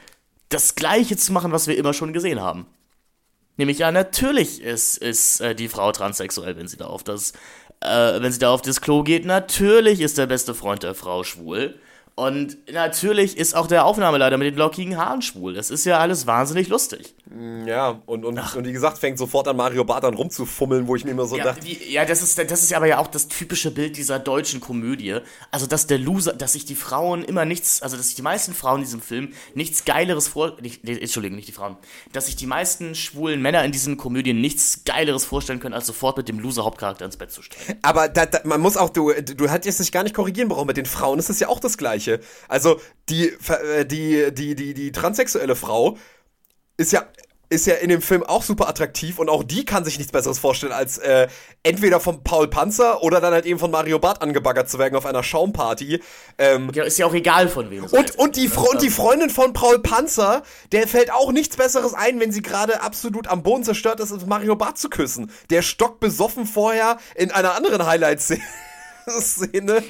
[0.49, 2.66] das Gleiche zu machen, was wir immer schon gesehen haben.
[3.57, 7.32] Nämlich, ja, natürlich ist, ist äh, die Frau transsexuell, wenn sie da auf das,
[7.80, 9.26] äh, wenn sie da auf das Klo geht.
[9.26, 11.78] Natürlich ist der beste Freund der Frau schwul.
[12.15, 15.55] Und natürlich ist auch der Aufnahmeleiter mit den lockigen Haaren schwul.
[15.55, 17.15] Das ist ja alles wahnsinnig lustig.
[17.31, 20.95] Mm, ja, und, und, und wie gesagt, fängt sofort an, Mario Barth an rumzufummeln, wo
[20.95, 21.61] ich mir immer so ja, dachte.
[21.65, 25.21] Die, ja, das ist, das ist aber ja auch das typische Bild dieser deutschen Komödie.
[25.51, 28.53] Also, dass der Loser, dass sich die Frauen immer nichts, also, dass sich die meisten
[28.53, 30.59] Frauen in diesem Film nichts Geileres vor.
[30.61, 31.79] Nicht, Entschuldigung, nicht die Frauen.
[32.13, 36.19] Dass sich die meisten schwulen Männer in diesen Komödien nichts Geileres vorstellen können, als sofort
[36.19, 37.79] mit dem Loser-Hauptcharakter ins Bett zu steigen.
[37.81, 40.67] Aber da, da, man muss auch, du, du hättest dich gar nicht korrigieren brauchen.
[40.67, 42.02] Mit den Frauen ist es ja auch das Gleiche.
[42.49, 45.97] Also, die, äh, die, die, die, die transsexuelle Frau
[46.77, 47.07] ist ja
[47.53, 50.39] ist ja in dem Film auch super attraktiv und auch die kann sich nichts Besseres
[50.39, 51.29] vorstellen, als äh,
[51.63, 55.05] entweder von Paul Panzer oder dann halt eben von Mario Barth angebaggert zu werden auf
[55.05, 56.01] einer Schaumparty.
[56.39, 57.85] Ähm, ja, ist ja auch egal von wem.
[57.85, 60.43] Und, und, die, und die Freundin von Paul Panzer,
[60.73, 64.25] der fällt auch nichts Besseres ein, wenn sie gerade absolut am Boden zerstört ist, als
[64.25, 65.31] Mario Barth zu küssen.
[65.51, 68.43] Der stockt besoffen vorher in einer anderen Highlight-Szene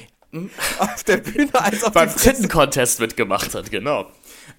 [0.79, 4.07] auf der Bühne als auf beim Titten-Contest mitgemacht hat, genau.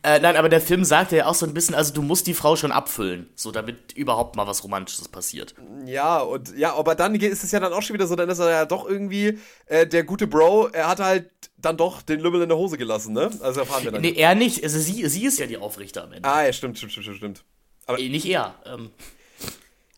[0.02, 2.34] Äh, nein, aber der Film sagt ja auch so ein bisschen, also du musst die
[2.34, 5.54] Frau schon abfüllen, so damit überhaupt mal was Romantisches passiert.
[5.86, 8.38] Ja, und ja, aber dann ist es ja dann auch schon wieder so, dann ist
[8.38, 12.42] er ja doch irgendwie äh, der gute Bro, er hat halt dann doch den Lümmel
[12.42, 13.30] in der Hose gelassen, ne?
[13.40, 14.02] Also erfahren wir dann.
[14.02, 16.28] Nee, er nicht, also sie, sie ist ja die Aufrichter am Ende.
[16.28, 17.44] Ah, ja, stimmt, stimmt, stimmt, stimmt.
[17.86, 18.54] Aber äh, nicht er.
[18.66, 18.90] Ähm.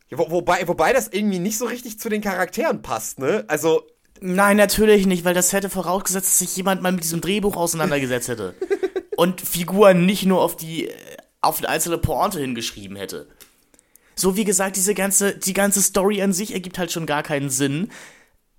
[0.09, 3.45] Ja, wo, wobei, wobei das irgendwie nicht so richtig zu den Charakteren passt, ne?
[3.49, 3.85] Also,
[4.21, 8.29] Nein, natürlich nicht, weil das hätte vorausgesetzt, dass sich jemand mal mit diesem Drehbuch auseinandergesetzt
[8.29, 8.55] hätte.
[9.17, 10.91] und Figuren nicht nur auf die,
[11.41, 13.29] auf eine einzelne Pointe hingeschrieben hätte.
[14.15, 17.51] So wie gesagt, diese ganze, die ganze Story an sich ergibt halt schon gar keinen
[17.51, 17.91] Sinn.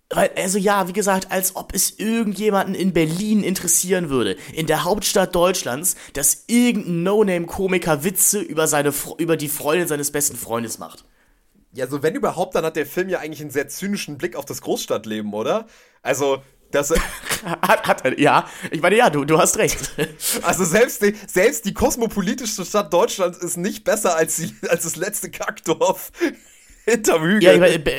[0.09, 4.85] Weil, also ja, wie gesagt, als ob es irgendjemanden in Berlin interessieren würde, in der
[4.85, 11.03] Hauptstadt Deutschlands, dass irgendein No-Name-Komiker Witze über, seine, über die Freundin seines besten Freundes macht.
[11.73, 14.45] Ja, so wenn überhaupt, dann hat der Film ja eigentlich einen sehr zynischen Blick auf
[14.45, 15.67] das Großstadtleben, oder?
[16.01, 16.41] Also,
[16.71, 16.91] das
[17.45, 19.91] hat, hat er, ja, ich meine, ja, du, du hast recht.
[20.43, 24.95] Also selbst die, selbst die kosmopolitischste Stadt Deutschlands ist nicht besser als, die, als das
[24.95, 26.11] letzte Kackdorf
[26.85, 27.43] hinterm Hügel.
[27.43, 27.93] Ja, ich meine, Be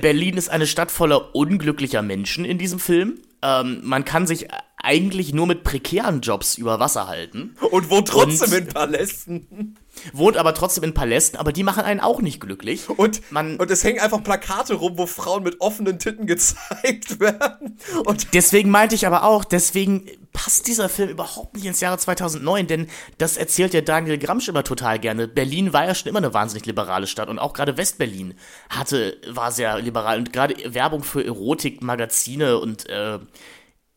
[0.00, 3.18] Berlin ist eine Stadt voller unglücklicher Menschen in diesem Film.
[3.42, 7.56] Ähm, man kann sich eigentlich nur mit prekären Jobs über Wasser halten.
[7.70, 9.76] Und wohnt trotzdem Und in Palästen
[10.12, 12.88] wohnt aber trotzdem in Palästen, aber die machen einen auch nicht glücklich.
[12.88, 17.78] Und, Man, und es hängen einfach Plakate rum, wo Frauen mit offenen Titten gezeigt werden.
[18.04, 22.66] Und deswegen meinte ich aber auch, deswegen passt dieser Film überhaupt nicht ins Jahre 2009,
[22.66, 22.86] denn
[23.18, 25.26] das erzählt ja Daniel Gramsch immer total gerne.
[25.26, 28.34] Berlin war ja schon immer eine wahnsinnig liberale Stadt und auch gerade Westberlin
[28.68, 33.18] hatte, war sehr liberal und gerade Werbung für Erotik, Magazine und äh,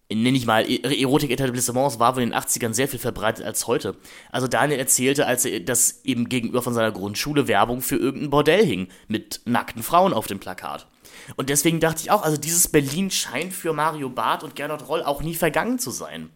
[0.10, 3.96] nenne ich mal, e-, Erotik-Etablissements war wohl in den 80ern sehr viel verbreitet als heute.
[4.32, 8.66] Also Daniel erzählte, als er das eben gegenüber von seiner Grundschule Werbung für irgendein Bordell
[8.66, 10.88] hing, mit nackten Frauen auf dem Plakat.
[11.36, 15.04] Und deswegen dachte ich auch, also dieses Berlin scheint für Mario Barth und Gernot Roll
[15.04, 16.30] auch nie vergangen zu sein.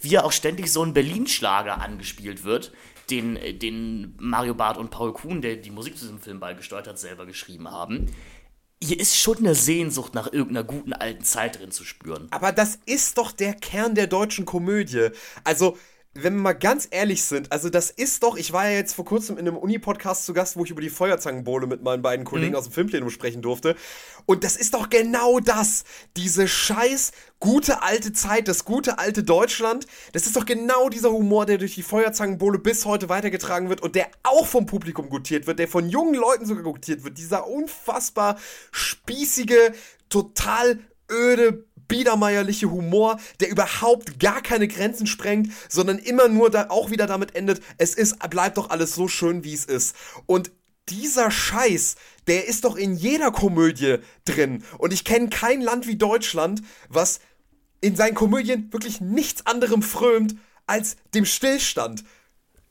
[0.00, 2.72] Wie ja auch ständig so ein Berlin-Schlager angespielt wird,
[3.10, 6.98] den, den Mario Barth und Paul Kuhn, der die Musik zu diesem Film beigesteuert hat,
[6.98, 8.10] selber geschrieben haben
[8.84, 12.28] hier ist schon eine Sehnsucht nach irgendeiner guten alten Zeit drin zu spüren.
[12.30, 15.08] Aber das ist doch der Kern der deutschen Komödie.
[15.42, 15.76] Also,
[16.14, 19.04] wenn wir mal ganz ehrlich sind, also das ist doch, ich war ja jetzt vor
[19.04, 22.52] kurzem in einem Uni-Podcast zu Gast, wo ich über die Feuerzangenbowle mit meinen beiden Kollegen
[22.52, 22.56] mhm.
[22.56, 23.74] aus dem Filmplenum sprechen durfte.
[24.24, 25.84] Und das ist doch genau das.
[26.16, 29.86] Diese scheiß gute alte Zeit, das gute alte Deutschland.
[30.12, 33.96] Das ist doch genau dieser Humor, der durch die Feuerzangenbowle bis heute weitergetragen wird und
[33.96, 37.18] der auch vom Publikum gutiert wird, der von jungen Leuten sogar gutiert wird.
[37.18, 38.38] Dieser unfassbar
[38.70, 39.72] spießige,
[40.08, 40.78] total
[41.10, 47.06] öde biedermeierliche Humor, der überhaupt gar keine Grenzen sprengt, sondern immer nur da auch wieder
[47.06, 49.96] damit endet, es ist, bleibt doch alles so schön, wie es ist.
[50.26, 50.50] Und
[50.88, 51.96] dieser Scheiß,
[52.26, 54.64] der ist doch in jeder Komödie drin.
[54.78, 57.20] Und ich kenne kein Land wie Deutschland, was
[57.80, 60.36] in seinen Komödien wirklich nichts anderem frömt
[60.66, 62.04] als dem Stillstand.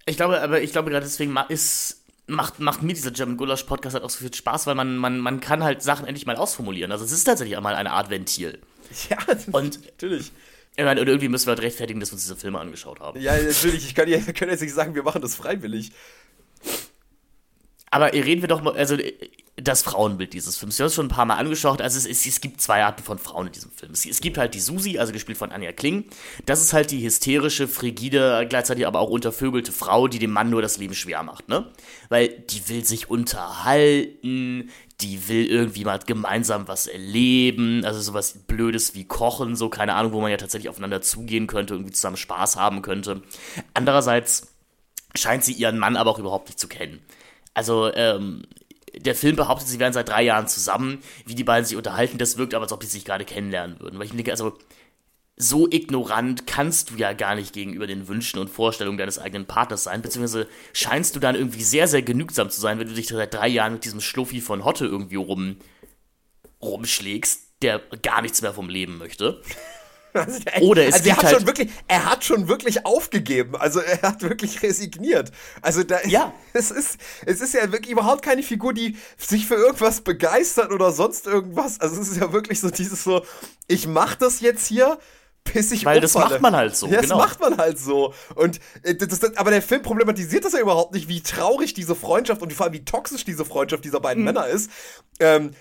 [0.06, 3.94] Ich glaube, aber ich glaube gerade deswegen ist, macht, macht mir dieser German Gulasch Podcast
[3.94, 6.91] halt auch so viel Spaß, weil man, man, man kann halt Sachen endlich mal ausformulieren.
[6.91, 8.60] Also es ist tatsächlich einmal eine Art Ventil.
[9.10, 9.18] Ja,
[9.52, 10.32] und natürlich.
[10.76, 13.20] Ich meine, und irgendwie müssen wir halt rechtfertigen, dass wir uns diese Filme angeschaut haben.
[13.20, 13.86] Ja, natürlich.
[13.86, 15.91] Ich kann, ja, wir können jetzt nicht sagen, wir machen das freiwillig.
[17.91, 18.98] Aber reden wir doch mal, also
[19.56, 20.80] das Frauenbild dieses Films.
[20.80, 21.80] Wir haben es schon ein paar Mal angeschaut.
[21.80, 23.91] Also es, es, es gibt zwei Arten von Frauen in diesem Film.
[23.91, 26.06] Es, es, gibt halt die Susi, also gespielt von Anja Kling.
[26.48, 30.64] Das ist halt die hysterische, frigide, gleichzeitig aber auch untervögelte Frau, die dem Mann nur
[30.64, 31.72] das Leben schwer macht, ne?
[32.10, 34.72] Weil die will sich unterhalten,
[35.04, 40.14] die will irgendwie mal gemeinsam was erleben, also sowas Blödes wie Kochen, so keine Ahnung,
[40.14, 43.22] wo man ja tatsächlich aufeinander zugehen könnte, irgendwie zusammen Spaß haben könnte.
[43.74, 44.48] Andererseits
[45.14, 47.02] scheint sie ihren Mann aber auch überhaupt nicht zu kennen.
[47.54, 48.44] Also, ähm,
[48.96, 52.38] der Film behauptet, sie wären seit drei Jahren zusammen, wie die beiden sich unterhalten, das
[52.38, 54.00] wirkt aber, als ob die sich gerade kennenlernen würden.
[54.00, 54.58] Weil ich denke, also,
[55.35, 59.84] so ignorant kannst du ja gar nicht gegenüber den Wünschen und Vorstellungen deines eigenen Partners
[59.84, 63.34] sein, beziehungsweise scheinst du dann irgendwie sehr, sehr genügsam zu sein, wenn du dich seit
[63.34, 65.57] drei Jahren mit diesem Schluffi von Hotte irgendwie rum,
[66.61, 69.41] rumschlägst, der gar nichts mehr vom Leben möchte.
[70.15, 73.55] Also Oder es also er hat halt schon wirklich, er hat schon wirklich aufgegeben.
[73.55, 75.31] Also er hat wirklich resigniert.
[75.64, 76.31] Also da ja.
[76.53, 80.91] es ist, es ist ja wirklich überhaupt keine Figur, die sich für irgendwas begeistert oder
[80.91, 81.80] sonst irgendwas.
[81.80, 83.26] Also es ist ja wirklich so dieses so,
[83.68, 84.99] ich mach das jetzt hier,
[85.44, 86.24] bis ich Weil umfalle.
[86.24, 86.88] das macht man halt so.
[86.88, 87.18] Ja, genau.
[87.20, 88.14] das macht man halt so.
[88.36, 91.95] Und äh, das, das, aber der Film problematisiert das ja überhaupt nicht, wie traurig diese
[91.95, 94.26] Freundschaft und vor allem wie toxisch diese Freundschaft dieser beiden mhm.
[94.26, 94.72] Männer ist.
[95.20, 95.52] Ähm,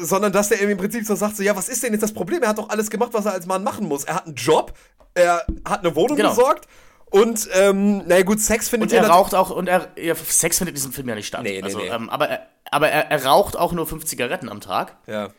[0.00, 2.42] sondern dass der im Prinzip so sagt, so, ja, was ist denn jetzt das Problem?
[2.42, 4.04] Er hat doch alles gemacht, was er als Mann machen muss.
[4.04, 4.76] Er hat einen Job,
[5.14, 6.30] er hat eine Wohnung genau.
[6.30, 6.66] besorgt
[7.10, 10.72] und, ähm, naja gut, Sex findet und er raucht auch, und er, ja, Sex findet
[10.72, 11.42] in diesem Film ja nicht statt.
[11.42, 11.88] Nee, nee, also, nee.
[11.88, 14.96] Ähm, aber er, aber er, er raucht auch nur fünf Zigaretten am Tag.
[15.06, 15.30] Ja.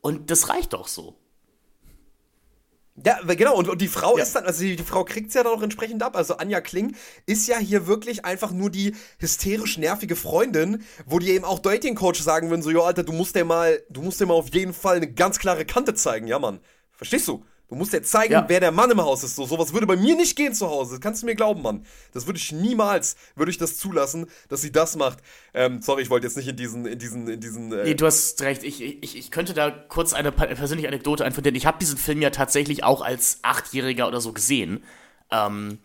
[0.00, 1.16] Und das reicht doch so.
[3.04, 4.22] Ja, genau, und, und die Frau ja.
[4.22, 6.16] ist dann, also die, die Frau kriegt es ja dann auch entsprechend ab.
[6.16, 6.96] Also Anja Kling
[7.26, 12.20] ist ja hier wirklich einfach nur die hysterisch nervige Freundin, wo die eben auch Dating-Coach
[12.20, 14.72] sagen würden: so, jo, Alter, du musst dir mal, du musst dir mal auf jeden
[14.72, 16.60] Fall eine ganz klare Kante zeigen, ja, Mann.
[16.92, 17.44] Verstehst du?
[17.68, 18.44] Du musst dir zeigen, ja.
[18.48, 19.36] wer der Mann im Haus ist.
[19.36, 20.92] So, sowas würde bei mir nicht gehen zu Hause.
[20.92, 21.84] Das kannst du mir glauben, Mann.
[22.14, 25.18] Das würde ich niemals, würde ich das zulassen, dass sie das macht.
[25.52, 27.70] Ähm, sorry, ich wollte jetzt nicht in diesen, in diesen, in diesen.
[27.72, 28.62] Äh nee, du hast recht.
[28.62, 32.30] Ich, ich, ich könnte da kurz eine persönliche Anekdote einführen, ich habe diesen Film ja
[32.30, 34.82] tatsächlich auch als Achtjähriger oder so gesehen.
[35.30, 35.78] Ähm,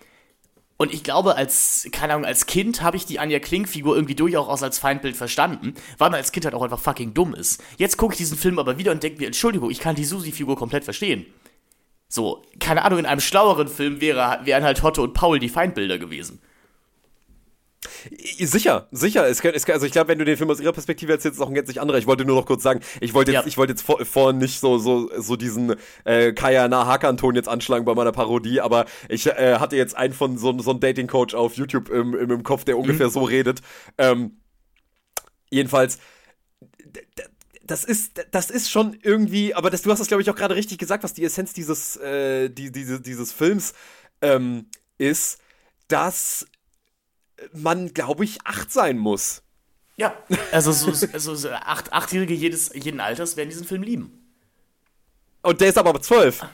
[0.78, 4.64] und ich glaube, als, keine Ahnung, als Kind habe ich die Anja Kling-Figur irgendwie durchaus
[4.64, 7.62] als Feindbild verstanden, weil man als Kind halt auch einfach fucking dumm ist.
[7.78, 10.56] Jetzt gucke ich diesen Film aber wieder und denke mir, Entschuldigung, ich kann die Susi-Figur
[10.56, 11.26] komplett verstehen.
[12.14, 15.98] So, keine Ahnung, in einem schlaueren Film wäre, wären halt Hotte und Paul die Feindbilder
[15.98, 16.40] gewesen.
[18.38, 19.28] Sicher, sicher.
[19.28, 21.40] Es kann, es kann, also ich glaube, wenn du den Film aus ihrer Perspektive erzählst,
[21.40, 21.98] ist auch ein gänzlich anderer.
[21.98, 23.48] Ich wollte nur noch kurz sagen, ich wollte jetzt, ja.
[23.48, 25.74] ich wollte jetzt vor, vorhin nicht so, so, so diesen
[26.04, 30.38] äh, Kaya Nahakan-Ton jetzt anschlagen bei meiner Parodie, aber ich äh, hatte jetzt einen von
[30.38, 33.12] so, so einem Dating-Coach auf YouTube im, im, im Kopf, der ungefähr mhm.
[33.12, 33.62] so redet.
[33.98, 34.38] Ähm,
[35.50, 35.98] jedenfalls,
[37.64, 40.56] das ist, das ist schon irgendwie, aber das, du hast das, glaube ich, auch gerade
[40.56, 43.74] richtig gesagt, was die Essenz dieses, äh, die, diese, dieses Films
[44.22, 44.68] ähm,
[44.98, 45.40] ist,
[45.88, 46.46] dass
[47.54, 49.44] man, glaube ich, acht sein muss.
[49.96, 50.16] Ja,
[50.52, 54.20] also so, also so acht, Achtjährige jedes, jeden Alters werden diesen Film lieben.
[55.42, 56.46] Und der ist aber zwölf.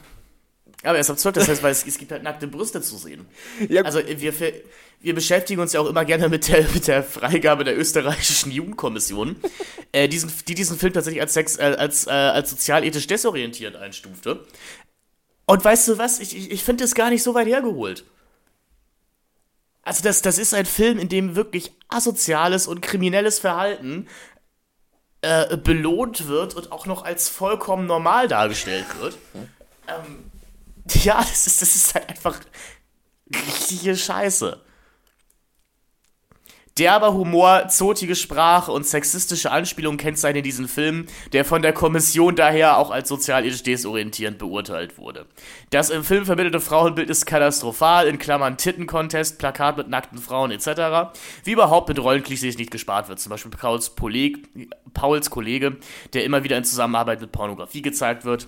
[0.84, 2.98] Aber er ist ab zwölf, das heißt, weil es, es gibt halt nackte Brüste zu
[2.98, 3.26] sehen.
[3.68, 3.82] Ja.
[3.84, 4.34] Also wir,
[5.02, 9.36] wir beschäftigen uns ja auch immer gerne mit der, mit der Freigabe der österreichischen Jugendkommission,
[9.92, 14.46] äh, diesen, die diesen Film tatsächlich als, Sex, äh, als, äh, als sozialethisch desorientiert einstufte.
[15.46, 16.20] Und weißt du was?
[16.20, 18.06] Ich, ich, ich finde das gar nicht so weit hergeholt.
[19.82, 24.08] Also, das, das ist ein Film, in dem wirklich asoziales und kriminelles Verhalten
[25.22, 29.18] äh, belohnt wird und auch noch als vollkommen normal dargestellt wird.
[29.88, 30.30] Ähm,
[31.04, 32.40] ja, das ist, das ist halt einfach
[33.32, 34.62] richtige Scheiße
[36.80, 42.78] Derber Humor, zotige Sprache und sexistische Anspielungen kennzeichnen diesen Film, der von der Kommission daher
[42.78, 45.26] auch als sozialethisch desorientierend beurteilt wurde.
[45.72, 51.12] Das im Film vermittelte Frauenbild ist katastrophal, in Klammern Tittencontest, Plakat mit nackten Frauen etc.,
[51.44, 53.20] wie überhaupt mit Rollenklischees nicht gespart wird.
[53.20, 54.48] Zum Beispiel Pauls, Poleg,
[54.94, 55.76] Pauls Kollege,
[56.14, 58.48] der immer wieder in Zusammenarbeit mit Pornografie gezeigt wird.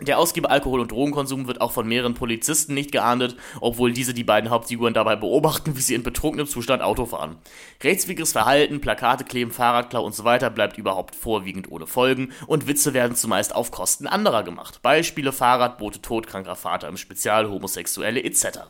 [0.00, 4.22] Der ausgiebige Alkohol- und Drogenkonsum wird auch von mehreren Polizisten nicht geahndet, obwohl diese die
[4.22, 7.36] beiden Hauptfiguren dabei beobachten, wie sie in betrunkenem Zustand Auto fahren.
[7.82, 12.94] Rechtswidriges Verhalten, Plakate kleben, Fahrradklau und so weiter bleibt überhaupt vorwiegend ohne Folgen und Witze
[12.94, 14.80] werden zumeist auf Kosten anderer gemacht.
[14.82, 18.60] Beispiele Fahrradboote, todkranker Vater im Spezial, Homosexuelle etc.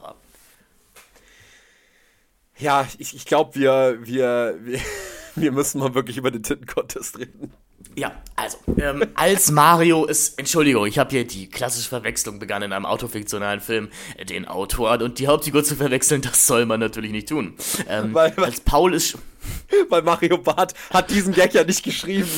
[2.59, 4.81] Ja, ich, ich glaube, wir, wir, wir,
[5.37, 7.53] wir müssen mal wirklich über den Titten-Contest reden.
[7.99, 12.73] Ja, also, ähm, als Mario ist, Entschuldigung, ich habe hier die klassische Verwechslung begangen in
[12.73, 17.11] einem autofiktionalen Film, äh, den Autor und die Hauptfigur zu verwechseln, das soll man natürlich
[17.11, 17.57] nicht tun.
[17.89, 19.19] Ähm, Weil- weil- als Paul ist,
[19.89, 22.29] Weil Mario Barth hat diesen Gag ja nicht geschrieben.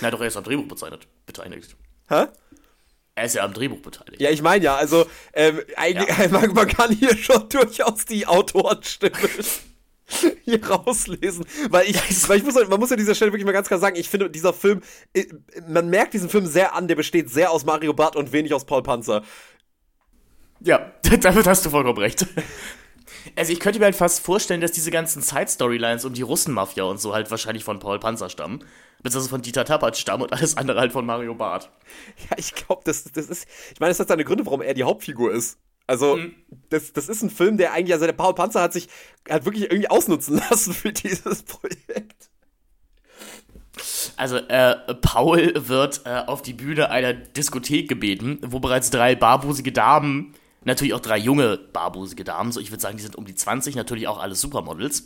[0.00, 1.76] na doch, er ist am Drehbuch bezeichnet, beteiligt.
[2.08, 2.26] Hä?
[3.16, 4.20] Er ist ja am Drehbuch beteiligt.
[4.20, 9.12] Ja, ich meine ja, also ähm, eigentlich, man, man kann hier schon durchaus die Autorenstimme
[10.44, 13.68] hier rauslesen, weil ich, weil ich muss, man muss an dieser Stelle wirklich mal ganz
[13.68, 14.80] klar sagen, ich finde dieser Film,
[15.12, 15.26] äh,
[15.68, 18.64] man merkt diesen Film sehr an, der besteht sehr aus Mario Barth und wenig aus
[18.64, 19.22] Paul Panzer.
[20.60, 22.26] Ja, damit hast du vollkommen recht.
[23.36, 27.00] Also ich könnte mir halt fast vorstellen, dass diese ganzen Side-Storylines um die Russenmafia und
[27.00, 28.64] so halt wahrscheinlich von Paul Panzer stammen.
[29.02, 31.70] Beziehungsweise von Dieter Tappert stammen und alles andere halt von Mario Barth.
[32.30, 34.82] Ja, ich glaube, das, das ist, ich meine, das hat seine Gründe, warum er die
[34.82, 35.58] Hauptfigur ist.
[35.88, 36.18] Also,
[36.68, 38.88] das, das ist ein Film, der eigentlich, also der Paul Panzer hat sich,
[39.28, 42.28] hat wirklich irgendwie ausnutzen lassen für dieses Projekt.
[44.16, 49.72] Also, äh, Paul wird äh, auf die Bühne einer Diskothek gebeten, wo bereits drei barbusige
[49.72, 50.34] Damen,
[50.64, 53.74] natürlich auch drei junge barbusige Damen, so ich würde sagen, die sind um die 20,
[53.76, 55.04] natürlich auch alles Supermodels,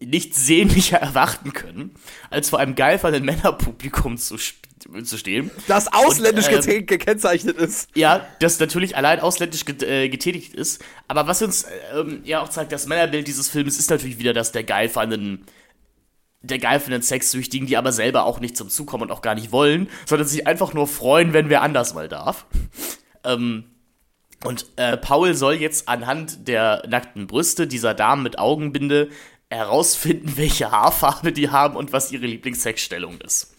[0.00, 1.94] nichts sehnlicher erwarten können,
[2.30, 4.66] als vor einem geifernden Männerpublikum zu, sp-
[5.04, 5.50] zu stehen.
[5.68, 7.88] Das ausländisch Und, gete- gekennzeichnet ist.
[7.94, 10.82] Ja, das natürlich allein ausländisch get äh, getätigt ist.
[11.08, 14.52] Aber was uns ähm, ja auch zeigt, das Männerbild dieses Films ist natürlich wieder das
[14.52, 15.44] der geifernden,
[16.42, 19.52] der geifernden Sexsüchtigen, die aber selber auch nicht zum Zug kommen und auch gar nicht
[19.52, 22.46] wollen, sondern sich einfach nur freuen, wenn wer anders mal darf.
[23.24, 23.64] ähm,
[24.42, 29.10] und äh, Paul soll jetzt anhand der nackten Brüste dieser Damen mit Augenbinde
[29.50, 33.54] herausfinden, welche Haarfarbe die haben und was ihre Lieblingssexstellung ist.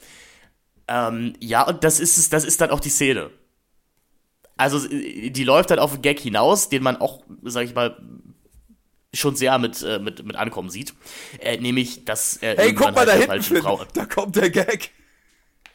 [0.92, 3.30] Ähm, ja, und das ist es, das ist dann auch die Szene.
[4.58, 7.98] Also, äh, die läuft dann auf einen Gag hinaus, den man auch, sag ich mal,
[9.14, 10.94] schon sehr mit, äh, mit, mit Ankommen sieht.
[11.40, 13.62] Äh, nämlich, dass er Hey, guck mal halt da hinten, Finn.
[13.62, 13.86] Frau.
[13.94, 14.92] Da kommt der Gag.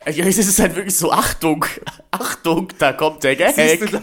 [0.05, 1.65] Ja, es ist halt wirklich so, Achtung,
[2.11, 3.55] Achtung, da kommt der Gag.
[3.57, 4.03] Siehst du, da,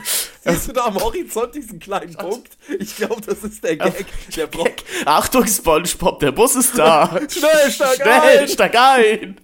[0.51, 2.57] siehst du da am Horizont diesen kleinen Punkt?
[2.79, 4.05] Ich glaube, das ist der Gag.
[4.35, 4.83] Der braucht.
[5.05, 7.07] Achtung, Spongebob, der Bus ist da.
[7.29, 8.47] Schnell, steig Schnell, ein!
[8.47, 9.37] steig ein!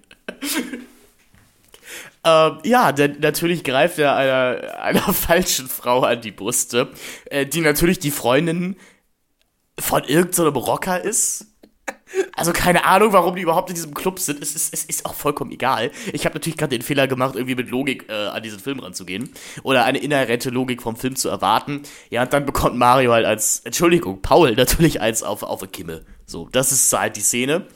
[2.24, 6.90] Ähm, ja, denn natürlich greift er einer, einer falschen Frau an die Brüste,
[7.26, 8.76] äh, die natürlich die Freundin
[9.80, 11.46] von irgendeinem Rocker ist.
[12.36, 14.42] Also keine Ahnung, warum die überhaupt in diesem Club sind.
[14.42, 15.92] Es ist, es ist auch vollkommen egal.
[16.12, 19.30] Ich habe natürlich gerade den Fehler gemacht, irgendwie mit Logik äh, an diesen Film ranzugehen.
[19.64, 21.84] Oder eine inhärente Logik vom Film zu erwarten.
[22.10, 26.06] Ja, und dann bekommt Mario halt als, Entschuldigung, Paul natürlich als auf, auf eine Kimme.
[26.26, 27.68] So, das ist halt die Szene.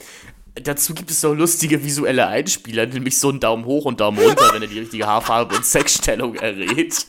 [0.55, 4.51] Dazu gibt es so lustige visuelle Einspieler, nämlich so einen Daumen hoch und Daumen runter,
[4.53, 7.07] wenn er die richtige Haarfarbe und Sexstellung errät.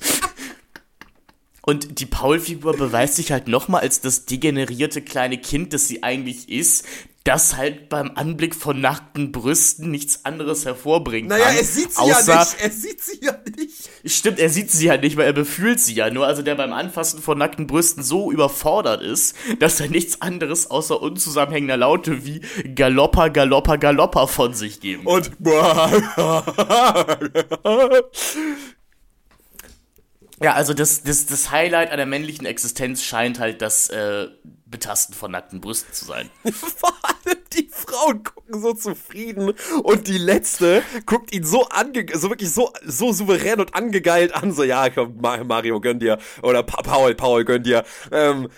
[1.66, 6.48] Und die Paul-Figur beweist sich halt nochmal als das degenerierte kleine Kind, das sie eigentlich
[6.48, 6.86] ist,
[7.24, 11.56] das halt beim Anblick von nackten Brüsten nichts anderes hervorbringen Naja, kann.
[11.56, 12.56] er sieht sie außer, ja nicht.
[12.60, 13.90] Er sieht sie ja nicht.
[14.04, 16.26] Stimmt, er sieht sie ja nicht, weil er befühlt sie ja nur.
[16.26, 21.00] Also der beim Anfassen von nackten Brüsten so überfordert ist, dass er nichts anderes außer
[21.00, 22.42] unzusammenhängender Laute wie
[22.74, 25.06] Galoppa, Galoppa, Galoppa von sich geben.
[25.06, 25.30] Und.
[30.42, 34.26] Ja, also das, das, das Highlight einer männlichen Existenz scheint halt das äh,
[34.74, 36.28] Betasten von nackten Brüsten zu sein.
[36.52, 39.52] Vor allem die Frauen gucken so zufrieden
[39.84, 44.52] und die letzte guckt ihn so ange so wirklich so so souverän und angegeilt an
[44.52, 48.48] so ja komm Ma- Mario gönn dir oder pa Paul Paul gönn dir ähm,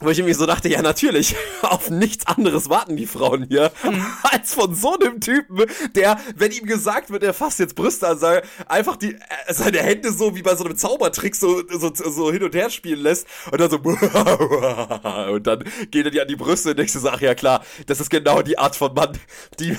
[0.00, 3.70] wo ich irgendwie so dachte, ja natürlich, auf nichts anderes warten die Frauen hier,
[4.22, 8.18] als von so einem Typen, der, wenn ihm gesagt wird, er fasst jetzt Brüste an,
[8.18, 9.18] sei- einfach die, äh,
[9.52, 13.00] seine Hände so wie bei so einem Zaubertrick so, so, so hin und her spielen
[13.00, 13.76] lässt und dann so,
[15.32, 18.00] und dann geht er dir an die Brüste und denkst du ach ja klar, das
[18.00, 19.18] ist genau die Art von Mann,
[19.58, 19.76] die,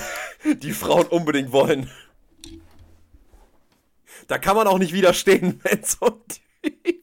[0.58, 1.90] die Frauen unbedingt wollen.
[4.28, 6.14] Da kann man auch nicht widerstehen, wenn so ein
[6.64, 7.01] Typ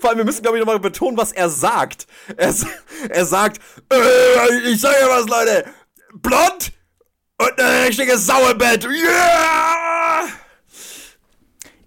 [0.00, 2.06] Vor allem, wir müssen, glaube ich, nochmal betonen, was er sagt.
[2.36, 2.54] Er,
[3.08, 3.60] er sagt,
[3.92, 5.64] äh, ich sage ja was, Leute,
[6.14, 6.72] blond
[7.38, 8.84] und eine richtige Sau im Bett.
[8.84, 10.28] Yeah!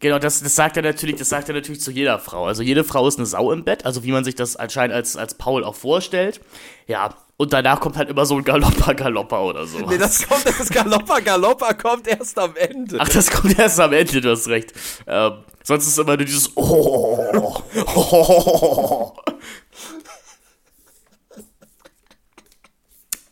[0.01, 2.45] Genau, das, das sagt er natürlich, das sagt er natürlich zu jeder Frau.
[2.45, 5.15] Also jede Frau ist eine Sau im Bett, also wie man sich das anscheinend als,
[5.15, 6.41] als Paul auch vorstellt.
[6.87, 9.77] Ja, und danach kommt halt immer so ein Galoppa Galoppa oder so.
[9.79, 12.97] Nee, das kommt, das Galoppa Galoppa kommt erst am Ende.
[12.99, 14.73] Ach, das kommt erst am Ende, du hast recht.
[15.05, 17.63] Ähm, sonst ist immer nur dieses Oh.
[17.95, 19.13] oh.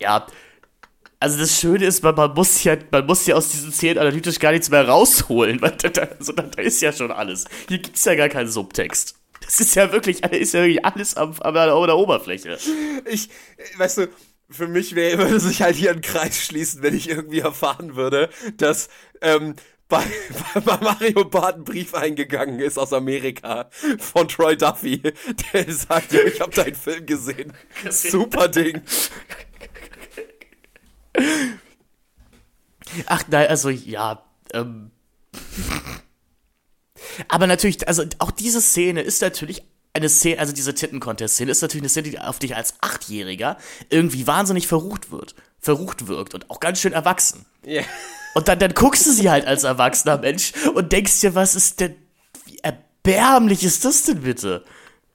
[0.02, 0.26] Ja,
[1.20, 4.40] also das Schöne ist, man, man, muss ja, man muss ja aus diesen Szenen analytisch
[4.40, 7.46] gar nichts mehr rausholen, weil da, da, also da, da ist ja schon alles.
[7.68, 9.16] Hier gibt es ja gar keinen Subtext.
[9.42, 12.58] Das ist ja wirklich, ist ja wirklich alles am, am, an der Oberfläche.
[13.06, 13.30] Ich,
[13.78, 14.08] weißt du,
[14.50, 18.30] für mich wär, würde sich halt hier ein Kreis schließen, wenn ich irgendwie erfahren würde,
[18.56, 18.88] dass
[19.22, 19.56] ähm,
[19.90, 20.06] bei,
[20.54, 25.02] bei Mario Bart ein Brief eingegangen ist aus Amerika von Troy Duffy,
[25.54, 27.54] der sagt, ich habe deinen Film gesehen.
[27.90, 28.82] Super Ding.
[33.08, 34.24] Ach nein, also ja.
[34.54, 34.92] Ähm.
[37.28, 39.64] Aber natürlich, also auch diese Szene ist natürlich
[39.94, 43.58] eine Szene, also diese Titten-Contest-Szene ist natürlich eine Szene, die auf dich als Achtjähriger
[43.90, 47.46] irgendwie wahnsinnig verrucht wird, verrucht wirkt und auch ganz schön erwachsen.
[47.66, 47.86] Yeah.
[48.34, 51.80] Und dann, dann guckst du sie halt als erwachsener Mensch und denkst dir, was ist
[51.80, 51.96] denn,
[52.46, 54.64] wie erbärmlich ist das denn bitte?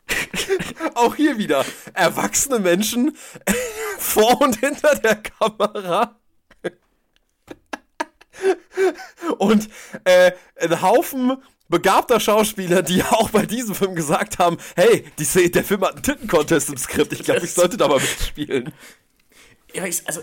[0.95, 1.65] Auch hier wieder
[1.95, 3.17] erwachsene Menschen
[3.99, 6.19] vor und hinter der Kamera.
[9.39, 9.69] Und
[10.05, 11.37] äh, ein Haufen
[11.69, 16.03] begabter Schauspieler, die auch bei diesem Film gesagt haben, hey, die, der Film hat einen
[16.03, 18.73] Titten-Contest im Skript, ich glaube, ich sollte da mal mitspielen.
[19.73, 20.23] Ja, ich, also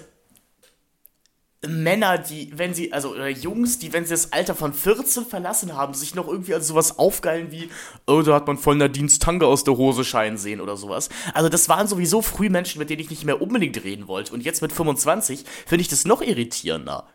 [1.67, 5.77] Männer, die, wenn sie, also oder Jungs, die, wenn sie das Alter von 14 verlassen
[5.77, 7.69] haben, sich noch irgendwie als sowas aufgeilen wie,
[8.07, 11.09] oh, da hat man voll Nadines Tange aus der Hose scheinen sehen oder sowas.
[11.35, 14.33] Also das waren sowieso früh Menschen, mit denen ich nicht mehr unbedingt reden wollte.
[14.33, 17.07] Und jetzt mit 25 finde ich das noch irritierender.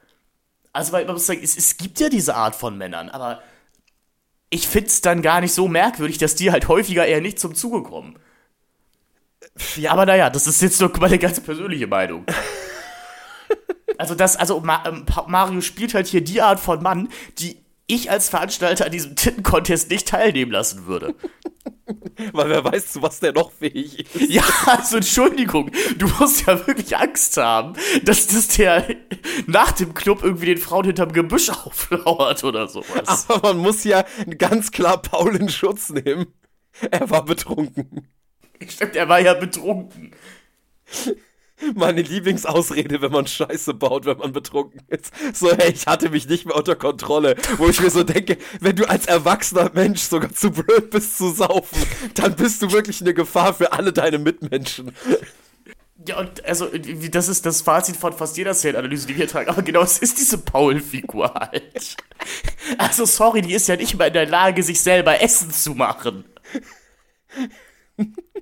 [0.73, 3.43] Also, weil man muss sagen, es, es gibt ja diese Art von Männern, aber
[4.51, 7.57] ich finde es dann gar nicht so merkwürdig, dass die halt häufiger eher nicht zum
[7.57, 8.17] Zuge kommen.
[9.77, 12.27] Ja, aber naja, das ist jetzt nur meine ganz persönliche Meinung.
[13.99, 17.09] Also das, also ähm, Mario spielt halt hier die Art von Mann,
[17.39, 17.57] die
[17.87, 21.15] ich als Veranstalter an diesem Titten-Contest nicht teilnehmen lassen würde.
[22.33, 24.31] Weil wer weiß, zu was der noch fähig ist.
[24.31, 28.87] Ja, also Entschuldigung, du musst ja wirklich Angst haben, dass das der
[29.47, 33.27] nach dem Club irgendwie den Frauen hinterm Gebüsch auflauert oder sowas.
[33.29, 34.05] Aber man muss ja
[34.39, 36.27] ganz klar Paul in Schutz nehmen.
[36.91, 38.09] Er war betrunken.
[38.69, 40.13] Stimmt, er war ja betrunken
[41.75, 45.13] meine Lieblingsausrede, wenn man Scheiße baut, wenn man betrunken ist.
[45.33, 47.37] So, hey, ich hatte mich nicht mehr unter Kontrolle.
[47.57, 51.31] Wo ich mir so denke, wenn du als erwachsener Mensch sogar zu blöd bist zu
[51.31, 51.79] saufen,
[52.15, 54.93] dann bist du wirklich eine Gefahr für alle deine Mitmenschen.
[56.07, 56.69] Ja, und also,
[57.11, 59.49] das ist das Fazit von fast jeder Szenenanalyse, die wir tragen.
[59.49, 61.97] Aber genau, es ist diese Paul-Figur halt.
[62.79, 66.25] Also, sorry, die ist ja nicht mal in der Lage, sich selber Essen zu machen.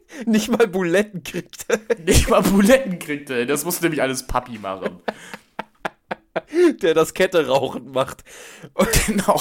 [0.27, 1.81] Nicht mal Buletten kriegte.
[2.05, 3.47] Nicht mal Buletten kriegte.
[3.47, 5.01] Das muss nämlich alles Papi machen.
[6.83, 8.25] Der das Kette rauchen macht.
[8.75, 9.41] Und genau.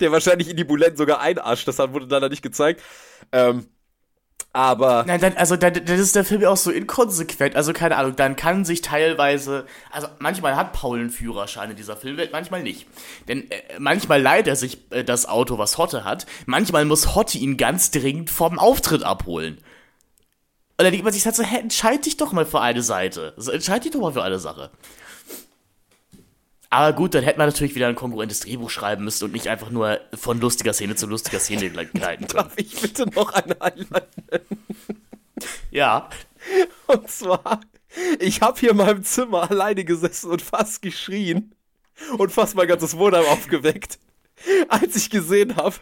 [0.00, 1.66] Der wahrscheinlich in die Buletten sogar einascht.
[1.66, 2.82] Das wurde leider nicht gezeigt.
[3.32, 3.66] Ähm,
[4.52, 5.04] aber.
[5.06, 7.54] Nein, dann, also dann, dann ist der Film ja auch so inkonsequent.
[7.54, 9.64] Also keine Ahnung, dann kann sich teilweise.
[9.90, 12.86] Also manchmal hat Paul einen Führerschein in dieser Filmwelt, manchmal nicht.
[13.28, 16.26] Denn äh, manchmal leiht er sich äh, das Auto, was Hotte hat.
[16.46, 19.58] Manchmal muss Hotte ihn ganz dringend vom Auftritt abholen.
[20.78, 23.34] Und dann denkt man sich halt so, hä, entscheid dich doch mal für eine Seite.
[23.36, 24.70] Also, entscheid dich doch mal für eine Sache.
[26.72, 29.70] Aber gut, dann hätte man natürlich wieder ein konkurrentes Drehbuch schreiben müssen und nicht einfach
[29.70, 32.26] nur von lustiger Szene zu lustiger Szene gleiten können.
[32.28, 34.08] Darf ich bitte noch ein Highlight?
[35.70, 36.08] Ja.
[36.86, 37.60] Und zwar,
[38.18, 41.54] ich habe hier in meinem Zimmer alleine gesessen und fast geschrien
[42.18, 43.98] und fast mein ganzes Wohnheim aufgeweckt,
[44.68, 45.76] als ich gesehen habe,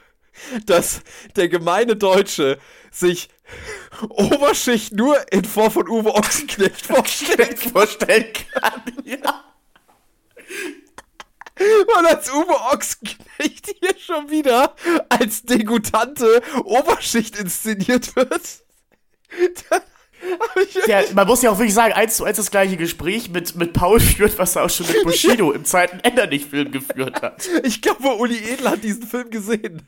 [0.66, 1.02] dass
[1.36, 2.58] der gemeine Deutsche
[2.90, 3.28] sich
[4.08, 8.82] Oberschicht nur in Form von Uwe Ochsenknecht vorstellen, vorstellen kann.
[9.04, 9.44] Ja.
[11.58, 14.74] Weil als Uwe Ochsenknecht hier schon wieder
[15.08, 18.42] als degutante Oberschicht inszeniert wird.
[20.86, 23.72] Ja, man muss ja auch wirklich sagen, eins zu eins das gleiche Gespräch mit, mit
[23.72, 27.48] Paul führt, was er auch schon mit Bushido im zweiten Endernich-Film geführt hat.
[27.62, 29.86] Ich glaube, Uli Edel hat diesen Film gesehen.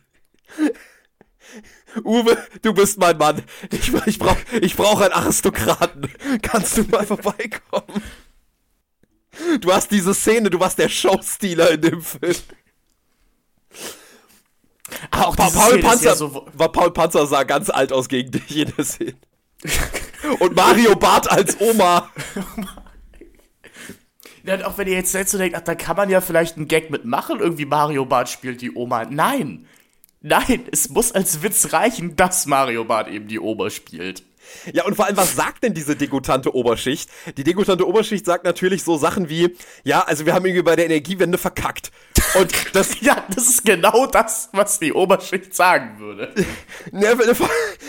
[2.05, 3.43] Uwe, du bist mein Mann.
[3.73, 6.09] Ich, ich brauche ich brauch einen Aristokraten.
[6.43, 8.03] Kannst du mal vorbeikommen?
[9.61, 12.35] Du hast diese Szene, du warst der Showstealer in dem Film.
[15.11, 18.33] Aber auch Paul Szene Panzer, ja so, war Paul Panzer sah ganz alt aus gegen
[18.33, 19.15] dich in der Szene.
[20.41, 22.11] Und Mario Barth als Oma.
[24.43, 26.67] Ja, auch wenn ihr jetzt selbst so denkt, ach, da kann man ja vielleicht einen
[26.67, 29.05] Gag mitmachen, irgendwie Mario Bart spielt die Oma.
[29.05, 29.67] Nein!
[30.23, 34.23] Nein, es muss als Witz reichen, dass Mario Bart eben die Oma spielt.
[34.73, 37.11] Ja, und vor allem, was sagt denn diese degutante Oberschicht?
[37.37, 40.87] Die degutante Oberschicht sagt natürlich so Sachen wie, ja, also wir haben irgendwie bei der
[40.87, 41.91] Energiewende verkackt.
[42.35, 46.33] Und das, Ja, das ist genau das, was die Oberschicht sagen würde.
[46.93, 47.17] ne,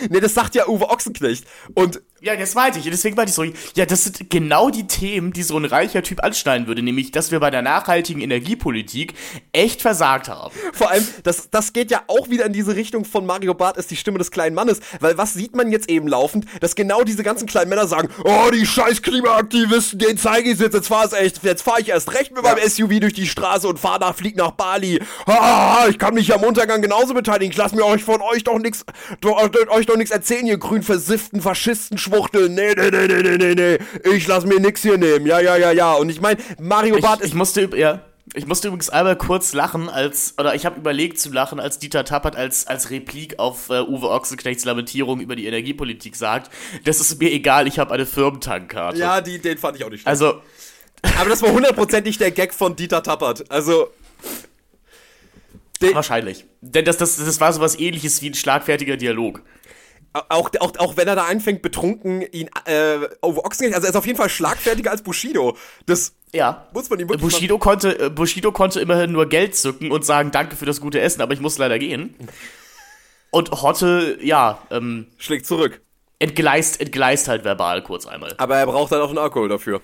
[0.08, 1.46] ne, das sagt ja Uwe Ochsenknecht.
[1.74, 2.84] Und Ja, das meinte ich.
[2.84, 3.42] Deswegen meinte ich so,
[3.74, 6.80] ja, das sind genau die Themen, die so ein reicher Typ anschneiden würde.
[6.80, 9.14] Nämlich, dass wir bei der nachhaltigen Energiepolitik
[9.50, 10.54] echt versagt haben.
[10.72, 13.90] vor allem, das, das geht ja auch wieder in diese Richtung von Mario Barth ist
[13.90, 14.78] die Stimme des kleinen Mannes.
[15.00, 16.46] Weil was sieht man jetzt eben laufend?
[16.60, 20.74] Dass genau diese ganzen kleinen Männer sagen, oh, die scheiß Klimaaktivisten, den zeige ich jetzt,
[20.74, 23.66] jetzt fahr ich echt, jetzt fahr ich erst recht mit meinem SUV durch die Straße
[23.66, 25.00] und fahr nach, flieg nach Bali.
[25.26, 27.50] Ah, ich kann mich am Untergang genauso beteiligen.
[27.50, 28.60] Ich lass mir euch von euch doch
[29.20, 32.54] doch, euch doch nix erzählen, ihr grün versifften Faschisten, Schwuchteln.
[32.54, 34.12] Nee, nee, nee, nee, nee, nee, nee.
[34.14, 35.26] Ich lass mir nix hier nehmen.
[35.26, 35.92] Ja, ja, ja, ja.
[35.94, 38.00] Und ich meine, Mario Barth Ich, ist ich musste ja.
[38.34, 42.04] Ich musste übrigens einmal kurz lachen, als, oder ich habe überlegt zu lachen, als Dieter
[42.04, 46.50] Tappert als, als Replik auf äh, Uwe Ochsenknechts Lamentierung über die Energiepolitik sagt,
[46.84, 48.98] das ist mir egal, ich habe eine Firmentankkarte.
[48.98, 50.08] Ja, die, den fand ich auch nicht schlecht.
[50.08, 50.40] Also,
[51.18, 53.50] Aber das war hundertprozentig der Gag von Dieter Tappert.
[53.50, 53.88] Also.
[55.80, 56.44] Wahrscheinlich.
[56.60, 59.42] Denn das, das, das war sowas ähnliches wie ein schlagfertiger Dialog.
[60.12, 63.96] Auch, auch, auch wenn er da anfängt, betrunken ihn äh, over Ochsen, also er ist
[63.96, 65.56] auf jeden Fall schlagfertiger als Bushido.
[65.86, 66.66] Das Ja.
[66.72, 70.30] muss man ihm wirklich Bushido konnte, äh, Bushido konnte immerhin nur Geld zücken und sagen,
[70.30, 72.14] danke für das gute Essen, aber ich muss leider gehen.
[73.30, 75.80] Und Hotte, ja, ähm, schlägt zurück.
[76.18, 78.34] entgleist, entgleist halt verbal kurz einmal.
[78.36, 79.80] Aber er braucht halt auch einen Alkohol dafür.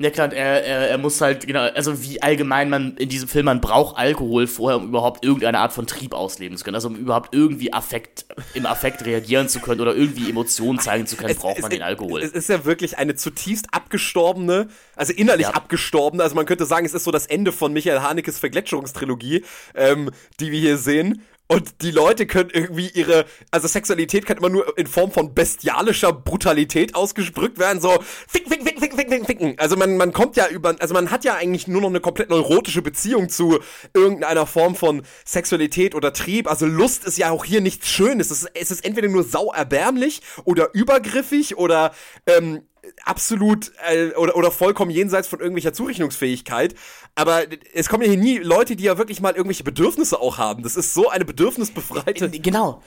[0.00, 3.44] Ja klar, er, er, er muss halt, genau, also wie allgemein man in diesem Film,
[3.44, 6.74] man braucht Alkohol vorher, um überhaupt irgendeine Art von Trieb ausleben zu können.
[6.74, 8.24] Also um überhaupt irgendwie Affekt,
[8.54, 12.22] im Affekt reagieren zu können oder irgendwie Emotionen zeigen zu können, braucht man den Alkohol.
[12.22, 15.52] Es ist ja wirklich eine zutiefst abgestorbene, also innerlich Ja.
[15.54, 19.44] abgestorbene, also man könnte sagen, es ist so das Ende von Michael Hanekes Vergletscherungstrilogie,
[19.74, 20.10] ähm,
[20.40, 21.22] die wir hier sehen.
[21.50, 26.12] Und die Leute können irgendwie ihre, also Sexualität kann immer nur in Form von bestialischer
[26.12, 27.98] Brutalität ausgesprüht werden, so
[28.28, 29.54] fick, fick, fick, fick, fick, fick, ficken.
[29.58, 32.30] Also man, man kommt ja über, also man hat ja eigentlich nur noch eine komplett
[32.30, 33.58] neurotische Beziehung zu
[33.92, 36.48] irgendeiner Form von Sexualität oder Trieb.
[36.48, 38.30] Also Lust ist ja auch hier nichts Schönes.
[38.30, 41.92] Es ist, es ist entweder nur sau erbärmlich oder übergriffig oder
[42.28, 42.62] ähm,
[43.04, 46.74] absolut äh, oder, oder vollkommen jenseits von irgendwelcher Zurechnungsfähigkeit.
[47.14, 47.42] Aber
[47.74, 50.62] es kommen ja hier nie Leute, die ja wirklich mal irgendwelche Bedürfnisse auch haben.
[50.62, 52.30] Das ist so eine bedürfnisbefreite.
[52.30, 52.82] Genau.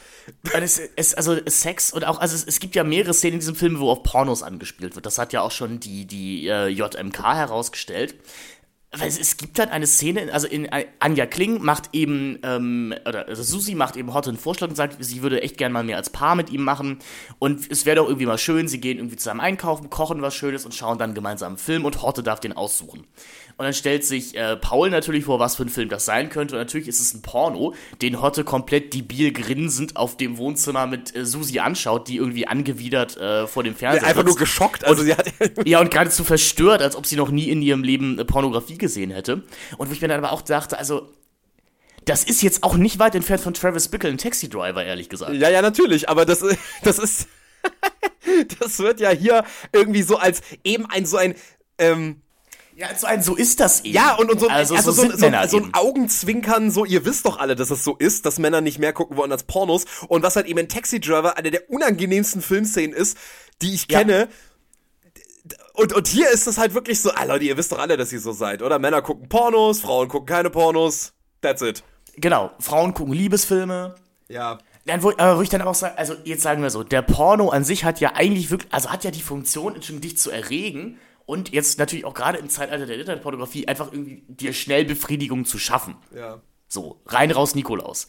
[0.54, 3.56] Es, es, also Sex und auch, also es, es gibt ja mehrere Szenen in diesem
[3.56, 5.06] Film, wo auf Pornos angespielt wird.
[5.06, 8.16] Das hat ja auch schon die, die äh, JMK herausgestellt.
[8.96, 12.94] Weil es, es gibt dann eine Szene, also in äh, Anja Kling macht eben, ähm,
[13.08, 15.84] oder also Susi macht eben Hotte einen Vorschlag und sagt, sie würde echt gern mal
[15.84, 17.00] mehr als Paar mit ihm machen.
[17.40, 20.64] Und es wäre doch irgendwie mal schön, sie gehen irgendwie zusammen einkaufen, kochen was Schönes
[20.66, 23.06] und schauen dann gemeinsam einen Film und Hotte darf den aussuchen.
[23.58, 26.56] Und dann stellt sich äh, Paul natürlich vor, was für ein Film das sein könnte.
[26.56, 31.16] Und natürlich ist es ein Porno, den Hotte komplett debil grinsend auf dem Wohnzimmer mit
[31.16, 34.86] äh, Susi anschaut, die irgendwie angewidert äh, vor dem Fernseher Einfach nur geschockt.
[34.86, 35.32] Also sie hat.
[35.66, 39.12] Ja, und geradezu verstört, als ob sie noch nie in ihrem Leben äh, Pornografie gesehen
[39.12, 39.44] hätte.
[39.78, 41.10] Und wo ich mir dann aber auch dachte, also,
[42.06, 45.34] das ist jetzt auch nicht weit entfernt von Travis Bickle in Taxi Driver, ehrlich gesagt.
[45.34, 46.44] Ja, ja, natürlich, aber das,
[46.84, 47.28] das ist.
[48.60, 51.36] das wird ja hier irgendwie so als eben ein so ein.
[51.78, 52.23] Ähm,
[52.76, 53.94] Ja, so ein, so ist das eben.
[53.94, 55.18] ja, und, und so, also, also so, so, so,
[55.48, 55.74] so ein.
[55.74, 59.16] Augenzwinkern, so, ihr wisst doch alle, dass es so ist, dass Männer nicht mehr gucken
[59.16, 59.86] wollen als Pornos.
[60.08, 63.18] Und was halt eben in Taxi Driver eine der unangenehmsten Filmszenen ist,
[63.62, 64.00] die ich Ja.
[64.00, 64.28] kenne.
[65.74, 68.14] Und, und hier ist es halt wirklich so, ah Leute, ihr wisst doch alle, dass
[68.14, 68.80] ihr so seid, oder?
[68.80, 71.14] Männer gucken Pornos, Frauen gucken keine Pornos.
[71.42, 71.84] That's it.
[72.16, 73.96] Genau, Frauen gucken Liebesfilme.
[74.30, 74.60] Ja.
[74.86, 77.50] Dann, wo, aber wo ich dann auch sage, also jetzt sagen wir so, der Porno
[77.50, 81.52] an sich hat ja eigentlich wirklich, also hat ja die Funktion, dich zu erregen und
[81.52, 85.96] jetzt natürlich auch gerade im Zeitalter der Internetpornografie einfach irgendwie dir schnell Befriedigung zu schaffen.
[86.16, 86.42] Ja.
[86.68, 88.08] So, rein raus Nikolaus.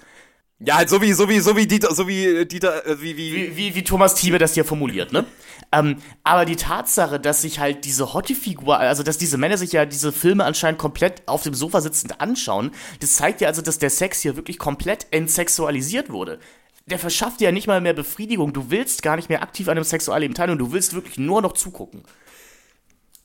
[0.60, 3.16] Ja, halt so wie, so wie, so wie Dieter, so wie äh, Dieter, äh, wie,
[3.16, 5.26] wie, Wie, wie, wie Thomas Thiebe das hier formuliert, ne?
[5.72, 9.84] ähm, aber die Tatsache, dass sich halt diese Hottie-Figur, also dass diese Männer sich ja
[9.84, 12.70] diese Filme anscheinend komplett auf dem Sofa sitzend anschauen,
[13.00, 16.38] das zeigt ja also, dass der Sex hier wirklich komplett entsexualisiert wurde.
[16.86, 18.52] Der verschafft dir ja nicht mal mehr Befriedigung.
[18.52, 20.58] Du willst gar nicht mehr aktiv an einem Sexualleben teilnehmen.
[20.58, 22.02] Du willst wirklich nur noch zugucken.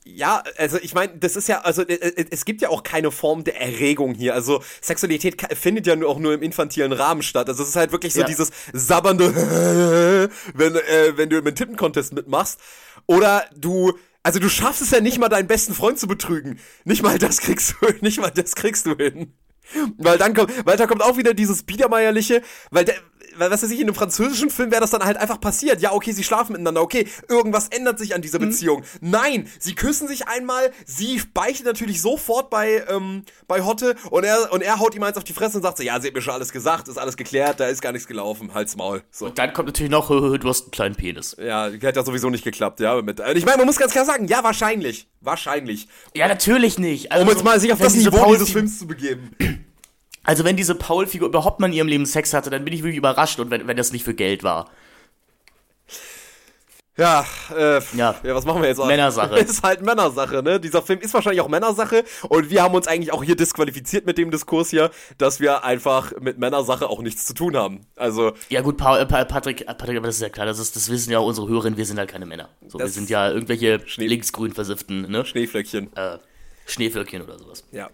[0.05, 3.11] Ja, also ich meine, das ist ja, also äh, äh, es gibt ja auch keine
[3.11, 4.33] Form der Erregung hier.
[4.33, 7.47] Also Sexualität findet ja nur auch nur im infantilen Rahmen statt.
[7.49, 8.25] Also es ist halt wirklich so Ja.
[8.25, 12.59] dieses sabbernde, wenn, äh, wenn du im Tippen-Contest mitmachst.
[13.07, 13.93] Oder du,
[14.23, 16.59] also du schaffst es ja nicht mal, deinen besten Freund zu betrügen.
[16.85, 19.33] Nicht mal das kriegst du, nicht mal das kriegst du hin.
[19.97, 22.99] Weil dann kommt, weil da kommt auch wieder dieses Biedermeierliche, weil der, weil
[23.39, 25.81] was weiß ich, in einem französischen Film wäre das dann halt einfach passiert.
[25.81, 28.49] Ja, okay, sie schlafen miteinander, okay, irgendwas ändert sich an dieser Mhm.
[28.49, 28.83] Beziehung.
[29.01, 34.51] Nein, sie küssen sich einmal, sie beichtet natürlich sofort bei, ähm, bei Hotte und er,
[34.51, 36.21] und er haut ihm eins auf die Fresse und sagt so, ja, sie hat mir
[36.21, 39.03] schon alles gesagt, ist alles geklärt, da ist gar nichts gelaufen, halt's Maul.
[39.11, 39.25] So.
[39.27, 41.35] Und dann kommt natürlich noch, du hast einen kleinen Penis.
[41.39, 43.01] Ja, hätte ja sowieso nicht geklappt, ja.
[43.01, 45.07] Mit, ich meine, man muss ganz klar sagen, ja, wahrscheinlich.
[45.21, 45.87] Wahrscheinlich.
[46.15, 47.11] Ja, natürlich nicht.
[47.11, 49.31] Also, Um jetzt mal sich auf das Niveau dieses Films zu begeben.
[50.29, 52.97] Also wenn diese Paul-Figur überhaupt mal in ihrem Leben Sex hatte, dann bin ich wirklich
[52.97, 54.69] überrascht und wenn, wenn das nicht für Geld war.
[56.97, 57.25] Ja,
[57.57, 58.13] äh, Ja.
[58.21, 58.35] ja.
[58.35, 58.77] was machen wir jetzt?
[58.85, 59.39] Männersache.
[59.39, 60.59] Ist halt Männersache, ne?
[60.59, 64.19] Dieser Film ist wahrscheinlich auch Männersache und wir haben uns eigentlich auch hier disqualifiziert mit
[64.19, 67.87] dem Diskurs hier, dass wir einfach mit Männersache auch nichts zu tun haben.
[67.95, 70.59] Also, Ja gut, Paul, äh, Pa- Patrick, äh, Patrick, aber das ist ja klar, das,
[70.59, 72.49] ist, das wissen ja auch unsere Hörerinnen, wir sind halt keine Männer.
[72.67, 75.25] So, wir sind ja irgendwelche linksgrün versifften ne?
[75.25, 75.95] Schneeflöckchen.
[75.95, 76.19] äh,
[76.67, 77.63] Schneeflöckchen oder sowas.
[77.71, 77.89] Ja.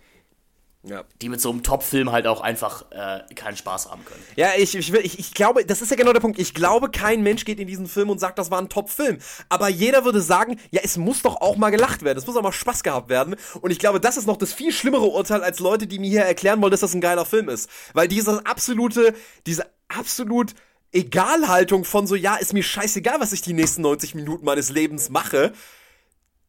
[0.87, 1.03] Ja.
[1.21, 4.21] Die mit so einem Top-Film halt auch einfach äh, keinen Spaß haben können.
[4.35, 6.37] Ja, ich, ich, will- ich, ich glaube, das ist ja genau der Punkt.
[6.39, 9.17] Ich glaube, kein Mensch geht in diesen Film und sagt, das war ein Top-Film.
[9.49, 12.17] Aber jeder würde sagen, ja, es muss doch auch mal gelacht werden.
[12.19, 13.35] Es muss auch mal Spaß gehabt werden.
[13.61, 16.21] Und ich glaube, das ist noch das viel schlimmere Urteil als Leute, die mir hier
[16.21, 17.69] erklären wollen, dass das ein geiler Film ist.
[17.93, 19.15] Weil diese absolute,
[19.47, 20.53] diese absolut
[20.91, 25.09] Egalhaltung von so, ja, ist mir scheißegal, was ich die nächsten 90 Minuten meines Lebens
[25.09, 25.51] mache.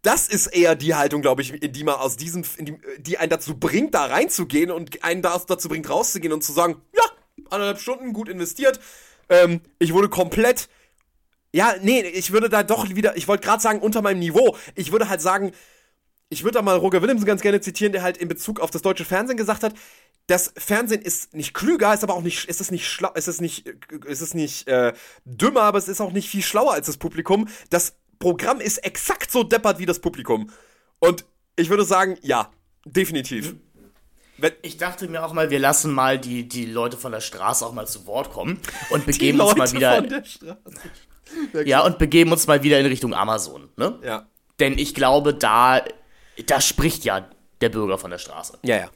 [0.07, 3.29] Das ist eher die Haltung, glaube ich, in die man aus diesem, die, die einen
[3.29, 7.03] dazu bringt, da reinzugehen und einen da- dazu bringt, rauszugehen und zu sagen, ja,
[7.51, 8.79] anderthalb Stunden gut investiert.
[9.29, 10.69] Ähm, ich wurde komplett,
[11.53, 14.57] ja, nee, ich würde da doch wieder, ich wollte gerade sagen, unter meinem Niveau.
[14.77, 15.51] Ich würde halt sagen,
[16.29, 18.83] ich würde da mal Roger Willemsen ganz gerne zitieren, der halt in Bezug auf das
[18.83, 19.75] deutsche Fernsehen gesagt hat,
[20.29, 23.41] das Fernsehen ist nicht klüger, ist aber auch nicht, ist es nicht schlau, ist es
[23.41, 23.67] nicht,
[24.07, 24.93] ist es nicht äh,
[25.25, 27.49] dümmer, aber es ist auch nicht viel schlauer als das Publikum.
[27.71, 30.51] Das Programm ist exakt so deppert wie das Publikum.
[30.99, 31.25] Und
[31.57, 32.51] ich würde sagen, ja,
[32.85, 33.55] definitiv.
[34.39, 37.65] Wenn, Ich dachte mir auch mal, wir lassen mal die, die Leute von der Straße
[37.65, 38.61] auch mal zu Wort kommen
[38.91, 39.97] und begeben uns mal wieder.
[39.97, 40.59] von der Straße.
[41.65, 43.99] Ja, und begeben uns mal wieder in Richtung Amazon, ne?
[44.05, 44.29] Ja.
[44.61, 45.83] Denn ich glaube, da,
[46.47, 47.29] da spricht ja
[47.61, 48.59] der Bürger von der Straße.
[48.63, 48.91] Ja, ja.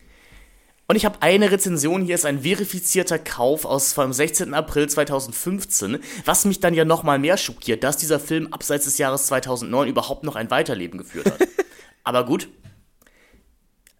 [0.90, 4.54] Und ich habe eine Rezension hier, ist ein verifizierter Kauf aus vom 16.
[4.54, 9.26] April 2015, was mich dann ja nochmal mehr schockiert, dass dieser Film abseits des Jahres
[9.26, 11.46] 2009 überhaupt noch ein Weiterleben geführt hat.
[12.02, 12.48] Aber gut.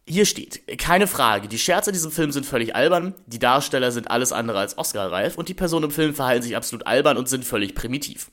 [0.04, 4.10] Hier steht, keine Frage, die Scherze in diesem Film sind völlig albern, die Darsteller sind
[4.10, 7.44] alles andere als Oscar-reif und die Personen im Film verhalten sich absolut albern und sind
[7.44, 8.32] völlig primitiv.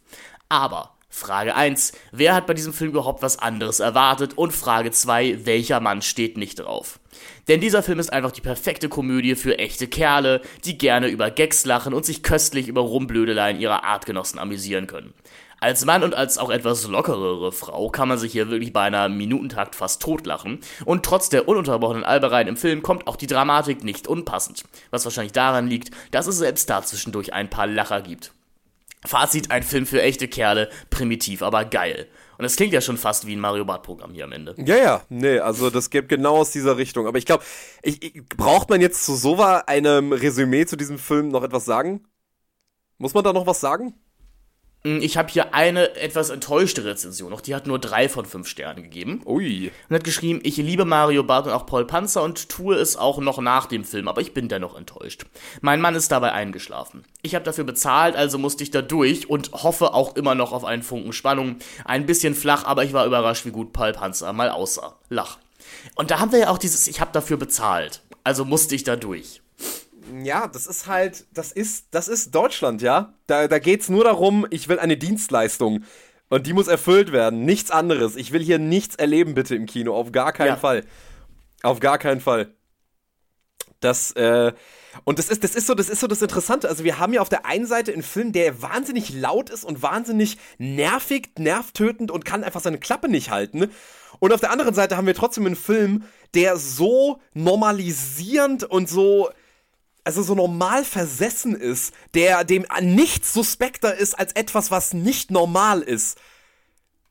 [0.49, 4.37] Aber Frage 1, wer hat bei diesem Film überhaupt was anderes erwartet?
[4.37, 6.99] Und Frage 2, welcher Mann steht nicht drauf?
[7.47, 11.65] Denn dieser Film ist einfach die perfekte Komödie für echte Kerle, die gerne über Gags
[11.65, 15.13] lachen und sich köstlich über Rumblödeleien ihrer Artgenossen amüsieren können.
[15.59, 19.09] Als Mann und als auch etwas lockerere Frau kann man sich hier wirklich bei einer
[19.09, 20.59] Minutentakt fast totlachen.
[20.85, 24.65] Und trotz der ununterbrochenen Albereien im Film kommt auch die Dramatik nicht unpassend.
[24.91, 28.33] Was wahrscheinlich daran liegt, dass es selbst da zwischendurch ein paar Lacher gibt.
[29.05, 32.07] Fazit, ein Film für echte Kerle, primitiv, aber geil.
[32.37, 34.55] Und es klingt ja schon fast wie ein Mario Bart Programm hier am Ende.
[34.57, 37.07] Ja, ja, nee, also das geht genau aus dieser Richtung.
[37.07, 37.43] Aber ich glaube,
[38.37, 42.07] braucht man jetzt zu so einem Resümee zu diesem Film noch etwas sagen?
[42.97, 43.93] Muss man da noch was sagen?
[44.87, 47.41] Hm, Ich habe hier eine etwas enttäuschte Rezension noch.
[47.41, 49.21] Die hat nur drei von fünf Sternen gegeben.
[49.25, 49.71] Ui.
[49.89, 53.19] Und hat geschrieben, ich liebe Mario Barth und auch Paul Panzer und tue es auch
[53.19, 55.25] noch nach dem Film, aber ich bin dennoch enttäuscht.
[55.61, 57.03] Mein Mann ist dabei eingeschlafen.
[57.21, 60.63] Ich habe dafür bezahlt, also musste ich da durch und hoffe auch immer noch auf
[60.63, 61.57] einen Funken Spannung.
[61.83, 64.95] Ein bisschen flach, aber ich war überrascht, wie gut Paul Panzer mal aussah.
[65.09, 65.37] Lach.
[65.95, 68.95] Und da haben wir ja auch dieses, ich habe dafür bezahlt, also musste ich da
[68.95, 69.41] durch.
[70.23, 73.13] Ja, das ist halt, das ist, das ist Deutschland, ja.
[73.27, 75.83] Da, da geht's nur darum, ich will eine Dienstleistung.
[76.29, 77.45] Und die muss erfüllt werden.
[77.45, 78.15] Nichts anderes.
[78.15, 79.95] Ich will hier nichts erleben, bitte, im Kino.
[79.95, 80.55] Auf gar keinen Ja.
[80.57, 80.83] Fall.
[81.63, 82.53] Auf gar keinen Fall.
[83.79, 84.51] Das, äh,
[85.03, 86.67] und das ist, das ist so, das ist so das Interessante.
[86.67, 89.81] Also wir haben ja auf der einen Seite einen Film, der wahnsinnig laut ist und
[89.81, 93.69] wahnsinnig nervig, nervtötend und kann einfach seine Klappe nicht halten.
[94.19, 96.03] Und auf der anderen Seite haben wir trotzdem einen Film,
[96.33, 99.29] der so normalisierend und so,
[100.07, 105.81] also so normal versessen ist, der dem nichts suspekter ist als etwas, was nicht normal
[105.81, 106.17] ist.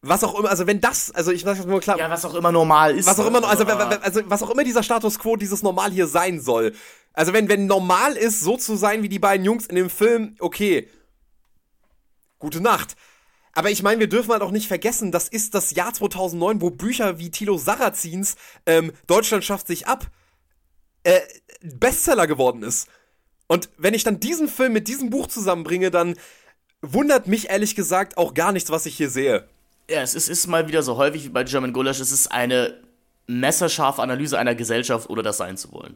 [0.01, 2.35] Was auch immer, also wenn das, also ich sag das nur klar, Ja, was auch
[2.35, 3.05] immer normal ist.
[3.07, 6.07] was auch immer, also, aber- also was auch immer dieser Status quo, dieses Normal hier
[6.07, 6.73] sein soll.
[7.13, 10.35] Also wenn, wenn normal ist, so zu sein wie die beiden Jungs in dem Film,
[10.39, 10.89] okay.
[12.39, 12.97] Gute Nacht.
[13.53, 16.71] Aber ich meine, wir dürfen halt auch nicht vergessen, das ist das Jahr 2009, wo
[16.71, 20.07] Bücher wie Tilo Sarrazins ähm, Deutschland schafft sich ab
[21.07, 21.21] äh,
[21.63, 22.89] Bestseller geworden ist.
[23.47, 26.17] Und wenn ich dann diesen Film mit diesem Buch zusammenbringe, dann
[26.83, 29.49] wundert mich ehrlich gesagt auch gar nichts, was ich hier sehe.
[29.89, 32.83] Ja, es ist, ist mal wieder so häufig wie bei German Gulasch, es ist eine
[33.29, 35.95] messerscharfe Analyse einer Gesellschaft, oder das sein zu wollen.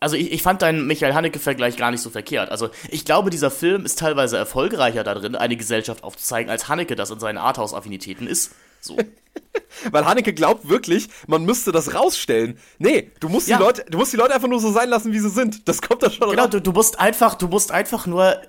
[0.00, 2.50] Also ich, ich fand deinen Michael Haneke-Vergleich gar nicht so verkehrt.
[2.50, 7.10] Also ich glaube, dieser Film ist teilweise erfolgreicher darin, eine Gesellschaft aufzuzeigen, als Haneke das
[7.10, 8.52] in seinen Arthouse-Affinitäten ist.
[8.86, 8.96] So.
[9.90, 12.58] Weil Haneke glaubt wirklich, man müsste das rausstellen.
[12.78, 13.58] Nee, du musst, ja.
[13.58, 15.68] die Leute, du musst die Leute einfach nur so sein lassen, wie sie sind.
[15.68, 18.40] Das kommt da schon Genau, du, du, musst einfach, du musst einfach nur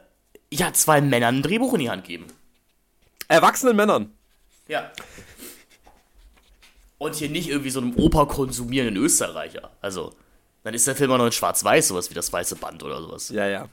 [0.52, 2.28] ja, zwei Männern ein Drehbuch in die Hand geben.
[3.28, 4.12] Erwachsenen Männern.
[4.68, 4.92] Ja.
[6.98, 9.72] Und hier nicht irgendwie so einem Oper konsumierenden Österreicher.
[9.82, 10.14] Also,
[10.64, 13.30] dann ist der Film auch noch in Schwarz-Weiß, sowas wie das Weiße Band oder sowas.
[13.30, 13.70] Ja, ja.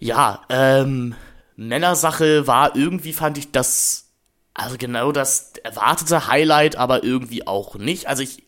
[0.00, 1.14] Ja, ähm,
[1.58, 4.12] Männersache war irgendwie, fand ich das,
[4.54, 8.06] also genau das erwartete Highlight, aber irgendwie auch nicht.
[8.06, 8.44] Also ich,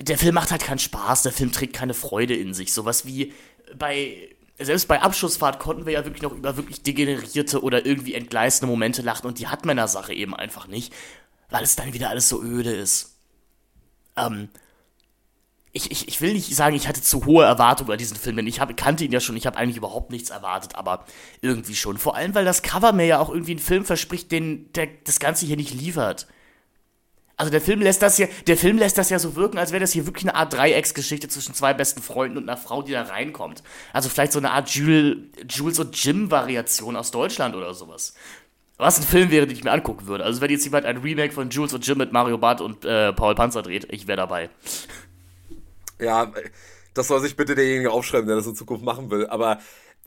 [0.00, 2.72] der Film macht halt keinen Spaß, der Film trägt keine Freude in sich.
[2.72, 3.32] Sowas wie
[3.76, 4.28] bei,
[4.60, 9.02] selbst bei Abschussfahrt konnten wir ja wirklich noch über wirklich degenerierte oder irgendwie entgleisende Momente
[9.02, 10.94] lachen und die hat Männersache eben einfach nicht,
[11.50, 13.16] weil es dann wieder alles so öde ist.
[14.16, 14.50] Ähm,
[15.76, 18.46] ich, ich, ich will nicht sagen, ich hatte zu hohe Erwartungen über diesen Film, denn
[18.46, 21.04] ich hab, kannte ihn ja schon, ich habe eigentlich überhaupt nichts erwartet, aber
[21.42, 21.98] irgendwie schon.
[21.98, 25.20] Vor allem, weil das Cover mir ja auch irgendwie einen Film verspricht, den der das
[25.20, 26.26] Ganze hier nicht liefert.
[27.36, 29.80] Also der Film lässt das hier, der Film lässt das ja so wirken, als wäre
[29.80, 33.02] das hier wirklich eine Art Dreiecksgeschichte zwischen zwei besten Freunden und einer Frau, die da
[33.02, 33.62] reinkommt.
[33.92, 38.14] Also vielleicht so eine Art Jules, Jules und Jim-Variation aus Deutschland oder sowas.
[38.78, 40.24] Was ein Film wäre, den ich mir angucken würde.
[40.24, 43.12] Also wenn jetzt jemand ein Remake von Jules und Jim mit Mario Barth und äh,
[43.12, 44.48] Paul Panzer dreht, ich wäre dabei.
[46.00, 46.32] Ja,
[46.94, 49.26] das soll sich bitte derjenige aufschreiben, der das in Zukunft machen will.
[49.26, 49.60] Aber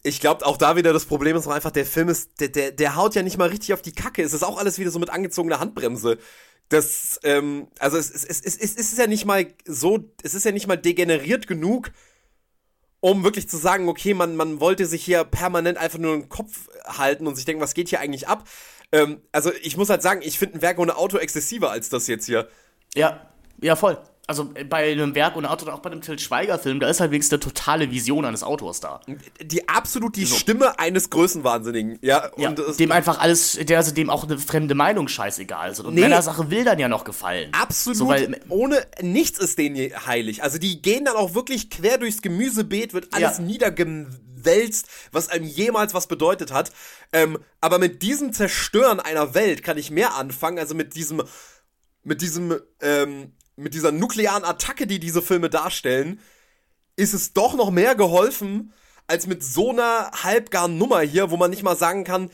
[0.04, 2.96] ich glaube auch da wieder das Problem ist einfach, der Film ist, der, der, der
[2.96, 4.24] haut ja nicht mal richtig auf die Kacke.
[4.24, 6.18] Es ist auch alles wieder so mit angezogener Handbremse.
[6.70, 10.46] Das, ähm, also es, es, es, es, es ist ja nicht mal so, es ist
[10.46, 11.92] ja nicht mal degeneriert genug,
[13.02, 16.70] um wirklich zu sagen, okay, man, man wollte sich hier permanent einfach nur den Kopf
[16.86, 18.48] halten und sich denken, was geht hier eigentlich ab?
[18.92, 22.08] Ähm, also ich muss halt sagen, ich finde ein Werk ohne Auto exzessiver als das
[22.08, 22.48] jetzt hier.
[22.96, 23.98] Ja, ja, voll
[24.30, 27.10] also äh, bei einem Werk und Auto, auch bei einem Till Schweiger-Film, da ist halt
[27.10, 29.02] wenigstens eine totale Vision eines Autors da.
[29.42, 30.36] Die absolut die so.
[30.36, 32.30] Stimme eines Größenwahnsinnigen, ja.
[32.38, 35.80] ja dem einfach alles, der, also dem auch eine fremde Meinung scheißegal ist.
[35.80, 37.50] Und nee, Sache will dann ja noch gefallen.
[37.54, 37.98] Absolut.
[37.98, 39.76] So, weil, ohne nichts ist denen
[40.06, 40.44] heilig.
[40.44, 43.44] Also die gehen dann auch wirklich quer durchs Gemüsebeet, wird alles ja.
[43.44, 46.72] niedergewälzt, was einem jemals was bedeutet hat.
[47.12, 50.60] Ähm, aber mit diesem Zerstören einer Welt kann ich mehr anfangen.
[50.60, 51.24] Also mit diesem,
[52.04, 56.20] mit diesem, ähm, mit dieser nuklearen Attacke, die diese Filme darstellen,
[56.96, 58.74] ist es doch noch mehr geholfen,
[59.08, 62.30] als mit so einer halbgaren Nummer hier, wo man nicht mal sagen kann,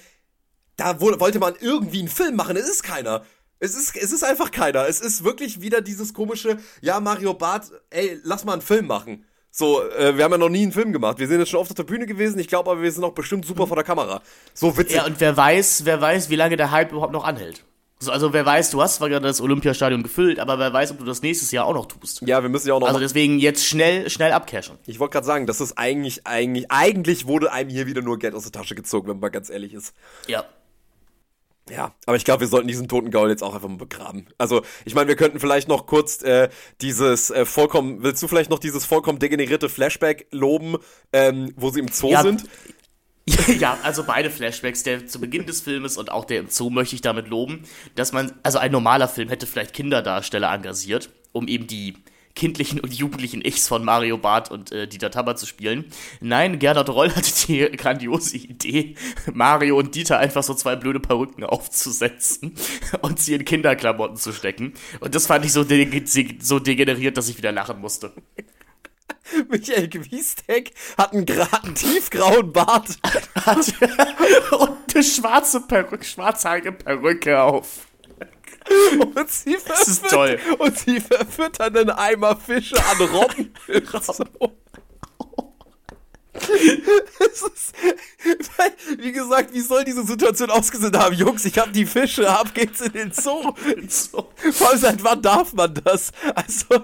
[0.75, 2.57] da wollte man irgendwie einen Film machen.
[2.57, 3.25] Es ist keiner.
[3.59, 4.87] Es ist, es ist einfach keiner.
[4.87, 9.25] Es ist wirklich wieder dieses komische, ja, Mario Barth, ey, lass mal einen Film machen.
[9.51, 11.17] So, äh, wir haben ja noch nie einen Film gemacht.
[11.17, 12.37] Wir sind jetzt schon oft auf der Bühne gewesen.
[12.39, 14.21] Ich glaube aber, wir sind auch bestimmt super vor der Kamera.
[14.53, 14.97] So witzig.
[14.97, 17.63] Ja, und wer weiß, wer weiß, wie lange der Hype überhaupt noch anhält.
[18.07, 21.05] Also wer weiß, du hast zwar gerade das Olympiastadion gefüllt, aber wer weiß, ob du
[21.05, 22.21] das nächstes Jahr auch noch tust.
[22.25, 22.87] Ja, wir müssen ja auch noch.
[22.87, 24.77] Also deswegen jetzt schnell, schnell abcashen.
[24.85, 28.35] Ich wollte gerade sagen, das ist eigentlich, eigentlich, eigentlich wurde einem hier wieder nur Geld
[28.35, 29.93] aus der Tasche gezogen, wenn man ganz ehrlich ist.
[30.27, 30.43] Ja.
[31.69, 34.27] Ja, aber ich glaube, wir sollten diesen toten Gaul jetzt auch einfach mal begraben.
[34.37, 36.49] Also, ich meine, wir könnten vielleicht noch kurz äh,
[36.81, 40.77] dieses äh, vollkommen, willst du vielleicht noch dieses vollkommen degenerierte Flashback loben,
[41.11, 42.43] ähm, wo sie im Zoo ja, sind?
[43.59, 46.95] ja, also beide Flashbacks, der zu Beginn des Filmes und auch der im Zoo möchte
[46.95, 47.63] ich damit loben,
[47.95, 51.95] dass man, also ein normaler Film hätte vielleicht Kinderdarsteller engagiert, um eben die
[52.35, 55.85] kindlichen und jugendlichen Ichs von Mario Barth und äh, Dieter Tabber zu spielen.
[56.19, 58.95] Nein, Gernot Roll hatte die grandiose Idee,
[59.33, 62.53] Mario und Dieter einfach so zwei blöde Perücken aufzusetzen
[63.01, 64.73] und sie in Kinderklamotten zu stecken.
[64.99, 66.03] Und das fand ich so, de
[66.39, 68.11] so degeneriert, dass ich wieder lachen musste.
[69.49, 72.89] Michael Gwiestek hat einen, einen tiefgrauen Bart.
[74.51, 77.87] Und eine schwarze Perücke, schwarzhaarige Perücke auf.
[79.15, 80.39] Und sie, das ist toll.
[80.57, 83.53] und sie verfüttern einen Eimer Fische an Robben.
[86.35, 87.73] ist,
[88.97, 91.15] wie gesagt, wie soll diese Situation ausgesehen haben?
[91.15, 93.53] Jungs, ich hab die Fische, ab geht's in den Zoo.
[94.51, 96.11] Vor allem, seit wann darf man das?
[96.33, 96.83] Also.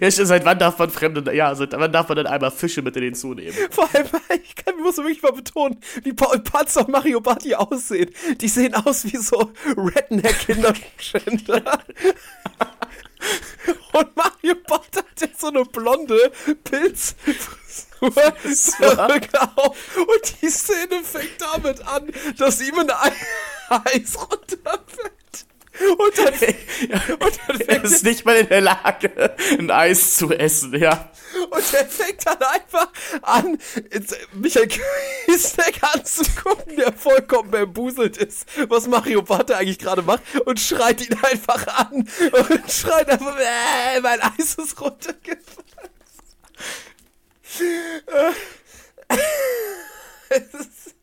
[0.00, 2.96] Ja, seit wann darf man Fremde, ja, seit wann darf man dann einmal Fische mit
[2.96, 3.54] in den Zoo nehmen?
[3.70, 4.08] Vor allem,
[4.42, 8.10] ich kann, muss wirklich mal betonen, wie Paul Panzer und Mario Barty aussehen.
[8.40, 11.62] Die sehen aus wie so Redneck-Kinderschänder.
[13.92, 16.32] Und Mario Barth hat jetzt so eine blonde
[16.64, 17.14] Pilz
[18.00, 19.76] Perücke auf.
[19.96, 25.20] Und die Szene fängt damit an, dass ihm ein Eis runterfällt.
[25.80, 26.34] Und dann,
[27.20, 31.10] und dann er ist nicht mal in der Lage, ein Eis zu essen, ja.
[31.48, 32.88] Und er fängt dann einfach
[33.22, 33.58] an,
[34.34, 41.00] Michael Kiesneck anzugucken, der vollkommen bambuselt ist, was Mario Barth eigentlich gerade macht, und schreit
[41.08, 45.79] ihn einfach an und schreit einfach, äh, mein Eis ist runtergefallen.
[50.30, 50.94] es ist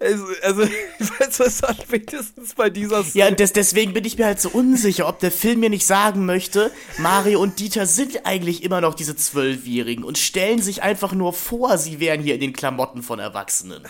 [0.00, 3.24] also, also ich weiß was dann spätestens bei dieser Szene.
[3.24, 5.86] Ja, und des, deswegen bin ich mir halt so unsicher, ob der Film mir nicht
[5.86, 11.12] sagen möchte, Mario und Dieter sind eigentlich immer noch diese Zwölfjährigen und stellen sich einfach
[11.12, 13.82] nur vor, sie wären hier in den Klamotten von Erwachsenen.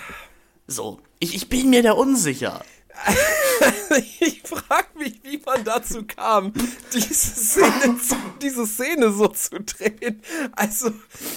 [0.66, 2.65] So, ich, ich bin mir da unsicher.
[4.21, 6.53] ich frage mich, wie man dazu kam,
[6.93, 10.23] diese Szene, zu, diese Szene so zu drehen.
[10.53, 10.91] Also,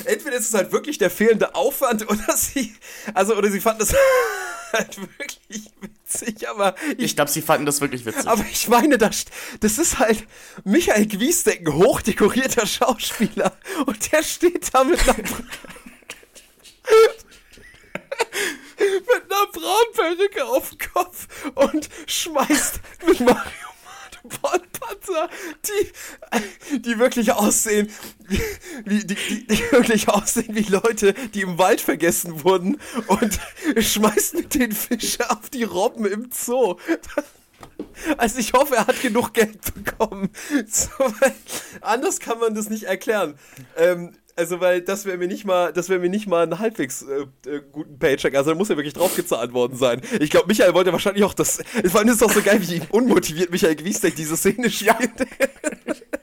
[0.05, 2.75] entweder ist es halt wirklich der fehlende Aufwand oder sie,
[3.13, 3.93] also, oder sie fanden das
[4.73, 6.75] halt wirklich witzig, aber.
[6.97, 8.27] Ich, ich glaube, sie fanden das wirklich witzig.
[8.27, 9.25] Aber ich meine, das,
[9.59, 10.25] das ist halt
[10.63, 13.57] Michael Gwiesdeck, ein hochdekorierter Schauspieler.
[13.85, 15.17] Und der steht da mit einer.
[19.37, 23.67] einer braunen Perücke auf dem Kopf und schmeißt mit Mario
[24.41, 25.29] Ballpanzer,
[25.65, 27.89] die, die wirklich aussehen,
[28.27, 33.39] wie, die, die, die, wirklich aussehen wie Leute, die im Wald vergessen wurden und
[33.77, 36.75] schmeißt mit den Fische auf die Robben im Zoo.
[38.17, 40.29] Also ich hoffe, er hat genug Geld bekommen.
[40.67, 40.89] So,
[41.81, 43.39] anders kann man das nicht erklären.
[43.75, 47.03] Ähm, also, weil das wäre mir nicht mal, das wäre mir nicht mal ein halbwegs
[47.03, 48.35] äh, äh, guten Paycheck.
[48.35, 50.01] Also, da muss ja wirklich draufgezahlt worden sein.
[50.19, 51.59] Ich glaube, Michael wollte wahrscheinlich auch das.
[51.85, 54.95] Vor allem ist es doch so geil, wie unmotiviert Michael Gwiesdeck diese Szene spielt.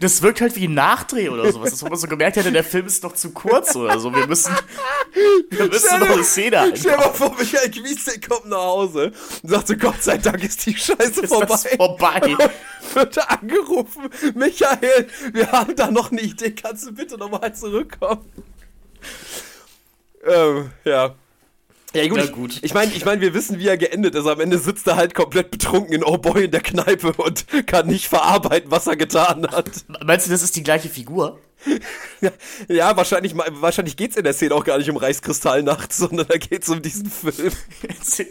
[0.00, 1.70] Das wirkt halt wie ein Nachdreh oder sowas.
[1.70, 4.12] Das, wo man so gemerkt hätte, der Film ist noch zu kurz oder so.
[4.14, 4.54] Wir müssen,
[5.50, 6.76] wir müssen noch eine Szene einbauen.
[6.76, 9.12] Stell dir mal vor, Michael Gwiesdeck kommt nach Hause
[9.42, 11.46] und sagt so, Gott sei Dank ist die Scheiße ist vorbei.
[11.46, 12.36] Das vorbei.
[12.92, 18.24] Wird angerufen, Michael, wir haben da noch eine Idee, kannst du bitte nochmal zurückkommen?
[20.26, 21.14] Ähm, ja.
[21.94, 22.32] Ja, gut.
[22.32, 22.58] gut.
[22.62, 24.26] Ich meine, ich mein, wir wissen, wie er geendet ist.
[24.26, 27.86] Am Ende sitzt er halt komplett betrunken in Oh Boy in der Kneipe und kann
[27.86, 29.70] nicht verarbeiten, was er getan hat.
[30.04, 31.38] Meinst du, das ist die gleiche Figur?
[32.68, 36.36] ja, wahrscheinlich, wahrscheinlich geht es in der Szene auch gar nicht um Reichskristallnacht, sondern da
[36.36, 37.52] geht es um diesen Film.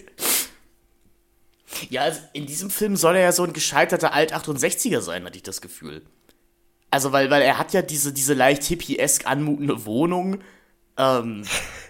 [1.90, 5.44] ja, also in diesem Film soll er ja so ein gescheiterter Alt-68er sein, hatte ich
[5.44, 6.04] das Gefühl.
[6.92, 10.42] Also, weil, weil er hat ja diese, diese leicht hippiesk anmutende Wohnung.
[10.98, 11.44] Ähm,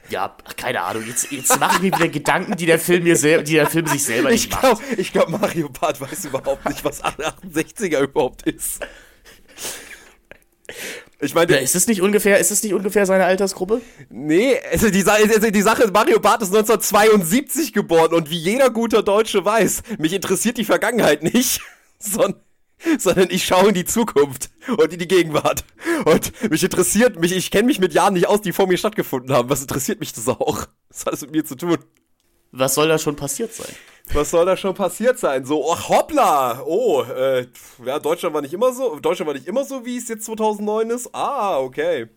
[0.10, 3.44] ja, keine Ahnung, jetzt, jetzt mache ich mir wieder Gedanken, die der Film mir selber,
[3.44, 4.84] die der Film sich selber nicht ich glaub, macht.
[4.98, 8.80] Ich glaube, Mario Barth weiß überhaupt nicht, was 68er überhaupt ist.
[11.20, 13.82] Ich meine, ja, ist es nicht ungefähr, ist es nicht ungefähr seine Altersgruppe?
[14.10, 18.70] Nee, also die, also die Sache ist, Mario Barth ist 1972 geboren und wie jeder
[18.70, 21.62] guter Deutsche weiß, mich interessiert die Vergangenheit nicht,
[22.00, 22.42] sondern
[22.98, 25.64] sondern ich schaue in die Zukunft und in die Gegenwart.
[26.06, 29.34] Und mich interessiert mich, ich kenne mich mit Jahren nicht aus, die vor mir stattgefunden
[29.34, 29.50] haben.
[29.50, 30.68] Was interessiert mich das auch?
[30.90, 31.78] Was hat das mit mir zu tun?
[32.52, 33.74] Was soll da schon passiert sein?
[34.12, 35.46] Was soll da schon passiert sein?
[35.46, 36.62] So, oh, hoppla!
[36.66, 37.48] Oh, äh,
[37.84, 40.90] ja, Deutschland war nicht immer so, Deutschland war nicht immer so, wie es jetzt 2009
[40.92, 41.10] ist.
[41.14, 42.10] Ah, okay.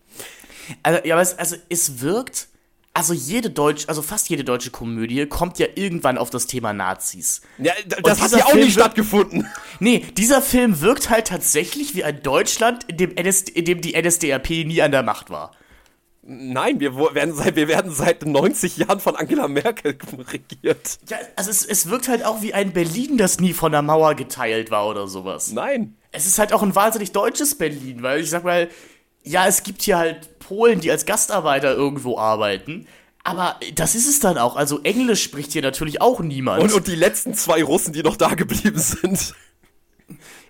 [0.83, 2.49] Also, ja, also es wirkt
[2.97, 7.41] also jede deutsche, also fast jede deutsche Komödie kommt ja irgendwann auf das Thema Nazis.
[7.59, 7.71] Ja,
[8.01, 9.45] das hat ja auch Film nicht stattgefunden.
[9.79, 13.95] Nee, dieser Film wirkt halt tatsächlich wie ein Deutschland, in dem, NS, in dem die
[14.01, 15.51] NSDAP nie an der Macht war.
[16.23, 19.95] Nein, wir werden seit, wir werden seit 90 Jahren von Angela Merkel
[20.31, 20.97] regiert.
[21.07, 24.15] Ja, also es, es wirkt halt auch wie ein Berlin, das nie von der Mauer
[24.15, 25.51] geteilt war oder sowas.
[25.51, 25.95] Nein.
[26.11, 28.69] Es ist halt auch ein wahnsinnig deutsches Berlin, weil ich sag mal,
[29.23, 32.87] ja, es gibt hier halt Polen, die als Gastarbeiter irgendwo arbeiten.
[33.23, 34.55] Aber das ist es dann auch.
[34.55, 36.63] Also Englisch spricht hier natürlich auch niemand.
[36.63, 39.33] Und, und die letzten zwei Russen, die noch da geblieben sind.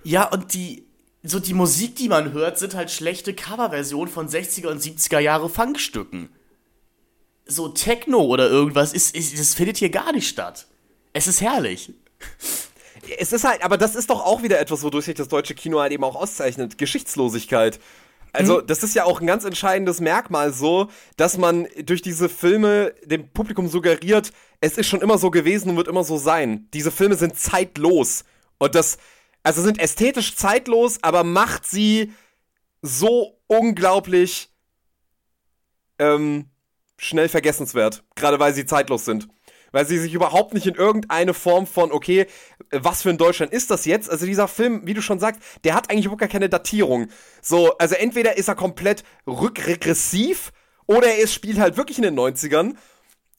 [0.04, 0.86] Ja, und die,
[1.24, 5.50] so die Musik, die man hört, sind halt schlechte Coverversionen von 60er und 70er Jahre
[5.50, 6.30] Funkstücken.
[7.48, 10.68] So Techno oder irgendwas, ist, ist, das findet hier gar nicht statt.
[11.14, 11.92] Es ist herrlich.
[13.18, 15.80] Es ist halt, aber das ist doch auch wieder etwas, wodurch sich das deutsche Kino
[15.80, 16.78] halt eben auch auszeichnet.
[16.78, 17.80] Geschichtslosigkeit.
[18.38, 18.68] Also, mhm.
[18.68, 23.30] das ist ja auch ein ganz entscheidendes Merkmal so, dass man durch diese Filme dem
[23.30, 24.32] Publikum suggeriert,
[24.62, 26.68] es ist schon immer so gewesen und wird immer so sein.
[26.74, 28.26] Diese Filme sind zeitlos.
[28.60, 28.98] Und das,
[29.44, 32.14] also sind ästhetisch zeitlos, aber macht sie
[32.82, 34.50] so unglaublich
[36.00, 36.46] ähm,
[36.98, 38.04] schnell vergessenswert.
[38.16, 39.28] Gerade weil sie zeitlos sind
[39.72, 42.28] weil sie sich überhaupt nicht in irgendeine Form von, okay,
[42.72, 44.10] was für ein Deutschland ist das jetzt?
[44.10, 47.08] Also dieser Film, wie du schon sagst, der hat eigentlich überhaupt gar keine Datierung.
[47.42, 50.52] So, also entweder ist er komplett rückregressiv
[50.86, 52.76] oder er spielt halt wirklich in den 90ern,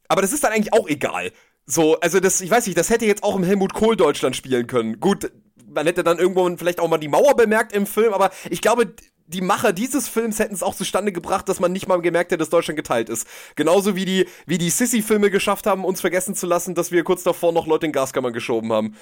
[0.09, 1.33] aber das ist dann eigentlich auch egal.
[1.67, 4.67] So, also das, ich weiß nicht, das hätte jetzt auch im Helmut Kohl Deutschland spielen
[4.67, 5.01] können.
[5.01, 5.31] Gut,
[5.67, 8.95] man hätte dann irgendwo vielleicht auch mal die Mauer bemerkt im Film, aber ich glaube,
[9.29, 12.39] die Macher dieses Films hätten es auch zustande gebracht, dass man nicht mal gemerkt hätte,
[12.39, 13.27] dass Deutschland geteilt ist.
[13.57, 17.23] Genauso wie die, wie die Sissy-Filme geschafft haben, uns vergessen zu lassen, dass wir kurz
[17.23, 18.97] davor noch Leute in Gaskammern geschoben haben.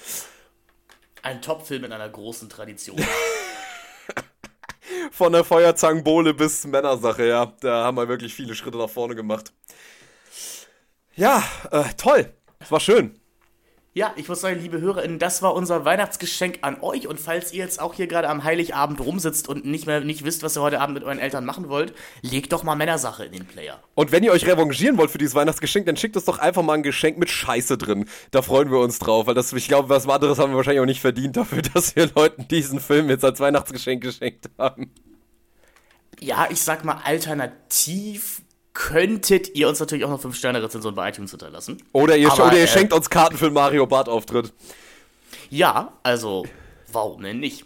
[1.23, 3.01] Ein Top-Film in einer großen Tradition.
[5.13, 7.53] Von der Feuerzangenbowle bis Männersache, ja.
[7.61, 9.53] Da haben wir wirklich viele Schritte nach vorne gemacht.
[11.15, 12.33] Ja, äh, toll.
[12.59, 13.19] Es war schön.
[13.97, 17.09] Ja, ich muss sagen, liebe HörerInnen, das war unser Weihnachtsgeschenk an euch.
[17.09, 20.43] Und falls ihr jetzt auch hier gerade am Heiligabend rumsitzt und nicht mehr nicht wisst,
[20.43, 23.47] was ihr heute Abend mit euren Eltern machen wollt, legt doch mal Männersache in den
[23.47, 23.83] Player.
[23.95, 26.75] Und wenn ihr euch revanchieren wollt für dieses Weihnachtsgeschenk, dann schickt uns doch einfach mal
[26.75, 28.05] ein Geschenk mit Scheiße drin.
[28.33, 30.85] Da freuen wir uns drauf, weil das, ich glaube, was anderes haben wir wahrscheinlich auch
[30.85, 34.93] nicht verdient dafür, dass wir Leuten diesen Film jetzt als Weihnachtsgeschenk geschenkt haben.
[36.21, 38.43] Ja, ich sag mal, alternativ
[38.77, 41.83] könntet ihr uns natürlich auch noch 5-Sterne-Rezension bei iTunes hinterlassen.
[41.93, 44.53] Oder ihr, Aber, oder ihr äh, schenkt uns Karten für den Mario Bart-Auftritt.
[45.49, 46.45] Ja, also,
[46.93, 47.65] warum denn nicht?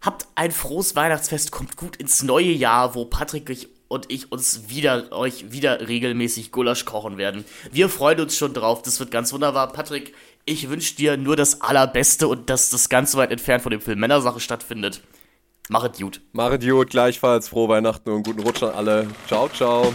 [0.00, 5.12] Habt ein frohes Weihnachtsfest, kommt gut ins neue Jahr, wo Patrick und ich uns wieder,
[5.12, 7.44] euch wieder regelmäßig Gulasch kochen werden.
[7.70, 9.72] Wir freuen uns schon drauf, das wird ganz wunderbar.
[9.72, 10.14] Patrick,
[10.46, 14.00] ich wünsche dir nur das Allerbeste und dass das ganz weit entfernt von dem Film
[14.00, 15.00] Männersache stattfindet.
[15.70, 16.20] Machet gut.
[16.32, 19.06] Machet gut, gleichfalls frohe Weihnachten und guten Rutsch an alle.
[19.28, 19.94] Ciao, ciao.